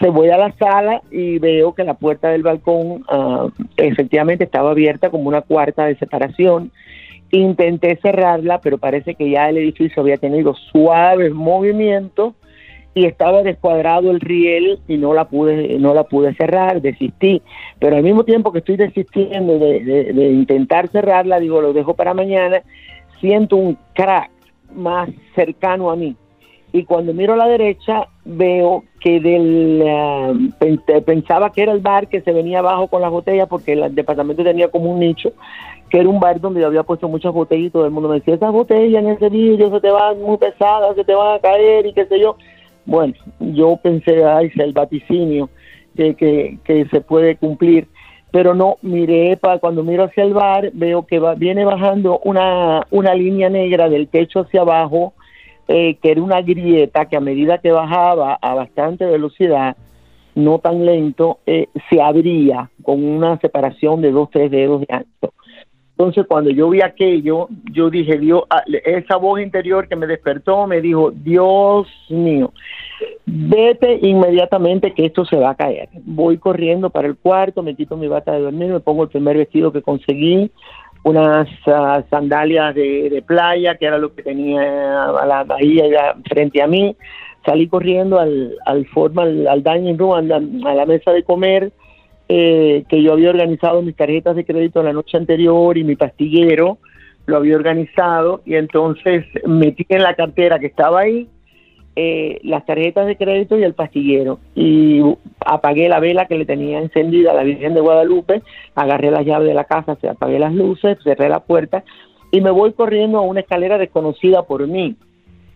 Se 0.00 0.08
voy 0.08 0.30
a 0.30 0.38
la 0.38 0.52
sala 0.52 1.02
y 1.10 1.38
veo 1.38 1.74
que 1.74 1.84
la 1.84 1.94
puerta 1.94 2.28
del 2.28 2.42
balcón 2.42 3.04
ah, 3.08 3.48
efectivamente 3.76 4.44
estaba 4.44 4.70
abierta 4.70 5.10
como 5.10 5.28
una 5.28 5.42
cuarta 5.42 5.86
de 5.86 5.96
separación. 5.96 6.70
Intenté 7.30 7.98
cerrarla, 8.00 8.60
pero 8.60 8.78
parece 8.78 9.14
que 9.14 9.30
ya 9.30 9.48
el 9.48 9.58
edificio 9.58 10.02
había 10.02 10.16
tenido 10.16 10.54
suaves 10.54 11.32
movimientos 11.32 12.34
y 12.94 13.04
estaba 13.04 13.42
descuadrado 13.42 14.10
el 14.10 14.20
riel 14.20 14.80
y 14.88 14.96
no 14.96 15.14
la 15.14 15.26
pude 15.26 15.78
no 15.78 15.94
la 15.94 16.04
pude 16.04 16.34
cerrar, 16.34 16.80
desistí. 16.80 17.42
Pero 17.78 17.96
al 17.96 18.02
mismo 18.02 18.24
tiempo 18.24 18.50
que 18.50 18.58
estoy 18.58 18.76
desistiendo 18.76 19.58
de, 19.58 19.80
de 20.12 20.32
intentar 20.32 20.88
cerrarla, 20.88 21.38
digo, 21.38 21.60
lo 21.60 21.72
dejo 21.72 21.94
para 21.94 22.14
mañana 22.14 22.62
siento 23.20 23.56
un 23.56 23.76
crack 23.94 24.30
más 24.74 25.08
cercano 25.34 25.90
a 25.90 25.96
mí. 25.96 26.16
Y 26.72 26.84
cuando 26.84 27.14
miro 27.14 27.32
a 27.32 27.36
la 27.36 27.46
derecha 27.46 28.08
veo 28.24 28.84
que 29.00 29.20
del 29.20 29.82
eh, 29.82 31.00
pensaba 31.06 31.50
que 31.50 31.62
era 31.62 31.72
el 31.72 31.80
bar 31.80 32.08
que 32.08 32.20
se 32.20 32.32
venía 32.32 32.58
abajo 32.58 32.88
con 32.88 33.00
las 33.00 33.10
botellas 33.10 33.48
porque 33.48 33.72
el 33.72 33.94
departamento 33.94 34.44
tenía 34.44 34.70
como 34.70 34.92
un 34.92 35.00
nicho 35.00 35.32
que 35.88 36.00
era 36.00 36.08
un 36.08 36.20
bar 36.20 36.40
donde 36.40 36.60
yo 36.60 36.66
había 36.66 36.82
puesto 36.82 37.08
muchas 37.08 37.32
botellas 37.32 37.68
y 37.68 37.70
todo 37.70 37.86
el 37.86 37.90
mundo 37.90 38.10
me 38.10 38.16
decía 38.16 38.34
esas 38.34 38.52
botellas 38.52 39.02
en 39.02 39.10
ese 39.10 39.30
vídeo 39.30 39.70
se 39.70 39.80
te 39.80 39.90
van 39.90 40.20
muy 40.20 40.36
pesadas 40.36 40.94
se 40.94 41.04
te 41.04 41.14
van 41.14 41.36
a 41.36 41.38
caer 41.38 41.86
y 41.86 41.94
qué 41.94 42.04
sé 42.04 42.20
yo 42.20 42.36
bueno 42.84 43.14
yo 43.40 43.78
pensé 43.82 44.24
ay 44.24 44.50
el 44.56 44.74
vaticinio 44.74 45.48
que, 45.96 46.58
que 46.62 46.86
se 46.90 47.00
puede 47.00 47.36
cumplir 47.36 47.88
pero 48.30 48.54
no 48.54 48.76
miré 48.82 49.36
para 49.36 49.58
cuando 49.58 49.82
miro 49.82 50.04
hacia 50.04 50.24
el 50.24 50.34
bar 50.34 50.70
veo 50.72 51.06
que 51.06 51.18
va, 51.18 51.34
viene 51.34 51.64
bajando 51.64 52.20
una, 52.24 52.86
una 52.90 53.14
línea 53.14 53.48
negra 53.48 53.88
del 53.88 54.08
techo 54.08 54.40
hacia 54.40 54.60
abajo 54.60 55.14
eh, 55.66 55.96
que 56.02 56.10
era 56.10 56.22
una 56.22 56.40
grieta 56.42 57.06
que 57.06 57.16
a 57.16 57.20
medida 57.20 57.58
que 57.58 57.70
bajaba 57.70 58.38
a 58.40 58.54
bastante 58.54 59.04
velocidad 59.06 59.76
no 60.34 60.58
tan 60.58 60.84
lento 60.84 61.38
eh, 61.46 61.68
se 61.90 62.00
abría 62.00 62.70
con 62.82 63.02
una 63.04 63.38
separación 63.38 64.00
de 64.02 64.12
dos 64.12 64.30
tres 64.30 64.50
dedos 64.50 64.82
de 64.82 64.86
ancho 64.90 65.32
Entonces 65.98 66.26
cuando 66.28 66.50
yo 66.50 66.70
vi 66.70 66.80
aquello, 66.80 67.48
yo 67.72 67.90
dije, 67.90 68.18
Dios, 68.18 68.44
ah, 68.50 68.62
esa 68.84 69.16
voz 69.16 69.40
interior 69.40 69.88
que 69.88 69.96
me 69.96 70.06
despertó 70.06 70.64
me 70.68 70.80
dijo, 70.80 71.10
Dios 71.10 71.88
mío, 72.08 72.52
vete 73.26 73.98
inmediatamente 74.02 74.94
que 74.94 75.06
esto 75.06 75.24
se 75.24 75.34
va 75.34 75.50
a 75.50 75.54
caer. 75.56 75.88
Voy 76.04 76.38
corriendo 76.38 76.90
para 76.90 77.08
el 77.08 77.16
cuarto, 77.16 77.64
me 77.64 77.74
quito 77.74 77.96
mi 77.96 78.06
bata 78.06 78.30
de 78.30 78.42
dormir, 78.42 78.70
me 78.70 78.78
pongo 78.78 79.02
el 79.02 79.08
primer 79.08 79.38
vestido 79.38 79.72
que 79.72 79.82
conseguí, 79.82 80.52
unas 81.02 81.48
ah, 81.66 82.04
sandalias 82.08 82.76
de, 82.76 83.20
playa, 83.26 83.74
que 83.74 83.86
era 83.86 83.98
lo 83.98 84.14
que 84.14 84.22
tenía 84.22 85.04
a 85.04 85.26
la 85.26 85.42
bahía 85.42 86.14
frente 86.28 86.62
a 86.62 86.68
mí. 86.68 86.94
Salí 87.44 87.66
corriendo 87.66 88.20
al, 88.20 88.54
al, 88.66 88.86
forma, 88.86 89.24
al, 89.24 89.64
dining 89.64 89.98
room, 89.98 90.12
a 90.64 90.74
la 90.74 90.86
mesa 90.86 91.10
de 91.10 91.24
comer, 91.24 91.72
eh, 92.28 92.84
que 92.88 93.02
yo 93.02 93.12
había 93.12 93.30
organizado 93.30 93.82
mis 93.82 93.96
tarjetas 93.96 94.36
de 94.36 94.44
crédito 94.44 94.82
la 94.82 94.92
noche 94.92 95.16
anterior 95.16 95.76
y 95.78 95.84
mi 95.84 95.96
pastillero 95.96 96.78
lo 97.26 97.36
había 97.36 97.56
organizado 97.56 98.42
y 98.44 98.54
entonces 98.54 99.24
metí 99.46 99.86
en 99.88 100.02
la 100.02 100.14
cartera 100.14 100.58
que 100.58 100.66
estaba 100.66 101.00
ahí 101.00 101.28
eh, 102.00 102.38
las 102.44 102.64
tarjetas 102.64 103.06
de 103.06 103.16
crédito 103.16 103.58
y 103.58 103.64
el 103.64 103.74
pastillero 103.74 104.38
y 104.54 105.00
apagué 105.44 105.88
la 105.88 105.98
vela 105.98 106.26
que 106.26 106.38
le 106.38 106.46
tenía 106.46 106.78
encendida 106.78 107.32
a 107.32 107.34
la 107.34 107.42
Virgen 107.42 107.74
de 107.74 107.80
Guadalupe, 107.80 108.42
agarré 108.76 109.10
la 109.10 109.22
llave 109.22 109.46
de 109.46 109.54
la 109.54 109.64
casa, 109.64 109.96
se 110.00 110.08
apagué 110.08 110.38
las 110.38 110.54
luces, 110.54 110.96
cerré 111.02 111.28
la 111.28 111.40
puerta 111.40 111.82
y 112.30 112.40
me 112.40 112.52
voy 112.52 112.72
corriendo 112.72 113.18
a 113.18 113.22
una 113.22 113.40
escalera 113.40 113.78
desconocida 113.78 114.44
por 114.44 114.66
mí. 114.68 114.94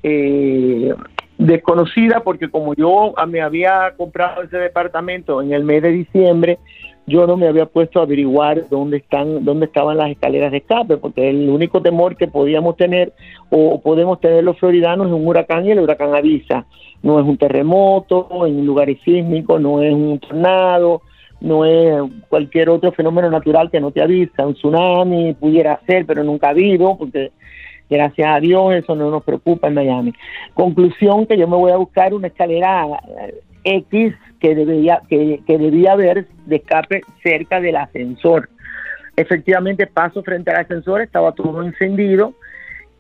Eh, 0.03 0.93
desconocida 1.39 2.21
porque 2.21 2.51
como 2.51 2.75
yo 2.75 3.15
me 3.29 3.41
había 3.41 3.95
comprado 3.97 4.43
ese 4.43 4.59
departamento 4.59 5.43
en 5.43 5.53
el 5.53 5.65
mes 5.65 5.83
de 5.83 5.91
diciembre, 5.91 6.59
yo 7.07 7.27
no 7.27 7.37
me 7.37 7.49
había 7.49 7.67
puesto 7.67 7.99
a 7.99 8.05
averiguar 8.05 8.69
dónde 8.71 8.99
están 8.99 9.45
dónde 9.45 9.67
estaban 9.67 9.97
las 9.97 10.11
escaleras 10.11 10.53
de 10.53 10.59
escape, 10.59 10.99
porque 10.99 11.29
el 11.31 11.49
único 11.49 11.83
temor 11.83 12.17
que 12.17 12.29
podíamos 12.29 12.77
tener 12.77 13.13
o 13.51 13.81
podemos 13.81 14.21
tener 14.21 14.45
los 14.45 14.59
floridanos 14.59 15.09
es 15.09 15.13
un 15.13 15.27
huracán 15.27 15.67
y 15.67 15.73
el 15.73 15.81
huracán 15.81 16.15
avisa. 16.15 16.67
No 17.03 17.19
es 17.19 17.27
un 17.27 17.37
terremoto 17.37 18.47
en 18.47 18.65
lugares 18.65 18.99
sísmicos, 19.05 19.61
no 19.61 19.83
es 19.83 19.93
un 19.93 20.21
tornado, 20.21 21.03
no 21.41 21.65
es 21.65 22.01
cualquier 22.29 22.71
otro 22.71 22.93
fenómeno 22.93 23.29
natural 23.29 23.71
que 23.71 23.81
no 23.81 23.91
te 23.91 24.01
avisa, 24.01 24.47
un 24.47 24.55
tsunami 24.55 25.35
pudiera 25.35 25.81
ser, 25.87 26.07
pero 26.07 26.23
nunca 26.23 26.47
ha 26.47 26.51
habido, 26.51 26.97
porque 26.97 27.33
Gracias 27.89 28.29
a 28.29 28.41
Dios 28.41 28.75
eso 28.75 28.95
no 28.95 29.11
nos 29.11 29.23
preocupa 29.23 29.69
en 29.69 29.75
Miami. 29.75 30.13
Conclusión 30.55 31.27
que 31.27 31.37
yo 31.37 31.47
me 31.47 31.57
voy 31.57 31.73
a 31.73 31.77
buscar 31.77 32.15
una 32.15 32.29
escalera 32.29 32.87
eh, 33.19 33.41
X 33.65 34.15
que 34.41 34.55
debía, 34.55 35.03
que, 35.09 35.41
debía 35.47 35.93
haber 35.93 36.27
de 36.47 36.57
escape 36.57 37.03
cerca 37.23 37.61
del 37.61 37.77
ascensor. 37.77 38.49
Efectivamente 39.17 39.87
paso 39.87 40.23
frente 40.23 40.51
al 40.51 40.63
ascensor, 40.63 41.03
estaba 41.03 41.33
todo 41.33 41.63
encendido 41.63 42.35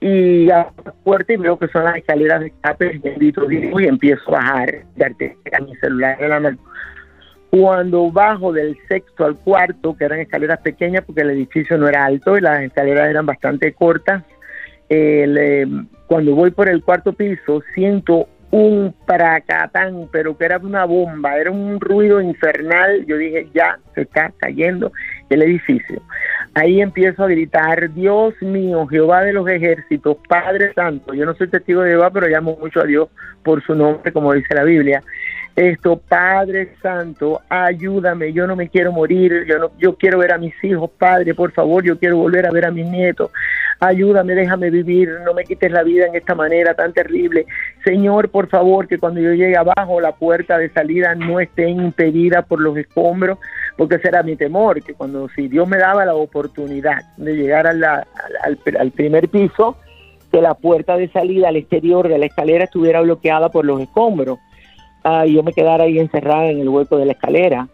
y 0.00 0.50
a 0.50 0.70
la 0.84 0.92
puerta 1.04 1.32
y 1.32 1.36
veo 1.36 1.58
que 1.58 1.68
son 1.68 1.84
las 1.84 1.96
escaleras 1.96 2.40
de 2.40 2.46
escape, 2.48 3.00
y 3.20 3.86
empiezo 3.86 4.28
a 4.28 4.32
bajar, 4.32 4.84
darte 4.96 5.36
a 5.52 5.60
mi 5.62 5.74
celular 5.76 6.16
en 6.20 6.28
la 6.28 6.40
mano. 6.40 6.58
Cuando 7.50 8.10
bajo 8.10 8.52
del 8.52 8.76
sexto 8.88 9.24
al 9.24 9.36
cuarto, 9.36 9.96
que 9.96 10.04
eran 10.04 10.20
escaleras 10.20 10.60
pequeñas 10.60 11.04
porque 11.04 11.20
el 11.20 11.30
edificio 11.30 11.76
no 11.76 11.88
era 11.88 12.04
alto 12.04 12.36
y 12.36 12.40
las 12.40 12.62
escaleras 12.62 13.10
eran 13.10 13.26
bastante 13.26 13.72
cortas, 13.74 14.24
eh, 14.95 15.66
cuando 16.07 16.34
voy 16.34 16.51
por 16.51 16.68
el 16.68 16.82
cuarto 16.82 17.12
piso 17.12 17.62
siento 17.74 18.28
un 18.53 18.95
pracatán, 19.07 20.09
pero 20.12 20.36
que 20.36 20.45
era 20.45 20.59
una 20.59 20.84
bomba, 20.84 21.38
era 21.38 21.51
un 21.51 21.80
ruido 21.80 22.20
infernal. 22.20 23.05
Yo 23.07 23.16
dije, 23.16 23.49
ya 23.55 23.78
se 23.95 24.03
está 24.03 24.30
cayendo 24.38 24.93
el 25.30 25.43
edificio. 25.43 26.03
Ahí 26.53 26.82
empiezo 26.82 27.24
a 27.24 27.28
gritar, 27.28 27.93
Dios 27.95 28.34
mío, 28.43 28.86
Jehová 28.86 29.22
de 29.22 29.32
los 29.32 29.49
ejércitos, 29.49 30.18
Padre 30.28 30.74
Santo. 30.74 31.14
Yo 31.14 31.24
no 31.24 31.34
soy 31.34 31.49
testigo 31.49 31.80
de 31.80 31.93
Jehová, 31.93 32.11
pero 32.11 32.28
llamo 32.28 32.59
mucho 32.61 32.80
a 32.80 32.84
Dios 32.84 33.09
por 33.43 33.64
su 33.64 33.74
nombre, 33.74 34.12
como 34.12 34.34
dice 34.34 34.55
la 34.55 34.64
Biblia 34.64 35.03
esto, 35.55 35.96
Padre 35.96 36.74
Santo, 36.80 37.40
ayúdame, 37.48 38.32
yo 38.32 38.46
no 38.46 38.57
me 38.57 38.68
quiero 38.68 38.90
morir, 38.90 39.44
yo 39.46 39.59
no, 39.59 39.70
yo 39.78 39.96
quiero 39.96 40.18
ver 40.18 40.32
a 40.32 40.38
mis 40.38 40.55
hijos, 40.64 40.90
Padre, 40.96 41.34
por 41.34 41.53
favor, 41.53 41.84
yo 41.84 41.98
quiero 41.98 42.16
volver 42.16 42.46
a 42.46 42.50
ver 42.50 42.64
a 42.64 42.70
mis 42.70 42.86
nietos, 42.86 43.30
ayúdame, 43.78 44.34
déjame 44.34 44.70
vivir, 44.70 45.11
no 45.24 45.34
me 45.34 45.44
quites 45.44 45.70
la 45.70 45.82
vida 45.82 46.07
en 46.07 46.14
esta 46.14 46.34
manera 46.34 46.74
tan 46.74 46.94
terrible. 46.94 47.46
Señor, 47.84 48.30
por 48.30 48.48
favor, 48.48 48.88
que 48.88 48.98
cuando 48.98 49.20
yo 49.20 49.32
llegue 49.32 49.57
abajo 49.57 50.00
la 50.00 50.12
puerta 50.12 50.57
de 50.57 50.70
salida 50.70 51.14
no 51.14 51.38
esté 51.38 51.68
impedida 51.68 52.42
por 52.42 52.61
los 52.61 52.76
escombros, 52.78 53.38
porque 53.76 53.98
será 53.98 54.22
mi 54.22 54.36
temor, 54.36 54.82
que 54.82 54.94
cuando 54.94 55.28
si 55.30 55.48
Dios 55.48 55.68
me 55.68 55.76
daba 55.76 56.07
la 56.07 56.14
oportunidad 56.14 57.03
de 57.18 57.34
llegar 57.34 57.66
al, 57.66 57.84
al 57.84 58.90
primer 58.92 59.28
piso, 59.28 59.76
que 60.30 60.40
la 60.40 60.55
puerta 60.55 60.96
de 60.96 61.09
salida 61.09 61.48
al 61.48 61.57
exterior 61.57 62.09
de 62.09 62.16
la 62.16 62.24
escalera 62.24 62.64
estuviera 62.64 63.03
bloqueada 63.03 63.50
por 63.50 63.66
los 63.66 63.82
escombros 63.82 64.38
y 65.26 65.34
yo 65.34 65.42
me 65.42 65.53
quedara 65.53 65.84
ahí 65.84 65.98
encerrada 65.98 66.50
en 66.50 66.61
el 66.61 66.68
hueco 66.68 66.96
de 66.96 67.07
la 67.07 67.12
escalera. 67.12 67.68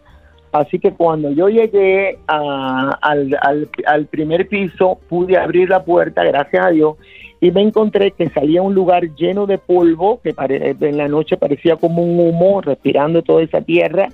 Así 0.51 0.79
que 0.79 0.93
cuando 0.93 1.31
yo 1.31 1.47
llegué 1.47 2.17
al, 2.27 2.97
al, 3.01 4.05
primer 4.07 4.47
piso, 4.47 4.99
pude 5.07 5.37
abrir 5.37 5.69
la 5.69 5.83
puerta, 5.83 6.23
gracias 6.23 6.65
a 6.65 6.69
Dios, 6.69 6.95
y 7.39 7.51
me 7.51 7.61
encontré 7.61 8.11
que 8.11 8.29
salía 8.29 8.61
un 8.63 8.73
lugar 8.73 9.15
lleno 9.15 9.45
de 9.45 9.59
polvo, 9.59 10.19
que 10.21 10.33
en 10.39 10.97
la 10.97 11.07
noche 11.07 11.37
parecía 11.37 11.75
como 11.75 12.03
un 12.03 12.19
humo, 12.19 12.61
respirando 12.61 13.21
toda 13.21 13.43
esa 13.43 13.61
tierra. 13.61 14.09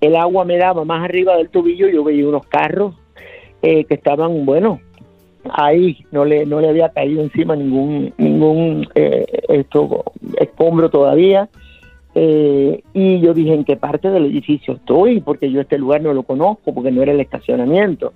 El 0.00 0.16
agua 0.16 0.44
me 0.44 0.56
daba 0.56 0.84
más 0.84 1.04
arriba 1.04 1.36
del 1.36 1.50
tobillo, 1.50 1.88
yo 1.88 2.02
veía 2.04 2.26
unos 2.26 2.46
carros 2.46 2.94
eh, 3.60 3.84
que 3.84 3.94
estaban, 3.94 4.46
bueno, 4.46 4.80
ahí 5.52 6.04
no 6.10 6.24
le, 6.24 6.46
no 6.46 6.60
le 6.60 6.70
había 6.70 6.88
caído 6.88 7.22
encima 7.22 7.54
ningún, 7.54 8.14
ningún 8.16 8.88
eh, 8.94 9.26
esto, 9.48 10.04
escombro 10.38 10.88
todavía 10.88 11.50
eh, 12.18 12.82
y 12.94 13.20
yo 13.20 13.34
dije, 13.34 13.52
¿en 13.52 13.64
qué 13.64 13.76
parte 13.76 14.08
del 14.08 14.24
edificio 14.24 14.72
estoy? 14.72 15.20
Porque 15.20 15.50
yo 15.50 15.60
este 15.60 15.76
lugar 15.76 16.00
no 16.00 16.14
lo 16.14 16.22
conozco, 16.22 16.72
porque 16.72 16.90
no 16.90 17.02
era 17.02 17.12
el 17.12 17.20
estacionamiento. 17.20 18.14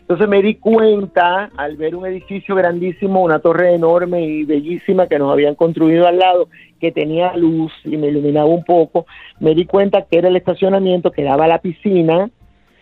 Entonces 0.00 0.28
me 0.28 0.42
di 0.42 0.56
cuenta, 0.56 1.52
al 1.56 1.76
ver 1.76 1.94
un 1.94 2.06
edificio 2.06 2.56
grandísimo, 2.56 3.22
una 3.22 3.38
torre 3.38 3.72
enorme 3.72 4.22
y 4.26 4.42
bellísima 4.42 5.06
que 5.06 5.20
nos 5.20 5.30
habían 5.32 5.54
construido 5.54 6.08
al 6.08 6.18
lado, 6.18 6.48
que 6.80 6.90
tenía 6.90 7.36
luz 7.36 7.72
y 7.84 7.96
me 7.96 8.08
iluminaba 8.08 8.46
un 8.46 8.64
poco, 8.64 9.06
me 9.38 9.54
di 9.54 9.64
cuenta 9.64 10.02
que 10.02 10.18
era 10.18 10.26
el 10.26 10.34
estacionamiento 10.34 11.12
que 11.12 11.22
daba 11.22 11.44
a 11.44 11.48
la 11.48 11.60
piscina, 11.60 12.28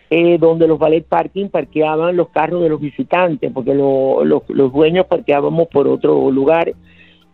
eh, 0.08 0.38
donde 0.38 0.66
los 0.66 0.78
ballet 0.78 1.04
parking 1.04 1.48
parqueaban 1.48 2.16
los 2.16 2.30
carros 2.30 2.62
de 2.62 2.70
los 2.70 2.80
visitantes, 2.80 3.52
porque 3.52 3.74
los 3.74 4.72
dueños 4.72 5.04
parqueábamos 5.08 5.68
por 5.68 5.88
otro 5.88 6.30
lugar 6.30 6.72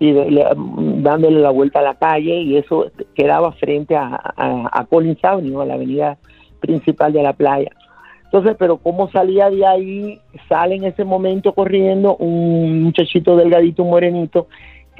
y 0.01 0.12
dándole 1.03 1.40
la 1.40 1.51
vuelta 1.51 1.80
a 1.80 1.82
la 1.82 1.94
calle 1.94 2.40
y 2.40 2.57
eso 2.57 2.86
quedaba 3.14 3.53
frente 3.53 3.94
a, 3.94 4.18
a, 4.36 4.68
a 4.72 4.84
Collins 4.86 5.22
Avenue, 5.22 5.61
a 5.61 5.66
la 5.66 5.74
avenida 5.74 6.16
principal 6.59 7.12
de 7.12 7.22
la 7.22 7.34
playa. 7.34 7.70
Entonces, 8.24 8.57
pero 8.59 8.78
cómo 8.78 9.11
salía 9.11 9.51
de 9.51 9.66
ahí, 9.66 10.20
sale 10.48 10.76
en 10.76 10.84
ese 10.84 11.05
momento 11.05 11.53
corriendo 11.53 12.16
un 12.16 12.84
muchachito 12.84 13.36
delgadito, 13.36 13.82
un 13.82 13.90
morenito, 13.90 14.46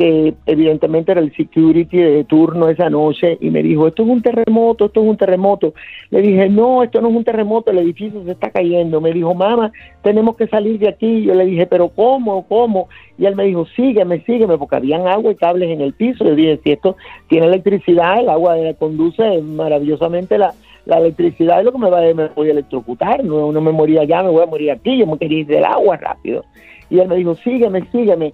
que 0.01 0.33
evidentemente 0.47 1.13
era 1.13 1.21
el 1.21 1.31
security 1.37 1.99
de 1.99 2.25
turno 2.25 2.71
esa 2.71 2.89
noche 2.89 3.37
y 3.39 3.51
me 3.51 3.63
dijo, 3.63 3.87
esto 3.87 4.03
es 4.03 4.09
un 4.09 4.23
terremoto, 4.23 4.87
esto 4.87 5.03
es 5.03 5.07
un 5.07 5.19
terremoto. 5.19 5.75
Le 6.09 6.23
dije, 6.23 6.49
no, 6.49 6.83
esto 6.83 7.03
no 7.03 7.11
es 7.11 7.17
un 7.17 7.25
terremoto, 7.25 7.71
el 7.71 7.81
edificio 7.81 8.25
se 8.25 8.31
está 8.31 8.49
cayendo. 8.49 9.03
Me 9.03 9.13
dijo, 9.13 9.35
mamá, 9.35 9.73
tenemos 10.03 10.37
que 10.37 10.47
salir 10.47 10.79
de 10.79 10.89
aquí. 10.89 11.25
Yo 11.25 11.35
le 11.35 11.45
dije, 11.45 11.67
pero 11.67 11.91
¿cómo? 11.91 12.47
¿Cómo? 12.49 12.89
Y 13.19 13.27
él 13.27 13.37
me 13.37 13.45
dijo, 13.45 13.67
sígueme, 13.77 14.25
sígueme, 14.25 14.57
porque 14.57 14.77
habían 14.77 15.07
agua 15.07 15.33
y 15.33 15.35
cables 15.35 15.69
en 15.69 15.83
el 15.83 15.93
piso. 15.93 16.25
Yo 16.25 16.35
dije, 16.35 16.59
si 16.65 16.73
esto 16.73 16.97
tiene 17.29 17.49
electricidad, 17.49 18.21
el 18.21 18.31
agua 18.31 18.57
conduce 18.79 19.43
maravillosamente 19.43 20.39
la, 20.39 20.55
la 20.87 20.97
electricidad 20.97 21.59
es 21.59 21.67
lo 21.67 21.73
que 21.73 21.79
me 21.79 21.91
va 21.91 21.99
a, 21.99 22.15
me 22.15 22.29
voy 22.29 22.49
a 22.49 22.53
electrocutar, 22.53 23.23
no, 23.23 23.53
no 23.53 23.61
me 23.61 23.71
moría 23.71 24.01
allá, 24.01 24.23
me 24.23 24.31
voy 24.31 24.45
a 24.45 24.47
morir 24.47 24.71
aquí, 24.71 24.97
yo 24.97 25.07
me 25.07 25.19
quería 25.19 25.41
ir 25.41 25.47
del 25.47 25.67
agua 25.67 25.99
rápido. 25.99 26.43
Y 26.89 27.01
él 27.01 27.07
me 27.07 27.17
dijo, 27.17 27.35
sígueme, 27.35 27.87
sígueme 27.93 28.33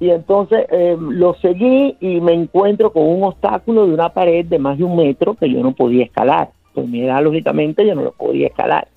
y 0.00 0.10
entonces 0.10 0.66
eh, 0.70 0.96
lo 0.98 1.34
seguí 1.34 1.96
y 2.00 2.20
me 2.20 2.32
encuentro 2.32 2.92
con 2.92 3.04
un 3.04 3.24
obstáculo 3.24 3.86
de 3.86 3.94
una 3.94 4.10
pared 4.10 4.46
de 4.46 4.58
más 4.58 4.78
de 4.78 4.84
un 4.84 4.96
metro 4.96 5.34
que 5.34 5.50
yo 5.50 5.62
no 5.62 5.72
podía 5.72 6.04
escalar. 6.04 6.50
Pues 6.72 6.88
mi 6.88 7.02
edad, 7.02 7.22
lógicamente, 7.22 7.86
yo 7.86 7.94
no 7.94 8.02
lo 8.02 8.12
podía 8.12 8.46
escalar. 8.46 8.88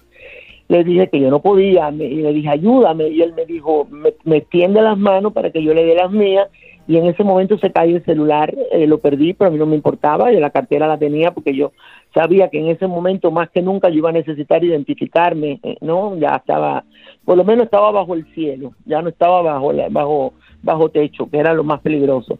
Le 0.67 0.83
dije 0.83 1.09
que 1.09 1.19
yo 1.19 1.29
no 1.29 1.41
podía, 1.41 1.89
y 1.91 2.21
le 2.21 2.31
dije, 2.33 2.49
ayúdame, 2.49 3.09
y 3.09 3.21
él 3.21 3.33
me 3.33 3.45
dijo, 3.45 3.87
me, 3.89 4.13
me 4.23 4.41
tiende 4.41 4.81
las 4.81 4.97
manos 4.97 5.33
para 5.33 5.49
que 5.49 5.63
yo 5.63 5.73
le 5.73 5.83
dé 5.83 5.95
las 5.95 6.11
mías, 6.11 6.47
y 6.87 6.97
en 6.97 7.05
ese 7.05 7.23
momento 7.23 7.57
se 7.57 7.71
cayó 7.71 7.97
el 7.97 8.05
celular, 8.05 8.53
eh, 8.71 8.87
lo 8.87 8.99
perdí, 8.99 9.33
pero 9.33 9.49
a 9.49 9.51
mí 9.51 9.57
no 9.57 9.65
me 9.65 9.75
importaba, 9.75 10.31
y 10.31 10.39
la 10.39 10.49
cartera 10.49 10.87
la 10.87 10.97
tenía 10.97 11.31
porque 11.31 11.53
yo 11.53 11.71
sabía 12.13 12.49
que 12.49 12.59
en 12.59 12.67
ese 12.67 12.87
momento 12.87 13.31
más 13.31 13.49
que 13.49 13.61
nunca 13.61 13.89
yo 13.89 13.97
iba 13.97 14.09
a 14.09 14.13
necesitar 14.13 14.63
identificarme, 14.63 15.59
eh, 15.63 15.77
¿no? 15.81 16.17
Ya 16.17 16.35
estaba, 16.35 16.83
por 17.25 17.37
lo 17.37 17.43
menos 17.43 17.65
estaba 17.65 17.91
bajo 17.91 18.13
el 18.13 18.25
cielo, 18.33 18.73
ya 18.85 19.01
no 19.01 19.09
estaba 19.09 19.41
bajo, 19.41 19.73
bajo 19.89 20.33
bajo 20.63 20.89
techo, 20.89 21.29
que 21.29 21.37
era 21.37 21.53
lo 21.53 21.63
más 21.63 21.81
peligroso. 21.81 22.39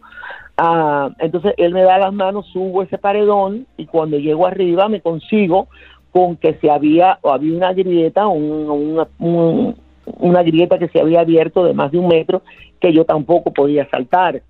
Ah, 0.56 1.10
entonces 1.18 1.54
él 1.56 1.72
me 1.72 1.82
da 1.82 1.98
las 1.98 2.12
manos, 2.12 2.46
subo 2.52 2.82
ese 2.82 2.98
paredón 2.98 3.66
y 3.76 3.86
cuando 3.86 4.18
llego 4.18 4.46
arriba 4.46 4.88
me 4.88 5.00
consigo 5.00 5.68
con 6.12 6.36
que 6.36 6.54
se 6.54 6.70
había 6.70 7.18
o 7.22 7.30
había 7.32 7.56
una 7.56 7.72
grieta, 7.72 8.26
un, 8.26 9.76
una 10.18 10.42
grieta 10.42 10.78
que 10.78 10.88
se 10.88 11.00
había 11.00 11.20
abierto 11.20 11.64
de 11.64 11.72
más 11.72 11.90
de 11.90 11.98
un 11.98 12.08
metro 12.08 12.42
que 12.80 12.92
yo 12.92 13.04
tampoco 13.04 13.52
podía 13.52 13.88
saltar. 13.88 14.42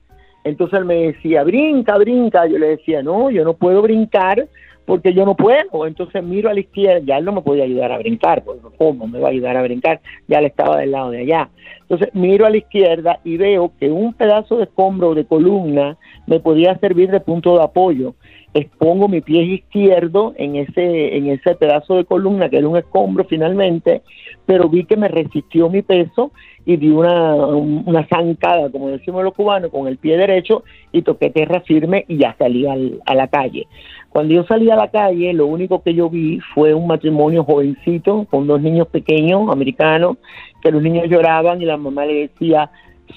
Entonces 0.44 0.80
él 0.80 0.84
me 0.84 0.96
decía, 0.96 1.44
brinca, 1.44 1.96
brinca. 1.98 2.46
Yo 2.46 2.58
le 2.58 2.68
decía, 2.68 3.02
no, 3.02 3.30
yo 3.30 3.44
no 3.44 3.54
puedo 3.54 3.80
brincar 3.80 4.48
porque 4.86 5.14
yo 5.14 5.24
no 5.24 5.36
puedo. 5.36 5.86
Entonces 5.86 6.22
miro 6.22 6.50
a 6.50 6.54
la 6.54 6.60
izquierda, 6.60 7.00
ya 7.04 7.18
él 7.18 7.24
no 7.24 7.32
me 7.32 7.42
podía 7.42 7.64
ayudar 7.64 7.92
a 7.92 7.98
brincar, 7.98 8.42
porque 8.44 8.62
¿cómo 8.78 9.06
me 9.06 9.20
va 9.20 9.28
a 9.28 9.30
ayudar 9.30 9.56
a 9.56 9.62
brincar? 9.62 10.00
Ya 10.28 10.38
él 10.38 10.46
estaba 10.46 10.78
del 10.78 10.92
lado 10.92 11.10
de 11.10 11.20
allá. 11.20 11.50
Entonces 11.82 12.08
miro 12.14 12.46
a 12.46 12.50
la 12.50 12.56
izquierda 12.56 13.20
y 13.24 13.36
veo 13.36 13.72
que 13.78 13.90
un 13.90 14.14
pedazo 14.14 14.56
de 14.56 14.64
escombro 14.64 15.14
de 15.14 15.24
columna 15.24 15.96
me 16.26 16.40
podía 16.40 16.76
servir 16.78 17.10
de 17.10 17.20
punto 17.20 17.56
de 17.56 17.64
apoyo. 17.64 18.14
Expongo 18.54 19.08
mi 19.08 19.22
pie 19.22 19.42
izquierdo 19.44 20.34
en 20.36 20.56
ese, 20.56 21.16
en 21.16 21.30
ese 21.30 21.54
pedazo 21.54 21.96
de 21.96 22.04
columna 22.04 22.50
que 22.50 22.58
era 22.58 22.68
un 22.68 22.76
escombro 22.76 23.24
finalmente, 23.24 24.02
pero 24.44 24.68
vi 24.68 24.84
que 24.84 24.96
me 24.96 25.08
resistió 25.08 25.70
mi 25.70 25.80
peso 25.80 26.32
y 26.66 26.76
di 26.76 26.90
una, 26.90 27.34
una 27.34 28.06
zancada, 28.08 28.70
como 28.70 28.88
decimos 28.88 29.24
los 29.24 29.32
cubanos, 29.32 29.70
con 29.70 29.88
el 29.88 29.96
pie 29.96 30.18
derecho 30.18 30.64
y 30.92 31.02
toqué 31.02 31.30
tierra 31.30 31.62
firme 31.62 32.04
y 32.08 32.18
ya 32.18 32.36
salí 32.38 32.66
a 32.66 33.14
la 33.14 33.28
calle. 33.28 33.66
Cuando 34.12 34.34
yo 34.34 34.44
salí 34.44 34.70
a 34.70 34.76
la 34.76 34.90
calle, 34.90 35.32
lo 35.32 35.46
único 35.46 35.82
que 35.82 35.94
yo 35.94 36.10
vi 36.10 36.38
fue 36.54 36.74
un 36.74 36.86
matrimonio 36.86 37.44
jovencito 37.44 38.26
con 38.30 38.46
dos 38.46 38.60
niños 38.60 38.88
pequeños, 38.88 39.48
americanos, 39.50 40.18
que 40.60 40.70
los 40.70 40.82
niños 40.82 41.08
lloraban 41.08 41.62
y 41.62 41.64
la 41.64 41.78
mamá 41.78 42.04
le 42.04 42.28
decía, 42.28 42.70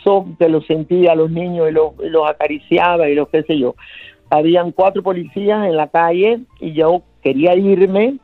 son 0.06 0.38
que 0.38 0.48
los 0.48 0.66
sentía 0.66 1.12
a 1.12 1.16
los 1.16 1.30
niños 1.30 1.68
y 1.70 1.74
los, 1.74 2.30
acariciaba 2.30 3.10
y 3.10 3.16
los 3.16 3.28
qué 3.28 3.44
sé 3.44 3.60
yo. 3.60 3.76
Habían 4.30 4.72
cuatro 4.72 5.04
policías 5.04 5.68
en 5.68 5.76
la 5.76 5.88
calle 5.88 6.40
y 6.62 6.72
yo 6.72 7.02
quería 7.22 7.56
irme 7.56 8.16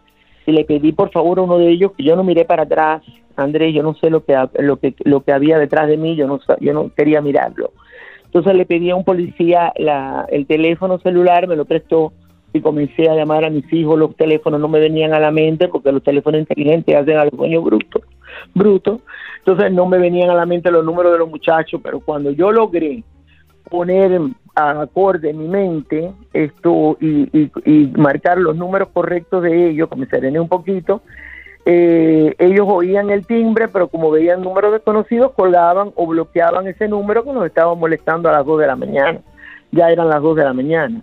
y 0.45 0.51
le 0.53 0.63
pedí 0.63 0.93
por 0.93 1.11
favor 1.11 1.39
a 1.39 1.41
uno 1.41 1.57
de 1.57 1.69
ellos 1.69 1.91
que 1.91 2.03
yo 2.03 2.15
no 2.15 2.23
miré 2.23 2.45
para 2.45 2.63
atrás, 2.63 3.01
Andrés, 3.35 3.73
yo 3.73 3.83
no 3.83 3.95
sé 3.95 4.09
lo 4.09 4.23
que 4.23 4.33
lo 4.59 4.77
que 4.77 4.95
lo 5.03 5.21
que 5.21 5.33
había 5.33 5.57
detrás 5.57 5.89
de 5.89 5.97
mí, 5.97 6.15
yo 6.15 6.25
no 6.25 6.39
yo 6.61 6.73
no 6.73 6.89
quería 6.95 7.19
mirarlo. 7.21 7.71
Entonces 8.25 8.55
le 8.55 8.65
pedí 8.65 8.89
a 8.91 8.95
un 8.95 9.03
policía 9.03 9.73
el 9.75 10.47
teléfono 10.47 10.99
celular, 10.99 11.47
me 11.47 11.57
lo 11.57 11.65
prestó 11.65 12.13
y 12.53 12.61
comencé 12.61 13.09
a 13.09 13.15
llamar 13.15 13.45
a 13.45 13.49
mis 13.49 13.71
hijos, 13.71 13.97
los 13.97 14.15
teléfonos 14.15 14.59
no 14.59 14.67
me 14.67 14.79
venían 14.79 15.13
a 15.13 15.19
la 15.19 15.31
mente 15.31 15.67
porque 15.67 15.91
los 15.91 16.03
teléfonos 16.03 16.41
inteligentes 16.41 16.95
hacen 16.95 17.17
a 17.17 17.25
los 17.25 17.33
dueños 17.33 17.63
brutos, 17.63 18.03
bruto. 18.53 19.01
Entonces 19.39 19.71
no 19.71 19.85
me 19.87 19.97
venían 19.97 20.29
a 20.29 20.35
la 20.35 20.45
mente 20.45 20.71
los 20.71 20.85
números 20.85 21.13
de 21.13 21.19
los 21.19 21.29
muchachos, 21.29 21.81
pero 21.83 21.99
cuando 21.99 22.31
yo 22.31 22.51
logré 22.51 23.03
poner 23.69 24.19
a 24.53 24.81
acorde 24.81 25.29
en 25.29 25.39
mi 25.39 25.47
mente 25.47 26.11
esto 26.33 26.97
y, 26.99 27.49
y, 27.65 27.87
marcar 27.97 28.37
los 28.37 28.55
números 28.55 28.89
correctos 28.93 29.43
de 29.43 29.69
ellos, 29.69 29.89
que 29.89 29.95
me 29.95 30.05
serené 30.07 30.39
un 30.39 30.49
poquito, 30.49 31.01
eh, 31.65 32.35
ellos 32.37 32.67
oían 32.69 33.09
el 33.11 33.25
timbre, 33.25 33.67
pero 33.67 33.87
como 33.87 34.11
veían 34.11 34.41
números 34.41 34.73
desconocidos, 34.73 35.31
colgaban 35.33 35.91
o 35.95 36.07
bloqueaban 36.07 36.67
ese 36.67 36.87
número 36.87 37.23
que 37.23 37.33
nos 37.33 37.45
estaba 37.45 37.73
molestando 37.75 38.29
a 38.29 38.33
las 38.33 38.45
2 38.45 38.59
de 38.59 38.67
la 38.67 38.75
mañana. 38.75 39.19
Ya 39.71 39.89
eran 39.89 40.09
las 40.09 40.21
2 40.21 40.35
de 40.35 40.43
la 40.43 40.53
mañana. 40.53 41.01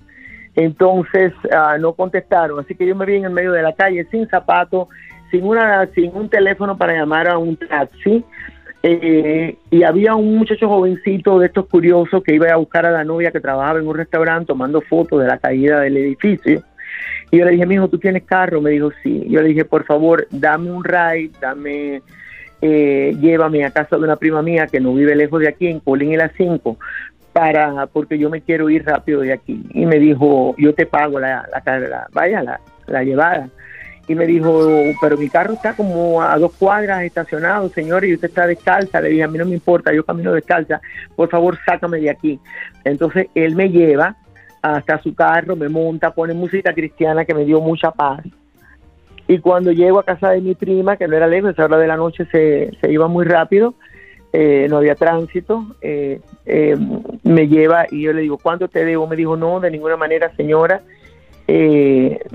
Entonces 0.54 1.32
ah, 1.52 1.76
no 1.78 1.92
contestaron, 1.92 2.60
así 2.60 2.74
que 2.74 2.86
yo 2.86 2.94
me 2.96 3.06
vi 3.06 3.16
en 3.16 3.24
el 3.24 3.30
medio 3.30 3.52
de 3.52 3.62
la 3.62 3.72
calle 3.72 4.06
sin 4.10 4.28
zapatos, 4.28 4.88
sin, 5.30 5.44
una, 5.44 5.86
sin 5.94 6.14
un 6.14 6.28
teléfono 6.28 6.76
para 6.76 6.94
llamar 6.94 7.28
a 7.28 7.38
un 7.38 7.56
taxi. 7.56 8.24
Eh, 8.82 9.56
y 9.70 9.82
había 9.82 10.14
un 10.14 10.36
muchacho 10.36 10.68
jovencito 10.68 11.40
de 11.40 11.46
estos 11.46 11.66
curiosos 11.66 12.22
que 12.22 12.34
iba 12.34 12.48
a 12.52 12.56
buscar 12.56 12.86
a 12.86 12.92
la 12.92 13.02
novia 13.02 13.32
que 13.32 13.40
trabajaba 13.40 13.80
en 13.80 13.88
un 13.88 13.96
restaurante 13.96 14.46
tomando 14.46 14.80
fotos 14.80 15.20
de 15.20 15.26
la 15.26 15.38
caída 15.38 15.80
del 15.80 15.96
edificio. 15.96 16.62
Y 17.30 17.38
yo 17.38 17.44
le 17.44 17.52
dije, 17.52 17.66
mijo, 17.66 17.88
¿tú 17.88 17.98
tienes 17.98 18.22
carro? 18.24 18.60
Me 18.60 18.70
dijo, 18.70 18.90
sí. 19.02 19.26
Yo 19.28 19.42
le 19.42 19.48
dije, 19.48 19.64
por 19.64 19.84
favor, 19.84 20.26
dame 20.30 20.70
un 20.70 20.84
ride, 20.84 21.30
dame, 21.40 22.02
eh, 22.62 23.16
llévame 23.20 23.64
a 23.64 23.70
casa 23.70 23.96
de 23.96 24.02
una 24.02 24.16
prima 24.16 24.42
mía 24.42 24.66
que 24.66 24.80
no 24.80 24.94
vive 24.94 25.14
lejos 25.14 25.40
de 25.40 25.48
aquí, 25.48 25.66
en 25.66 25.80
Colín 25.80 26.12
y 26.12 26.16
las 26.16 26.32
5, 26.36 26.78
porque 27.92 28.18
yo 28.18 28.30
me 28.30 28.40
quiero 28.40 28.70
ir 28.70 28.84
rápido 28.84 29.20
de 29.20 29.32
aquí. 29.32 29.62
Y 29.74 29.86
me 29.86 29.98
dijo, 29.98 30.54
yo 30.58 30.74
te 30.74 30.86
pago 30.86 31.18
la, 31.20 31.46
la, 31.52 32.06
vaya, 32.12 32.42
la, 32.42 32.60
la 32.86 33.02
llevada. 33.02 33.48
Y 34.08 34.14
me 34.14 34.26
dijo, 34.26 34.66
pero 35.02 35.18
mi 35.18 35.28
carro 35.28 35.52
está 35.52 35.74
como 35.74 36.22
a 36.22 36.38
dos 36.38 36.52
cuadras 36.54 37.02
estacionado, 37.02 37.68
señor, 37.68 38.06
y 38.06 38.14
usted 38.14 38.28
está 38.28 38.46
descalza. 38.46 39.02
Le 39.02 39.10
dije, 39.10 39.22
a 39.22 39.28
mí 39.28 39.36
no 39.36 39.44
me 39.44 39.52
importa, 39.52 39.92
yo 39.92 40.02
camino 40.02 40.32
descalza, 40.32 40.80
por 41.14 41.28
favor, 41.28 41.58
sácame 41.66 42.00
de 42.00 42.10
aquí. 42.10 42.40
Entonces 42.84 43.26
él 43.34 43.54
me 43.54 43.68
lleva 43.68 44.16
hasta 44.62 44.98
su 45.02 45.14
carro, 45.14 45.56
me 45.56 45.68
monta, 45.68 46.10
pone 46.12 46.32
música 46.32 46.72
cristiana 46.72 47.26
que 47.26 47.34
me 47.34 47.44
dio 47.44 47.60
mucha 47.60 47.90
paz. 47.90 48.22
Y 49.26 49.40
cuando 49.40 49.72
llego 49.72 49.98
a 49.98 50.04
casa 50.04 50.30
de 50.30 50.40
mi 50.40 50.54
prima, 50.54 50.96
que 50.96 51.06
no 51.06 51.14
era 51.14 51.26
lejos, 51.26 51.50
a 51.50 51.52
esa 51.52 51.64
hora 51.66 51.76
de 51.76 51.86
la 51.86 51.96
noche 51.96 52.26
se, 52.32 52.70
se 52.80 52.90
iba 52.90 53.08
muy 53.08 53.26
rápido, 53.26 53.74
eh, 54.32 54.66
no 54.68 54.78
había 54.78 54.94
tránsito, 54.94 55.66
eh, 55.80 56.20
eh, 56.46 56.76
me 57.22 57.48
lleva 57.48 57.86
y 57.90 58.02
yo 58.02 58.12
le 58.12 58.22
digo, 58.22 58.38
¿cuánto 58.38 58.68
te 58.68 58.84
debo? 58.84 59.06
Me 59.06 59.16
dijo, 59.16 59.36
no, 59.36 59.60
de 59.60 59.70
ninguna 59.70 59.96
manera, 59.96 60.34
señora, 60.36 60.82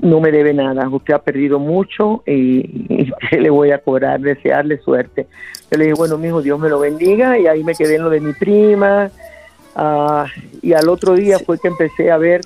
no 0.02 0.20
me 0.20 0.32
debe 0.32 0.52
nada, 0.52 0.88
usted 0.88 1.14
ha 1.14 1.20
perdido 1.20 1.60
mucho 1.60 2.24
y, 2.26 3.06
le 3.30 3.50
voy 3.50 3.70
a 3.70 3.78
cobrar, 3.78 4.20
desearle 4.20 4.78
suerte. 4.78 5.26
Yo 5.70 5.78
le 5.78 5.84
dije, 5.84 5.94
bueno, 5.96 6.18
mi 6.18 6.28
hijo, 6.28 6.42
Dios 6.42 6.58
me 6.58 6.68
lo 6.68 6.80
bendiga 6.80 7.38
y 7.38 7.46
ahí 7.46 7.62
me 7.62 7.74
quedé 7.74 7.96
en 7.96 8.02
lo 8.02 8.10
de 8.10 8.20
mi 8.20 8.32
prima, 8.32 9.10
Ah, 9.74 10.26
y 10.62 10.72
al 10.72 10.88
otro 10.88 11.14
día 11.14 11.38
fue 11.40 11.58
que 11.58 11.68
empecé 11.68 12.10
a 12.10 12.16
ver 12.16 12.42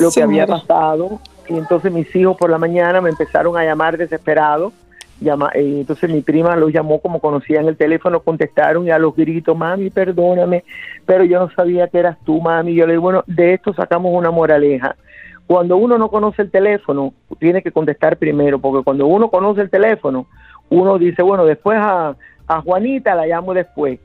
lo 0.00 0.10
que 0.10 0.22
había 0.22 0.46
pasado. 0.46 1.20
Y 1.48 1.56
entonces 1.56 1.92
mis 1.92 2.14
hijos 2.14 2.36
por 2.36 2.50
la 2.50 2.58
mañana 2.58 3.00
me 3.00 3.10
empezaron 3.10 3.56
a 3.56 3.64
llamar 3.64 3.96
desesperados. 3.96 4.72
Llama, 5.20 5.50
y 5.54 5.80
entonces 5.80 6.08
mi 6.08 6.20
prima 6.20 6.54
los 6.54 6.72
llamó 6.72 7.00
como 7.00 7.20
conocían 7.20 7.66
el 7.66 7.76
teléfono, 7.76 8.20
contestaron 8.20 8.86
y 8.86 8.90
a 8.90 8.98
los 8.98 9.16
gritos, 9.16 9.56
mami, 9.56 9.90
perdóname, 9.90 10.62
pero 11.04 11.24
yo 11.24 11.40
no 11.40 11.50
sabía 11.50 11.88
que 11.88 11.98
eras 11.98 12.16
tú, 12.24 12.40
mami. 12.40 12.74
Yo 12.74 12.86
le 12.86 12.92
digo, 12.92 13.02
bueno, 13.02 13.24
de 13.26 13.54
esto 13.54 13.74
sacamos 13.74 14.12
una 14.14 14.30
moraleja. 14.30 14.94
Cuando 15.46 15.76
uno 15.76 15.98
no 15.98 16.08
conoce 16.08 16.42
el 16.42 16.50
teléfono, 16.50 17.14
tiene 17.40 17.62
que 17.62 17.72
contestar 17.72 18.16
primero, 18.16 18.60
porque 18.60 18.84
cuando 18.84 19.06
uno 19.06 19.28
conoce 19.28 19.62
el 19.62 19.70
teléfono, 19.70 20.26
uno 20.68 20.98
dice, 20.98 21.22
bueno, 21.22 21.44
después 21.44 21.78
a, 21.80 22.14
a 22.46 22.60
Juanita 22.60 23.14
la 23.14 23.26
llamo 23.26 23.54
después 23.54 23.98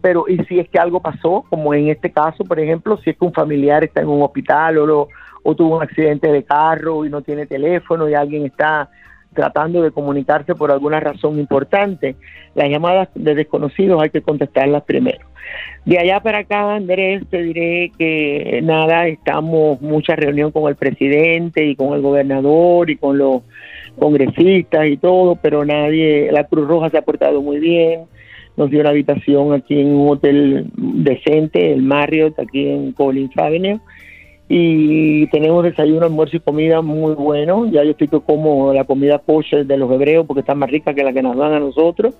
pero 0.00 0.26
y 0.28 0.38
si 0.44 0.58
es 0.60 0.68
que 0.68 0.78
algo 0.78 1.00
pasó, 1.00 1.44
como 1.48 1.74
en 1.74 1.88
este 1.88 2.12
caso, 2.12 2.44
por 2.44 2.60
ejemplo, 2.60 2.98
si 2.98 3.10
es 3.10 3.16
que 3.16 3.24
un 3.24 3.32
familiar 3.32 3.84
está 3.84 4.00
en 4.00 4.08
un 4.08 4.22
hospital 4.22 4.78
o, 4.78 5.08
o 5.42 5.54
tuvo 5.54 5.76
un 5.76 5.82
accidente 5.82 6.30
de 6.30 6.44
carro 6.44 7.04
y 7.04 7.10
no 7.10 7.22
tiene 7.22 7.46
teléfono 7.46 8.08
y 8.08 8.14
alguien 8.14 8.46
está 8.46 8.90
tratando 9.38 9.82
de 9.82 9.92
comunicarse 9.92 10.56
por 10.56 10.72
alguna 10.72 10.98
razón 10.98 11.38
importante, 11.38 12.16
las 12.56 12.68
llamadas 12.68 13.08
de 13.14 13.36
desconocidos 13.36 14.02
hay 14.02 14.10
que 14.10 14.20
contestarlas 14.20 14.82
primero. 14.82 15.24
De 15.84 15.96
allá 15.96 16.18
para 16.18 16.38
acá, 16.38 16.74
Andrés, 16.74 17.22
te 17.30 17.40
diré 17.40 17.92
que 17.96 18.58
nada, 18.64 19.06
estamos 19.06 19.80
mucha 19.80 20.16
reunión 20.16 20.50
con 20.50 20.68
el 20.68 20.74
presidente 20.74 21.64
y 21.64 21.76
con 21.76 21.94
el 21.94 22.02
gobernador 22.02 22.90
y 22.90 22.96
con 22.96 23.16
los 23.16 23.42
congresistas 23.96 24.88
y 24.88 24.96
todo, 24.96 25.36
pero 25.40 25.64
nadie, 25.64 26.32
la 26.32 26.42
Cruz 26.42 26.66
Roja 26.66 26.90
se 26.90 26.98
ha 26.98 27.02
portado 27.02 27.40
muy 27.40 27.60
bien, 27.60 28.00
nos 28.56 28.70
dio 28.70 28.80
una 28.80 28.90
habitación 28.90 29.52
aquí 29.52 29.80
en 29.80 29.94
un 29.94 30.08
hotel 30.08 30.66
decente, 30.74 31.72
el 31.72 31.82
Marriott, 31.82 32.36
aquí 32.40 32.68
en 32.68 32.90
Collins 32.90 33.38
Avenue. 33.38 33.78
Y 34.48 35.26
tenemos 35.26 35.62
desayuno, 35.62 36.06
almuerzo 36.06 36.38
y 36.38 36.40
comida 36.40 36.80
muy 36.80 37.14
bueno. 37.14 37.66
Ya 37.70 37.84
yo 37.84 37.90
estoy 37.90 38.08
como 38.08 38.72
la 38.72 38.84
comida 38.84 39.18
kosher 39.18 39.66
de 39.66 39.76
los 39.76 39.90
hebreos 39.92 40.26
porque 40.26 40.40
está 40.40 40.54
más 40.54 40.70
rica 40.70 40.94
que 40.94 41.04
la 41.04 41.12
que 41.12 41.22
nos 41.22 41.36
dan 41.36 41.52
a 41.52 41.60
nosotros. 41.60 42.14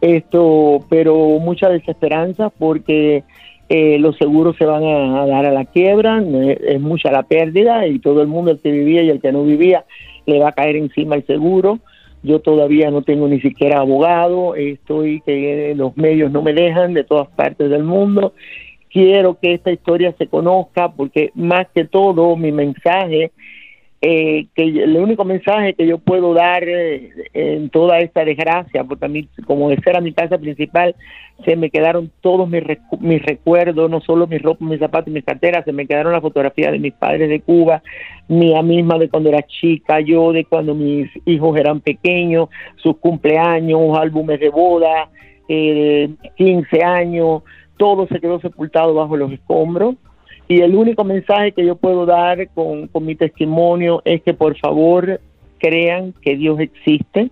Esto, 0.00 0.84
pero 0.88 1.14
mucha 1.40 1.68
desesperanza 1.68 2.50
porque 2.50 3.24
eh, 3.68 3.98
los 3.98 4.16
seguros 4.16 4.56
se 4.56 4.64
van 4.64 4.82
a, 4.82 5.26
dar 5.26 5.44
a 5.44 5.52
la 5.52 5.66
quiebra, 5.66 6.22
es 6.22 6.80
mucha 6.80 7.10
la 7.10 7.24
pérdida 7.24 7.86
y 7.86 7.98
todo 7.98 8.22
el 8.22 8.28
mundo, 8.28 8.52
el 8.52 8.60
que 8.60 8.70
vivía 8.70 9.02
y 9.02 9.10
el 9.10 9.20
que 9.20 9.32
no 9.32 9.44
vivía, 9.44 9.84
le 10.24 10.38
va 10.38 10.50
a 10.50 10.52
caer 10.52 10.76
encima 10.76 11.16
el 11.16 11.26
seguro. 11.26 11.80
Yo 12.22 12.40
todavía 12.40 12.90
no 12.90 13.02
tengo 13.02 13.28
ni 13.28 13.40
siquiera 13.40 13.80
abogado, 13.80 14.54
estoy 14.54 15.20
que 15.20 15.74
los 15.76 15.96
medios 15.96 16.32
no 16.32 16.42
me 16.42 16.52
dejan 16.52 16.94
de 16.94 17.04
todas 17.04 17.28
partes 17.28 17.70
del 17.70 17.84
mundo. 17.84 18.32
Quiero 18.90 19.38
que 19.38 19.54
esta 19.54 19.70
historia 19.70 20.14
se 20.18 20.26
conozca 20.26 20.90
porque 20.90 21.30
más 21.34 21.66
que 21.74 21.84
todo 21.84 22.36
mi 22.36 22.52
mensaje 22.52 23.32
eh, 24.00 24.46
que 24.54 24.62
el 24.62 24.96
único 24.96 25.24
mensaje 25.24 25.74
que 25.74 25.84
yo 25.84 25.98
puedo 25.98 26.32
dar 26.32 26.62
eh, 26.62 27.10
en 27.34 27.68
toda 27.68 27.98
esta 27.98 28.24
desgracia, 28.24 28.84
porque 28.84 29.06
a 29.06 29.08
mí, 29.08 29.28
como 29.44 29.72
esa 29.72 29.90
era 29.90 30.00
mi 30.00 30.12
casa 30.12 30.38
principal, 30.38 30.94
se 31.44 31.56
me 31.56 31.68
quedaron 31.68 32.12
todos 32.20 32.48
mis, 32.48 32.62
mis 33.00 33.20
recuerdos, 33.22 33.90
no 33.90 34.00
solo 34.00 34.28
mis 34.28 34.40
ropas, 34.40 34.68
mis 34.68 34.78
zapatos 34.78 35.12
mis 35.12 35.24
carteras, 35.24 35.64
se 35.64 35.72
me 35.72 35.86
quedaron 35.86 36.12
las 36.12 36.22
fotografías 36.22 36.70
de 36.70 36.78
mis 36.78 36.92
padres 36.92 37.28
de 37.28 37.40
Cuba, 37.40 37.82
mía 38.28 38.62
misma 38.62 38.98
de 38.98 39.08
cuando 39.08 39.30
era 39.30 39.42
chica, 39.42 39.98
yo 39.98 40.32
de 40.32 40.44
cuando 40.44 40.76
mis 40.76 41.10
hijos 41.26 41.58
eran 41.58 41.80
pequeños, 41.80 42.50
sus 42.76 42.98
cumpleaños, 42.98 43.98
álbumes 43.98 44.38
de 44.38 44.48
boda, 44.48 45.08
eh, 45.48 46.08
15 46.36 46.84
años, 46.84 47.42
todo 47.78 48.06
se 48.08 48.20
quedó 48.20 48.40
sepultado 48.40 48.92
bajo 48.92 49.16
los 49.16 49.32
escombros 49.32 49.94
y 50.48 50.62
el 50.62 50.74
único 50.74 51.04
mensaje 51.04 51.52
que 51.52 51.64
yo 51.64 51.76
puedo 51.76 52.06
dar 52.06 52.48
con, 52.48 52.88
mi 53.00 53.14
testimonio 53.14 54.00
es 54.04 54.22
que 54.22 54.32
por 54.32 54.56
favor 54.58 55.20
crean 55.58 56.14
que 56.22 56.36
Dios 56.36 56.58
existe, 56.58 57.30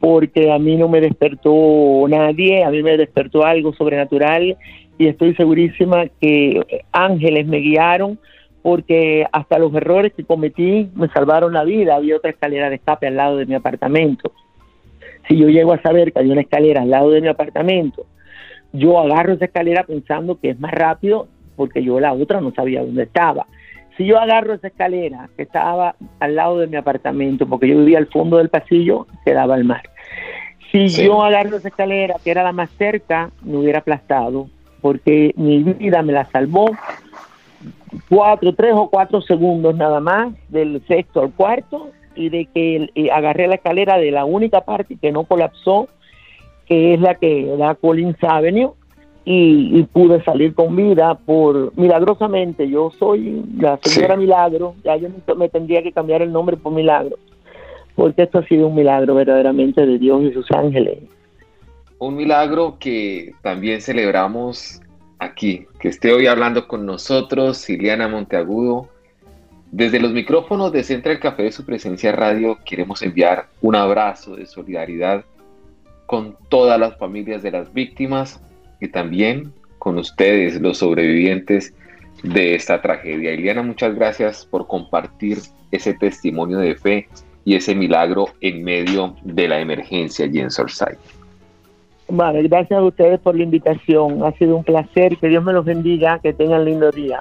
porque 0.00 0.50
a 0.50 0.58
mí 0.58 0.76
no 0.76 0.88
me 0.88 1.02
despertó 1.02 2.06
nadie, 2.08 2.64
a 2.64 2.70
mí 2.70 2.82
me 2.82 2.96
despertó 2.96 3.44
algo 3.44 3.74
sobrenatural 3.74 4.56
y 4.96 5.06
estoy 5.08 5.34
segurísima 5.34 6.06
que 6.20 6.82
ángeles 6.92 7.46
me 7.46 7.58
guiaron 7.58 8.18
porque 8.62 9.26
hasta 9.30 9.58
los 9.58 9.74
errores 9.74 10.14
que 10.14 10.24
cometí 10.24 10.88
me 10.94 11.08
salvaron 11.08 11.52
la 11.52 11.64
vida. 11.64 11.96
Había 11.96 12.16
otra 12.16 12.30
escalera 12.30 12.70
de 12.70 12.76
escape 12.76 13.08
al 13.08 13.16
lado 13.16 13.36
de 13.36 13.44
mi 13.44 13.54
apartamento. 13.54 14.32
Si 15.28 15.36
yo 15.36 15.48
llego 15.48 15.74
a 15.74 15.82
saber 15.82 16.12
que 16.12 16.20
hay 16.20 16.30
una 16.30 16.40
escalera 16.40 16.80
al 16.80 16.88
lado 16.88 17.10
de 17.10 17.20
mi 17.20 17.28
apartamento, 17.28 18.06
yo 18.74 18.98
agarro 18.98 19.32
esa 19.32 19.46
escalera 19.46 19.84
pensando 19.84 20.38
que 20.38 20.50
es 20.50 20.60
más 20.60 20.72
rápido 20.72 21.28
porque 21.56 21.82
yo 21.82 22.00
la 22.00 22.12
otra 22.12 22.40
no 22.40 22.52
sabía 22.52 22.82
dónde 22.82 23.04
estaba. 23.04 23.46
Si 23.96 24.04
yo 24.04 24.18
agarro 24.18 24.54
esa 24.54 24.66
escalera 24.66 25.30
que 25.36 25.44
estaba 25.44 25.94
al 26.18 26.34
lado 26.34 26.58
de 26.58 26.66
mi 26.66 26.76
apartamento, 26.76 27.46
porque 27.46 27.68
yo 27.68 27.78
vivía 27.78 27.98
al 27.98 28.08
fondo 28.08 28.38
del 28.38 28.48
pasillo, 28.48 29.06
quedaba 29.24 29.54
el 29.54 29.64
mar. 29.64 29.82
Si 30.72 30.88
yo 30.88 31.22
agarro 31.22 31.56
esa 31.56 31.68
escalera 31.68 32.16
que 32.22 32.32
era 32.32 32.42
la 32.42 32.50
más 32.50 32.68
cerca, 32.70 33.30
me 33.42 33.58
hubiera 33.58 33.78
aplastado, 33.78 34.48
porque 34.80 35.32
mi 35.36 35.62
vida 35.62 36.02
me 36.02 36.12
la 36.12 36.24
salvó 36.24 36.72
cuatro, 38.08 38.52
tres 38.54 38.72
o 38.74 38.90
cuatro 38.90 39.22
segundos 39.22 39.76
nada 39.76 40.00
más, 40.00 40.34
del 40.48 40.84
sexto 40.88 41.22
al 41.22 41.32
cuarto, 41.32 41.90
y 42.16 42.28
de 42.28 42.46
que 42.46 42.90
eh, 42.96 43.10
agarré 43.12 43.46
la 43.46 43.54
escalera 43.56 43.98
de 43.98 44.10
la 44.10 44.24
única 44.24 44.62
parte 44.62 44.96
que 45.00 45.12
no 45.12 45.24
colapsó, 45.24 45.88
que 46.66 46.94
es 46.94 47.00
la 47.00 47.14
que 47.16 47.54
da 47.56 47.74
Collins 47.74 48.22
Avenue, 48.22 48.72
y, 49.24 49.82
pude 49.84 50.22
salir 50.22 50.54
con 50.54 50.76
vida 50.76 51.14
por 51.14 51.76
milagrosamente. 51.78 52.68
Yo 52.68 52.90
soy 52.98 53.42
la 53.58 53.78
señora 53.82 54.16
Milagro, 54.16 54.74
ya 54.84 54.96
yo 54.96 55.08
me 55.36 55.48
tendría 55.48 55.82
que 55.82 55.92
cambiar 55.92 56.22
el 56.22 56.32
nombre 56.32 56.56
por 56.56 56.72
Milagro, 56.72 57.16
porque 57.94 58.22
esto 58.22 58.38
ha 58.38 58.46
sido 58.46 58.68
un 58.68 58.74
milagro 58.74 59.14
verdaderamente 59.14 59.86
de 59.86 59.98
Dios 59.98 60.22
y 60.24 60.32
sus 60.32 60.50
ángeles. 60.50 60.98
Un 61.98 62.16
milagro 62.16 62.76
que 62.78 63.32
también 63.40 63.80
celebramos 63.80 64.82
aquí, 65.18 65.66
que 65.80 65.88
esté 65.88 66.12
hoy 66.12 66.26
hablando 66.26 66.68
con 66.68 66.84
nosotros, 66.84 67.56
Siliana 67.58 68.08
Monteagudo. 68.08 68.88
Desde 69.70 70.00
los 70.00 70.12
micrófonos 70.12 70.70
de 70.70 70.84
Central 70.84 71.18
Café 71.18 71.44
de 71.44 71.52
su 71.52 71.64
presencia 71.64 72.12
radio 72.12 72.58
queremos 72.64 73.02
enviar 73.02 73.46
un 73.60 73.74
abrazo 73.74 74.36
de 74.36 74.46
solidaridad 74.46 75.24
con 76.06 76.36
todas 76.48 76.78
las 76.78 76.96
familias 76.96 77.42
de 77.42 77.50
las 77.50 77.72
víctimas 77.72 78.42
y 78.80 78.88
también 78.88 79.52
con 79.78 79.98
ustedes, 79.98 80.60
los 80.60 80.78
sobrevivientes 80.78 81.74
de 82.22 82.54
esta 82.54 82.80
tragedia. 82.80 83.32
Iliana, 83.32 83.62
muchas 83.62 83.94
gracias 83.94 84.46
por 84.46 84.66
compartir 84.66 85.38
ese 85.70 85.94
testimonio 85.94 86.58
de 86.58 86.74
fe 86.74 87.08
y 87.44 87.54
ese 87.54 87.74
milagro 87.74 88.26
en 88.40 88.64
medio 88.64 89.14
de 89.22 89.48
la 89.48 89.60
emergencia 89.60 90.24
allí 90.24 90.40
en 90.40 90.50
Surfside. 90.50 90.98
Vale, 92.08 92.42
gracias 92.42 92.78
a 92.78 92.82
ustedes 92.82 93.20
por 93.20 93.34
la 93.34 93.44
invitación. 93.44 94.22
Ha 94.24 94.32
sido 94.32 94.56
un 94.56 94.64
placer. 94.64 95.16
Que 95.16 95.28
Dios 95.28 95.42
me 95.42 95.52
los 95.52 95.64
bendiga. 95.64 96.18
Que 96.18 96.32
tengan 96.32 96.64
lindo 96.64 96.90
día. 96.90 97.20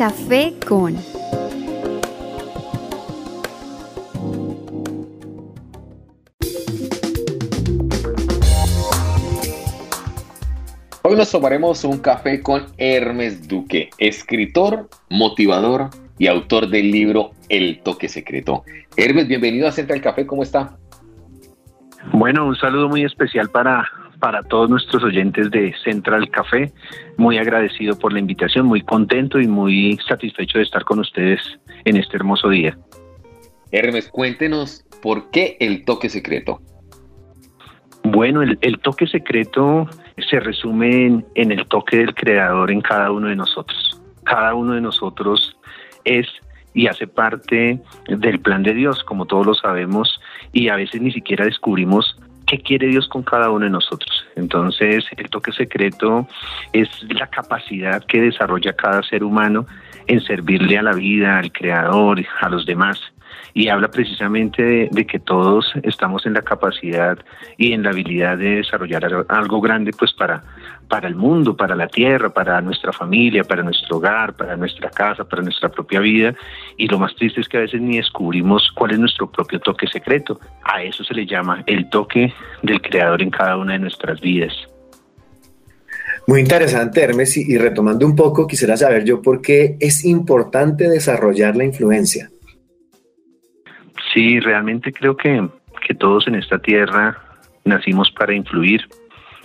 Café 0.00 0.54
con... 0.66 0.96
Hoy 11.02 11.16
nos 11.16 11.30
tomaremos 11.30 11.84
un 11.84 11.98
café 11.98 12.42
con 12.42 12.64
Hermes 12.78 13.46
Duque, 13.46 13.90
escritor, 13.98 14.88
motivador 15.10 15.90
y 16.16 16.28
autor 16.28 16.70
del 16.70 16.90
libro 16.90 17.32
El 17.50 17.82
Toque 17.82 18.08
Secreto. 18.08 18.64
Hermes, 18.96 19.28
bienvenido 19.28 19.68
a 19.68 19.72
Central 19.72 20.00
Café, 20.00 20.26
¿cómo 20.26 20.42
está? 20.42 20.78
Bueno, 22.14 22.46
un 22.46 22.56
saludo 22.56 22.88
muy 22.88 23.04
especial 23.04 23.50
para, 23.50 23.84
para 24.20 24.42
todos 24.42 24.70
nuestros 24.70 25.02
oyentes 25.02 25.50
de 25.50 25.74
Central 25.82 26.30
Café. 26.30 26.72
Muy 27.16 27.38
agradecido 27.38 27.98
por 27.98 28.12
la 28.12 28.20
invitación, 28.20 28.66
muy 28.66 28.82
contento 28.82 29.40
y 29.40 29.48
muy 29.48 29.98
satisfecho 30.06 30.58
de 30.58 30.64
estar 30.64 30.84
con 30.84 31.00
ustedes 31.00 31.40
en 31.84 31.96
este 31.96 32.16
hermoso 32.16 32.48
día. 32.50 32.78
Hermes, 33.72 34.08
cuéntenos 34.08 34.84
por 35.02 35.30
qué 35.30 35.56
el 35.60 35.84
toque 35.84 36.08
secreto. 36.08 36.60
Bueno, 38.02 38.42
el, 38.42 38.78
toque 38.80 39.06
secreto 39.06 39.86
se 40.30 40.40
resume 40.40 41.22
en, 41.34 41.52
el 41.52 41.66
toque 41.66 41.98
del 41.98 42.14
creador 42.14 42.70
en 42.70 42.80
cada 42.80 43.10
uno 43.10 43.28
de 43.28 43.36
nosotros. 43.36 44.00
Cada 44.24 44.54
uno 44.54 44.74
de 44.74 44.80
nosotros 44.80 45.56
es 46.04 46.26
y 46.72 46.86
hace 46.86 47.06
parte 47.06 47.80
del 48.08 48.40
plan 48.40 48.62
de 48.62 48.74
Dios, 48.74 49.02
como 49.04 49.26
todos 49.26 49.44
lo 49.44 49.54
sabemos, 49.54 50.20
y 50.52 50.68
a 50.68 50.76
veces 50.76 51.00
ni 51.02 51.10
siquiera 51.10 51.44
descubrimos 51.44 52.16
qué 52.50 52.58
quiere 52.58 52.88
Dios 52.88 53.06
con 53.06 53.22
cada 53.22 53.48
uno 53.48 53.64
de 53.64 53.70
nosotros. 53.70 54.26
Entonces, 54.34 55.04
el 55.16 55.30
toque 55.30 55.52
secreto 55.52 56.26
es 56.72 56.88
la 57.08 57.28
capacidad 57.28 58.04
que 58.04 58.20
desarrolla 58.20 58.72
cada 58.72 59.04
ser 59.04 59.22
humano 59.22 59.66
en 60.08 60.20
servirle 60.20 60.76
a 60.76 60.82
la 60.82 60.92
vida, 60.92 61.38
al 61.38 61.52
creador, 61.52 62.20
a 62.40 62.48
los 62.48 62.66
demás 62.66 63.00
y 63.54 63.68
habla 63.68 63.90
precisamente 63.90 64.88
de, 64.90 65.06
que 65.06 65.18
todos 65.18 65.72
estamos 65.82 66.26
en 66.26 66.34
la 66.34 66.42
capacidad 66.42 67.18
y 67.56 67.72
en 67.72 67.82
la 67.82 67.90
habilidad 67.90 68.38
de 68.38 68.56
desarrollar 68.56 69.26
algo 69.28 69.60
grande 69.60 69.92
pues 69.98 70.12
para, 70.12 70.42
para 70.88 71.08
el 71.08 71.14
mundo, 71.14 71.56
para 71.56 71.74
la 71.74 71.88
tierra, 71.88 72.30
para 72.30 72.60
nuestra 72.60 72.92
familia, 72.92 73.44
para 73.44 73.62
nuestro 73.62 73.96
hogar, 73.96 74.34
para 74.34 74.56
nuestra 74.56 74.90
casa, 74.90 75.24
para 75.24 75.42
nuestra 75.42 75.68
propia 75.68 76.00
vida 76.00 76.34
y 76.76 76.86
lo 76.88 76.98
más 76.98 77.14
triste 77.14 77.40
es 77.40 77.48
que 77.48 77.58
a 77.58 77.60
veces 77.60 77.80
ni 77.80 77.96
descubrimos 77.96 78.70
cuál 78.74 78.92
es 78.92 78.98
nuestro 78.98 79.30
propio 79.30 79.60
toque 79.60 79.86
secreto. 79.86 80.40
A 80.62 80.82
eso 80.82 81.04
se 81.04 81.14
le 81.14 81.26
llama 81.26 81.62
el 81.66 81.88
toque 81.90 82.32
del 82.62 82.80
creador 82.80 83.22
en 83.22 83.30
cada 83.30 83.56
una 83.56 83.74
de 83.74 83.80
nuestras 83.80 84.20
vidas. 84.20 84.52
Muy 86.26 86.40
interesante, 86.40 87.02
Hermes, 87.02 87.36
y 87.36 87.58
retomando 87.58 88.06
un 88.06 88.14
poco, 88.14 88.46
quisiera 88.46 88.76
saber 88.76 89.04
yo 89.04 89.20
por 89.20 89.40
qué 89.40 89.76
es 89.80 90.04
importante 90.04 90.88
desarrollar 90.88 91.56
la 91.56 91.64
influencia. 91.64 92.30
Sí, 94.12 94.40
realmente 94.40 94.92
creo 94.92 95.16
que, 95.16 95.48
que 95.86 95.94
todos 95.94 96.26
en 96.26 96.34
esta 96.34 96.58
tierra 96.58 97.16
nacimos 97.64 98.10
para 98.10 98.34
influir. 98.34 98.82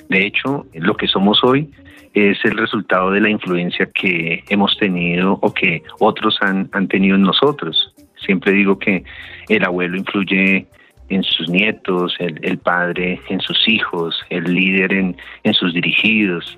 De 0.09 0.25
hecho, 0.25 0.65
lo 0.73 0.95
que 0.95 1.07
somos 1.07 1.43
hoy 1.43 1.69
es 2.13 2.37
el 2.45 2.57
resultado 2.57 3.11
de 3.11 3.21
la 3.21 3.29
influencia 3.29 3.89
que 3.93 4.43
hemos 4.49 4.77
tenido 4.77 5.37
o 5.41 5.53
que 5.53 5.83
otros 5.99 6.37
han, 6.41 6.69
han 6.71 6.87
tenido 6.87 7.15
en 7.15 7.23
nosotros. 7.23 7.93
Siempre 8.25 8.53
digo 8.53 8.79
que 8.79 9.03
el 9.49 9.63
abuelo 9.65 9.97
influye 9.97 10.65
en 11.09 11.23
sus 11.23 11.49
nietos, 11.49 12.15
el, 12.19 12.39
el 12.41 12.57
padre 12.57 13.19
en 13.29 13.39
sus 13.41 13.67
hijos, 13.67 14.19
el 14.29 14.45
líder 14.45 14.93
en, 14.93 15.17
en, 15.43 15.53
sus 15.53 15.73
dirigidos, 15.73 16.57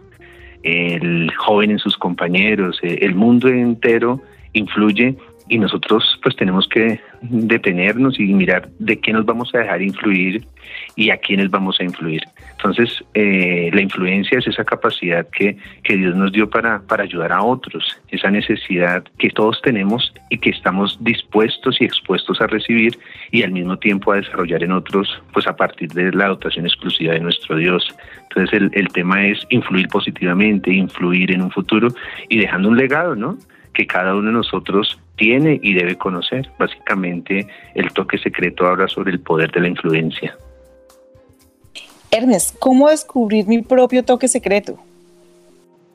el 0.63 1.33
joven 1.35 1.71
en 1.71 1.79
sus 1.79 1.97
compañeros, 1.97 2.79
el 2.81 3.15
mundo 3.15 3.49
entero 3.49 4.21
influye 4.53 5.17
y 5.49 5.57
nosotros 5.57 6.19
pues 6.21 6.35
tenemos 6.35 6.67
que 6.67 6.99
detenernos 7.21 8.19
y 8.19 8.25
mirar 8.33 8.69
de 8.79 8.99
qué 8.99 9.13
nos 9.13 9.25
vamos 9.25 9.53
a 9.53 9.59
dejar 9.59 9.81
influir 9.81 10.45
y 10.95 11.09
a 11.09 11.17
quiénes 11.17 11.49
vamos 11.49 11.79
a 11.79 11.83
influir. 11.83 12.21
Entonces, 12.51 13.03
eh, 13.13 13.69
la 13.73 13.81
influencia 13.81 14.39
es 14.39 14.47
esa 14.47 14.65
capacidad 14.65 15.27
que, 15.29 15.57
que 15.83 15.95
Dios 15.95 16.15
nos 16.15 16.31
dio 16.31 16.49
para, 16.49 16.81
para 16.81 17.03
ayudar 17.03 17.31
a 17.31 17.43
otros, 17.43 17.85
esa 18.09 18.29
necesidad 18.29 19.03
que 19.17 19.29
todos 19.29 19.61
tenemos 19.61 20.13
y 20.29 20.37
que 20.39 20.49
estamos 20.49 20.97
dispuestos 21.01 21.79
y 21.79 21.85
expuestos 21.85 22.41
a 22.41 22.47
recibir 22.47 22.97
y 23.31 23.43
al 23.43 23.51
mismo 23.51 23.77
tiempo 23.77 24.11
a 24.11 24.17
desarrollar 24.17 24.63
en 24.63 24.71
otros, 24.71 25.21
pues 25.33 25.47
a 25.47 25.55
partir 25.55 25.89
de 25.89 26.11
la 26.11 26.27
dotación 26.27 26.65
exclusiva 26.65 27.13
de 27.13 27.19
nuestro 27.19 27.57
Dios. 27.57 27.87
Entonces, 28.23 28.53
el, 28.53 28.71
el 28.73 28.87
tema 28.89 29.25
es 29.25 29.39
influir 29.49 29.87
positivamente, 29.87 30.73
influir 30.73 31.31
en 31.31 31.43
un 31.43 31.51
futuro 31.51 31.89
y 32.27 32.39
dejando 32.39 32.69
un 32.69 32.77
legado, 32.77 33.15
¿no? 33.15 33.37
que 33.77 33.85
cada 33.85 34.15
uno 34.15 34.27
de 34.27 34.33
nosotros 34.33 34.99
tiene 35.17 35.59
y 35.61 35.73
debe 35.73 35.97
conocer. 35.97 36.49
Básicamente, 36.57 37.47
el 37.75 37.91
toque 37.91 38.17
secreto 38.17 38.65
habla 38.65 38.87
sobre 38.87 39.11
el 39.11 39.19
poder 39.19 39.51
de 39.51 39.59
la 39.59 39.67
influencia. 39.67 40.37
Ernest, 42.11 42.57
¿cómo 42.59 42.89
descubrir 42.89 43.47
mi 43.47 43.61
propio 43.61 44.03
toque 44.03 44.27
secreto? 44.27 44.79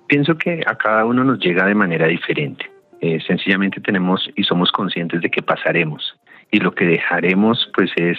Pienso 0.06 0.36
que 0.36 0.62
a 0.66 0.76
cada 0.76 1.06
uno 1.06 1.24
nos 1.24 1.38
llega 1.38 1.64
de 1.64 1.74
manera 1.74 2.06
diferente. 2.06 2.70
Eh, 3.00 3.18
sencillamente 3.26 3.80
tenemos 3.80 4.28
y 4.36 4.44
somos 4.44 4.70
conscientes 4.70 5.22
de 5.22 5.30
que 5.30 5.42
pasaremos 5.42 6.14
y 6.52 6.60
lo 6.60 6.72
que 6.72 6.84
dejaremos 6.84 7.68
pues 7.74 7.90
es 7.96 8.18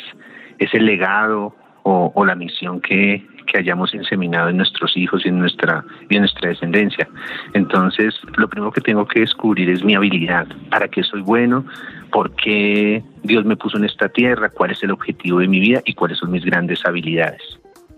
ese 0.57 0.79
legado 0.79 1.55
o, 1.83 2.25
la 2.25 2.35
misión 2.35 2.79
que, 2.79 3.25
que, 3.45 3.57
hayamos 3.57 3.93
inseminado 3.93 4.49
en 4.49 4.57
nuestros 4.57 4.95
hijos 4.95 5.25
y 5.25 5.29
en 5.29 5.39
nuestra, 5.39 5.83
y 6.09 6.15
en 6.15 6.21
nuestra 6.21 6.49
descendencia. 6.49 7.07
Entonces, 7.53 8.15
lo 8.37 8.47
primero 8.47 8.71
que 8.71 8.81
tengo 8.81 9.05
que 9.05 9.19
descubrir 9.19 9.69
es 9.69 9.83
mi 9.83 9.95
habilidad, 9.95 10.47
para 10.69 10.87
qué 10.87 11.03
soy 11.03 11.21
bueno, 11.21 11.65
por 12.11 12.33
qué 12.35 13.03
Dios 13.23 13.43
me 13.45 13.57
puso 13.57 13.77
en 13.77 13.85
esta 13.85 14.09
tierra, 14.09 14.49
cuál 14.49 14.71
es 14.71 14.83
el 14.83 14.91
objetivo 14.91 15.39
de 15.39 15.47
mi 15.47 15.59
vida 15.59 15.81
y 15.85 15.93
cuáles 15.93 16.19
son 16.19 16.31
mis 16.31 16.45
grandes 16.45 16.85
habilidades. 16.85 17.41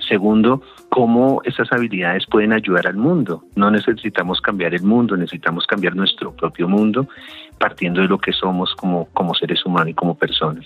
Segundo, 0.07 0.61
cómo 0.89 1.41
esas 1.45 1.71
habilidades 1.71 2.25
pueden 2.27 2.53
ayudar 2.53 2.87
al 2.87 2.95
mundo. 2.95 3.43
No 3.55 3.71
necesitamos 3.71 4.39
cambiar 4.39 4.75
el 4.75 4.83
mundo, 4.83 5.17
necesitamos 5.17 5.65
cambiar 5.65 5.95
nuestro 5.95 6.31
propio 6.35 6.67
mundo 6.67 7.07
partiendo 7.57 8.01
de 8.01 8.07
lo 8.07 8.19
que 8.19 8.31
somos 8.31 8.73
como, 8.75 9.05
como 9.13 9.33
seres 9.33 9.65
humanos 9.65 9.89
y 9.89 9.93
como 9.93 10.15
personas. 10.15 10.65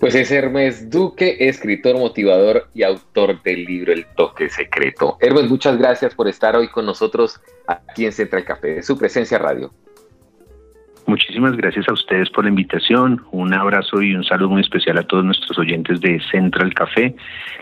Pues 0.00 0.14
es 0.14 0.30
Hermes 0.30 0.90
Duque, 0.90 1.36
escritor, 1.40 1.96
motivador 1.96 2.68
y 2.74 2.82
autor 2.82 3.42
del 3.42 3.64
libro 3.64 3.92
El 3.92 4.04
Toque 4.16 4.48
Secreto. 4.48 5.16
Hermes, 5.20 5.48
muchas 5.48 5.78
gracias 5.78 6.14
por 6.14 6.28
estar 6.28 6.56
hoy 6.56 6.68
con 6.68 6.84
nosotros 6.84 7.40
aquí 7.66 8.04
en 8.04 8.12
Central 8.12 8.44
Café, 8.44 8.82
su 8.82 8.98
presencia 8.98 9.38
radio. 9.38 9.72
Muchísimas 11.06 11.56
gracias 11.56 11.86
a 11.88 11.92
ustedes 11.92 12.30
por 12.30 12.44
la 12.44 12.50
invitación. 12.50 13.24
Un 13.30 13.52
abrazo 13.52 14.00
y 14.02 14.14
un 14.14 14.24
saludo 14.24 14.50
muy 14.50 14.62
especial 14.62 14.98
a 14.98 15.06
todos 15.06 15.24
nuestros 15.24 15.58
oyentes 15.58 16.00
de 16.00 16.20
Central 16.30 16.72
Café. 16.74 17.14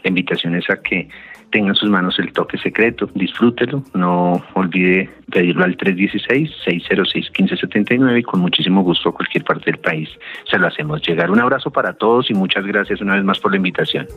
La 0.05 0.09
invitación 0.09 0.55
es 0.55 0.69
a 0.71 0.81
que 0.81 1.09
tenga 1.53 1.69
en 1.69 1.77
sus 1.77 1.89
manos 1.89 2.19
el 2.19 2.33
toque 2.33 2.59
secreto, 2.59 3.09
disfrútelo, 3.15 3.85
no 3.95 4.43
olvide 4.55 5.09
pedirlo 5.31 5.63
al 5.65 5.77
316-606-1579 5.77 8.19
y 8.19 8.25
con 8.25 8.41
muchísimo 8.41 8.83
gusto 8.83 9.11
a 9.11 9.15
cualquier 9.15 9.45
parte 9.45 9.71
del 9.71 9.79
país 9.79 10.09
se 10.51 10.59
lo 10.59 10.67
hacemos 10.67 11.01
llegar. 11.07 11.31
Un 11.31 11.39
abrazo 11.39 11.71
para 11.71 11.93
todos 11.93 12.29
y 12.31 12.35
muchas 12.35 12.67
gracias 12.67 13.01
una 13.01 13.15
vez 13.15 13.23
más 13.23 13.39
por 13.39 13.53
la 13.53 13.59
invitación. 13.59 14.09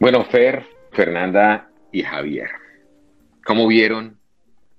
Bueno, 0.00 0.24
Fer, 0.24 0.64
Fernanda, 0.92 1.68
y 1.92 2.02
Javier. 2.02 2.50
¿Cómo 3.44 3.66
vieron 3.66 4.18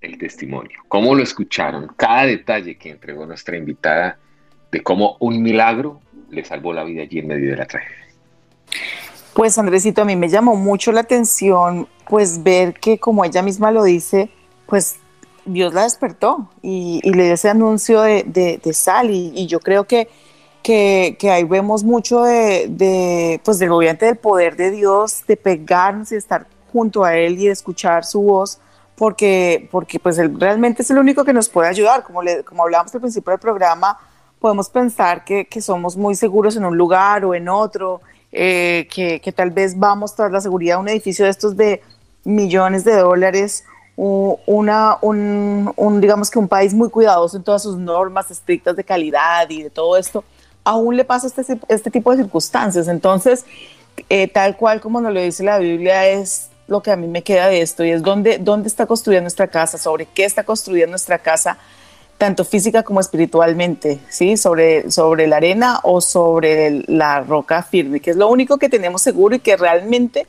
el 0.01 0.17
testimonio? 0.17 0.79
¿Cómo 0.87 1.15
lo 1.15 1.23
escucharon? 1.23 1.87
Cada 1.97 2.25
detalle 2.25 2.77
que 2.77 2.91
entregó 2.91 3.25
nuestra 3.25 3.57
invitada 3.57 4.19
de 4.71 4.81
cómo 4.81 5.17
un 5.19 5.41
milagro 5.41 6.01
le 6.29 6.43
salvó 6.45 6.73
la 6.73 6.83
vida 6.83 7.03
allí 7.03 7.19
en 7.19 7.27
medio 7.27 7.51
de 7.51 7.57
la 7.57 7.65
tragedia. 7.65 7.97
Pues 9.33 9.57
Andresito, 9.57 10.01
a 10.01 10.05
mí 10.05 10.15
me 10.15 10.29
llamó 10.29 10.55
mucho 10.55 10.91
la 10.91 11.01
atención 11.01 11.87
pues 12.07 12.43
ver 12.43 12.73
que 12.73 12.97
como 12.97 13.23
ella 13.23 13.41
misma 13.41 13.71
lo 13.71 13.83
dice, 13.83 14.29
pues 14.65 14.97
Dios 15.45 15.73
la 15.73 15.83
despertó 15.83 16.49
y, 16.61 17.01
le 17.03 17.23
dio 17.23 17.33
ese 17.33 17.49
anuncio 17.49 18.01
de, 18.01 18.59
sal 18.73 19.09
y, 19.11 19.47
yo 19.47 19.59
creo 19.59 19.85
que, 19.85 20.09
que, 20.63 21.17
ahí 21.31 21.43
vemos 21.43 21.83
mucho 21.83 22.23
de, 22.23 22.67
de, 22.69 23.41
pues 23.43 23.59
del 23.59 23.71
obviamente 23.71 24.05
del 24.05 24.17
poder 24.17 24.55
de 24.55 24.71
Dios, 24.71 25.23
de 25.27 25.37
pegarnos 25.37 26.11
y 26.11 26.15
estar 26.15 26.47
junto 26.71 27.03
a 27.03 27.15
él 27.15 27.37
y 27.39 27.47
escuchar 27.47 28.05
su 28.05 28.21
voz, 28.21 28.59
porque, 28.95 29.67
porque 29.71 29.99
pues 29.99 30.17
él 30.17 30.39
realmente 30.39 30.81
es 30.81 30.91
el 30.91 30.97
único 30.97 31.23
que 31.23 31.33
nos 31.33 31.49
puede 31.49 31.69
ayudar. 31.69 32.03
Como, 32.03 32.21
le, 32.21 32.43
como 32.43 32.63
hablábamos 32.63 32.93
al 32.93 33.01
principio 33.01 33.31
del 33.31 33.39
programa, 33.39 33.97
podemos 34.39 34.69
pensar 34.69 35.23
que, 35.23 35.45
que 35.45 35.61
somos 35.61 35.95
muy 35.95 36.15
seguros 36.15 36.55
en 36.55 36.65
un 36.65 36.77
lugar 36.77 37.25
o 37.25 37.33
en 37.33 37.49
otro, 37.49 38.01
eh, 38.31 38.87
que, 38.93 39.19
que, 39.21 39.31
tal 39.31 39.51
vez 39.51 39.77
vamos 39.77 40.15
tras 40.15 40.31
la 40.31 40.41
seguridad 40.41 40.75
de 40.75 40.81
un 40.81 40.89
edificio 40.89 41.25
de 41.25 41.31
estos 41.31 41.57
de 41.57 41.81
millones 42.23 42.83
de 42.83 42.95
dólares, 42.95 43.63
una, 44.01 44.97
un, 45.01 45.73
un, 45.75 45.99
digamos 45.99 46.31
que 46.31 46.39
un 46.39 46.47
país 46.47 46.73
muy 46.73 46.89
cuidadoso 46.89 47.35
en 47.35 47.43
todas 47.43 47.63
sus 47.63 47.77
normas 47.77 48.31
estrictas 48.31 48.77
de 48.77 48.83
calidad 48.85 49.49
y 49.49 49.63
de 49.63 49.69
todo 49.69 49.97
esto, 49.97 50.23
aún 50.63 50.95
le 50.95 51.03
pasa 51.03 51.27
este, 51.27 51.59
este 51.67 51.91
tipo 51.91 52.11
de 52.11 52.23
circunstancias. 52.23 52.87
Entonces, 52.87 53.45
eh, 54.07 54.29
tal 54.29 54.55
cual 54.55 54.79
como 54.79 55.01
nos 55.01 55.13
lo 55.13 55.19
dice 55.19 55.43
la 55.43 55.57
Biblia, 55.57 56.07
es 56.07 56.49
lo 56.69 56.81
que 56.81 56.91
a 56.91 56.95
mí 56.95 57.07
me 57.07 57.23
queda 57.23 57.47
de 57.47 57.61
esto 57.61 57.83
y 57.83 57.91
es 57.91 58.01
dónde, 58.01 58.37
dónde 58.37 58.67
está 58.67 58.85
construida 58.85 59.21
nuestra 59.21 59.47
casa, 59.47 59.77
sobre 59.77 60.05
qué 60.05 60.25
está 60.25 60.43
construida 60.43 60.87
nuestra 60.87 61.17
casa, 61.17 61.57
tanto 62.17 62.45
física 62.45 62.83
como 62.83 62.99
espiritualmente, 62.99 63.99
¿sí? 64.09 64.37
Sobre, 64.37 64.91
sobre 64.91 65.27
la 65.27 65.37
arena 65.37 65.79
o 65.83 66.01
sobre 66.01 66.83
la 66.87 67.21
roca 67.21 67.63
firme, 67.63 67.99
que 67.99 68.11
es 68.11 68.17
lo 68.17 68.29
único 68.29 68.57
que 68.57 68.69
tenemos 68.69 69.01
seguro 69.01 69.35
y 69.35 69.39
que 69.39 69.57
realmente 69.57 70.27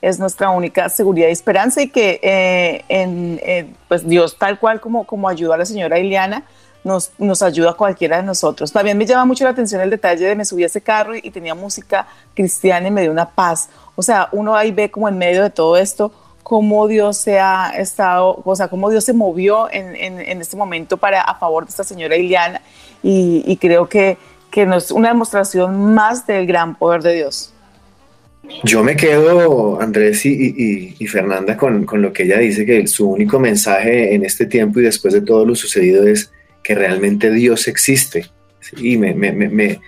es 0.00 0.18
nuestra 0.18 0.50
única 0.50 0.88
seguridad 0.88 1.28
y 1.28 1.32
esperanza 1.32 1.82
y 1.82 1.88
que 1.88 2.20
eh, 2.22 2.84
en, 2.88 3.76
pues 3.88 4.06
Dios 4.06 4.36
tal 4.36 4.58
cual 4.58 4.80
como, 4.80 5.04
como 5.04 5.28
ayudó 5.28 5.52
a 5.52 5.56
la 5.56 5.64
señora 5.64 5.98
Ileana, 5.98 6.44
nos, 6.84 7.12
nos, 7.18 7.42
ayuda 7.42 7.70
a 7.70 7.74
cualquiera 7.74 8.16
de 8.16 8.22
nosotros. 8.22 8.72
También 8.72 8.98
me 8.98 9.06
llama 9.06 9.24
mucho 9.24 9.44
la 9.44 9.50
atención 9.50 9.80
el 9.80 9.90
detalle 9.90 10.26
de 10.26 10.34
me 10.34 10.44
subí 10.44 10.64
a 10.64 10.66
ese 10.66 10.80
carro 10.80 11.14
y, 11.14 11.30
tenía 11.30 11.54
música 11.54 12.06
cristiana 12.34 12.88
y 12.88 12.90
me 12.90 13.02
dio 13.02 13.10
una 13.10 13.28
paz. 13.28 13.68
O 13.94 14.02
sea, 14.02 14.28
uno 14.32 14.56
ahí 14.56 14.72
ve 14.72 14.90
como 14.90 15.08
en 15.08 15.18
medio 15.18 15.42
de 15.42 15.50
todo 15.50 15.76
esto 15.76 16.12
cómo 16.42 16.88
Dios 16.88 17.16
se 17.16 17.38
ha 17.38 17.70
estado, 17.70 18.42
o 18.44 18.56
sea, 18.56 18.68
cómo 18.68 18.90
Dios 18.90 19.04
se 19.04 19.12
movió 19.12 19.72
en, 19.72 19.94
en, 19.96 20.40
este 20.40 20.56
momento 20.56 20.96
para 20.96 21.22
a 21.22 21.38
favor 21.38 21.64
de 21.64 21.70
esta 21.70 21.84
señora 21.84 22.16
Iliana 22.16 22.60
y, 23.02 23.56
creo 23.56 23.88
que, 23.88 24.18
que 24.50 24.62
es 24.62 24.90
una 24.90 25.08
demostración 25.08 25.94
más 25.94 26.26
del 26.26 26.46
gran 26.46 26.74
poder 26.74 27.02
de 27.02 27.14
Dios. 27.14 27.52
Yo 28.64 28.82
me 28.82 28.96
quedo, 28.96 29.80
Andrés 29.80 30.26
y, 30.26 30.94
y, 30.98 31.06
Fernanda, 31.06 31.56
con, 31.56 31.84
con, 31.84 32.02
lo 32.02 32.12
que 32.12 32.24
ella 32.24 32.38
dice, 32.38 32.66
que 32.66 32.86
su 32.86 33.08
único 33.08 33.38
mensaje 33.38 34.14
en 34.14 34.24
este 34.24 34.46
tiempo 34.46 34.80
y 34.80 34.82
después 34.82 35.14
de 35.14 35.22
todo 35.22 35.46
lo 35.46 35.54
sucedido 35.54 36.04
es 36.06 36.32
que 36.62 36.74
realmente 36.74 37.30
Dios 37.30 37.68
existe. 37.68 38.26
Y 38.76 38.96
me, 38.96 39.14
me, 39.14 39.32
me, 39.32 39.80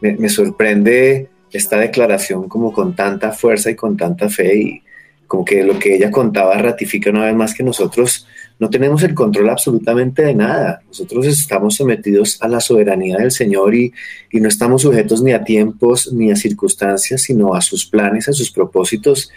me, 0.00 0.28
sorprende 0.28 1.28
esta 1.50 1.78
declaración 1.78 2.48
como 2.48 2.72
con 2.72 2.94
tanta 2.94 3.32
fuerza 3.32 3.70
y 3.70 3.74
con 3.74 3.96
tanta 3.96 4.28
fe 4.28 4.56
y 4.56 4.82
como 5.26 5.44
que 5.44 5.64
lo 5.64 5.78
que 5.78 5.96
ella 5.96 6.10
contaba 6.10 6.54
ratifica 6.54 7.10
una 7.10 7.26
vez 7.26 7.34
más 7.34 7.54
que 7.54 7.62
nosotros 7.62 8.26
no 8.60 8.68
tenemos 8.68 9.02
el 9.02 9.14
control 9.14 9.48
absolutamente 9.48 10.22
de 10.22 10.34
nada. 10.34 10.82
Nosotros 10.86 11.26
estamos 11.26 11.76
sometidos 11.76 12.40
a 12.42 12.48
la 12.48 12.60
soberanía 12.60 13.16
del 13.16 13.30
Señor 13.30 13.74
y, 13.74 13.92
y 14.30 14.40
no 14.40 14.48
estamos 14.48 14.82
sujetos 14.82 15.22
ni 15.22 15.32
a 15.32 15.42
tiempos 15.42 16.12
ni 16.12 16.30
a 16.30 16.36
circunstancias, 16.36 17.22
sino 17.22 17.54
a 17.54 17.62
sus 17.62 17.86
planes, 17.86 18.28
a 18.28 18.32
sus 18.32 18.50
propósitos. 18.50 19.30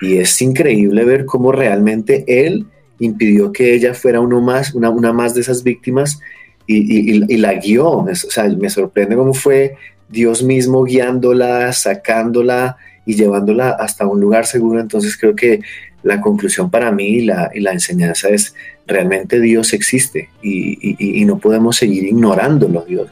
Y 0.00 0.18
es 0.18 0.40
increíble 0.40 1.04
ver 1.04 1.26
cómo 1.26 1.50
realmente 1.50 2.24
Él 2.28 2.66
impidió 2.98 3.52
que 3.52 3.74
ella 3.74 3.94
fuera 3.94 4.20
uno 4.20 4.40
más, 4.40 4.74
una, 4.74 4.90
una 4.90 5.12
más 5.12 5.34
de 5.34 5.40
esas 5.40 5.62
víctimas 5.62 6.20
y, 6.66 7.36
la 7.38 7.54
guió. 7.54 7.88
O 7.88 8.14
sea, 8.14 8.44
me 8.44 8.70
sorprende 8.70 9.16
cómo 9.16 9.34
fue 9.34 9.76
Dios 10.08 10.42
mismo 10.42 10.84
guiándola, 10.84 11.72
sacándola 11.72 12.76
y 13.06 13.14
llevándola 13.14 13.70
hasta 13.70 14.06
un 14.06 14.20
lugar 14.20 14.46
seguro. 14.46 14.80
Entonces 14.80 15.16
creo 15.16 15.34
que 15.34 15.60
la 16.02 16.20
conclusión 16.20 16.70
para 16.70 16.92
mí 16.92 17.06
y 17.06 17.20
la, 17.22 17.50
y 17.54 17.60
la 17.60 17.72
enseñanza 17.72 18.28
es 18.28 18.54
realmente 18.86 19.40
Dios 19.40 19.72
existe 19.72 20.30
y, 20.42 21.24
no 21.24 21.38
podemos 21.38 21.76
seguir 21.76 22.04
ignorándolo 22.04 22.86
Dios, 22.88 23.10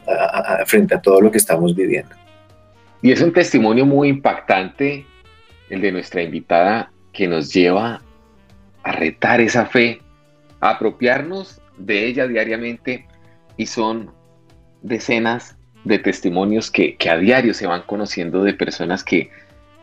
frente 0.65 0.95
a 0.95 1.01
todo 1.01 1.21
lo 1.21 1.29
que 1.29 1.37
estamos 1.37 1.75
viviendo. 1.75 2.15
Y 3.01 3.11
es 3.11 3.21
un 3.21 3.31
testimonio 3.31 3.85
muy 3.85 4.09
impactante 4.09 5.05
el 5.69 5.81
de 5.81 5.91
nuestra 5.91 6.23
invitada 6.23 6.91
que 7.13 7.27
nos 7.27 7.53
lleva 7.53 8.01
a 8.87 8.93
retar 8.93 9.41
esa 9.41 9.65
fe, 9.65 9.99
apropiarnos 10.61 11.61
de 11.77 12.05
ella 12.07 12.25
diariamente 12.25 13.05
y 13.57 13.65
son 13.65 14.11
decenas 14.81 15.57
de 15.83 15.99
testimonios 15.99 16.71
que, 16.71 16.95
que 16.95 17.09
a 17.09 17.17
diario 17.17 17.53
se 17.53 17.67
van 17.67 17.81
conociendo 17.81 18.43
de 18.43 18.53
personas 18.53 19.03
que 19.03 19.29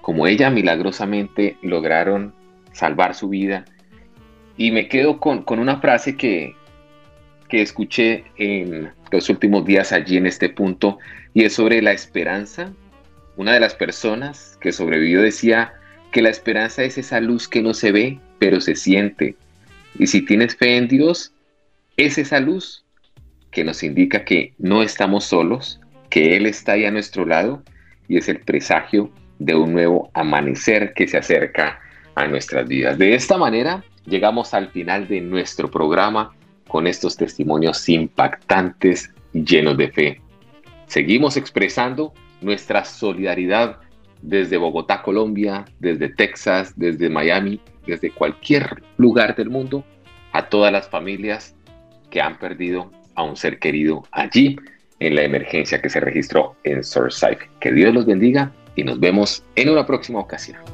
como 0.01 0.27
ella 0.27 0.49
milagrosamente 0.49 1.59
lograron 1.61 2.35
salvar 2.73 3.15
su 3.15 3.29
vida. 3.29 3.67
Y 4.57 4.71
me 4.71 4.89
quedo 4.89 5.21
con, 5.21 5.45
una 5.49 5.81
frase 5.81 6.17
que, 6.17 6.55
que 7.49 7.61
escuché 7.61 8.25
en 8.37 8.91
los 9.11 9.29
últimos 9.29 9.67
días 9.67 9.93
allí 9.93 10.17
en 10.17 10.27
este 10.27 10.49
punto 10.49 10.99
y 11.35 11.45
es 11.45 11.53
sobre 11.53 11.83
la 11.83 11.93
esperanza. 11.93 12.73
Una 13.37 13.53
de 13.53 13.61
las 13.61 13.75
personas 13.75 14.57
que 14.63 14.73
sobrevivió 14.73 15.21
decía 15.21 15.75
que 16.11 16.23
la 16.23 16.31
esperanza 16.31 16.85
es 16.85 16.97
esa 16.97 17.21
luz 17.21 17.49
que 17.49 17.61
no 17.61 17.75
se 17.75 17.93
ve, 17.93 18.21
pero 18.39 18.61
se 18.61 18.75
siente. 18.75 19.37
Y 19.99 20.07
si 20.07 20.23
tienes 20.23 20.57
fe 20.57 20.77
en 20.77 20.89
Dios, 20.89 21.33
es 21.97 22.19
esa 22.19 22.41
luz 22.41 22.85
que 23.51 23.65
nos 23.65 23.83
indica 23.83 24.25
que 24.25 24.53
no 24.59 24.83
estamos 24.83 25.25
solos, 25.25 25.81
que 26.11 26.37
Él 26.37 26.47
está 26.47 26.73
ahí 26.73 26.85
a 26.85 26.91
nuestro 26.91 27.25
lado 27.25 27.63
y 28.09 28.19
es 28.19 28.29
el 28.29 28.41
presagio 28.41 29.11
de 29.39 29.55
un 29.55 29.73
nuevo 29.73 30.11
amanecer 30.15 30.93
que 30.95 31.07
se 31.07 31.19
acerca 31.19 31.81
a 32.15 32.27
nuestras 32.27 32.69
vidas. 32.69 32.99
De 32.99 33.15
esta 33.15 33.37
manera 33.37 33.85
llegamos 34.07 34.55
al 34.55 34.71
final 34.71 35.09
de 35.09 35.21
nuestro 35.21 35.71
programa 35.71 36.35
con 36.69 36.87
estos 36.87 37.17
testimonios 37.17 37.89
impactantes 37.89 39.11
llenos 39.33 39.77
de 39.77 39.91
fe. 39.91 40.21
Seguimos 40.87 41.37
expresando 41.37 42.13
nuestra 42.41 42.85
solidaridad 42.85 43.79
desde 44.25 44.57
Bogotá, 44.57 45.03
Colombia, 45.03 45.67
desde 45.81 46.09
Texas, 46.09 46.73
desde 46.77 47.11
Miami, 47.11 47.61
desde 47.87 48.11
cualquier 48.11 48.83
lugar 48.97 49.37
del 49.37 49.51
mundo, 49.51 49.85
a 50.33 50.49
todas 50.49 50.73
las 50.73 50.89
familias 50.89 51.55
que 52.11 52.21
han 52.21 52.39
perdido 52.39 52.91
a 53.15 53.23
un 53.23 53.37
ser 53.37 53.59
querido 53.59 54.03
allí 54.11 54.57
en 54.99 55.15
la 55.15 55.23
emergencia 55.23 55.81
que 55.81 55.91
se 55.91 56.01
registró 56.01 56.57
en 56.65 56.83
Surfside. 56.83 57.39
Que 57.61 57.73
Dios 57.73 57.93
los 57.95 58.07
bendiga 58.07 58.51
y 58.75 58.85
nos 58.85 58.99
vemos 58.99 59.45
en 59.57 59.69
una 59.69 59.87
próxima 59.87 60.21
ocasión. 60.21 60.74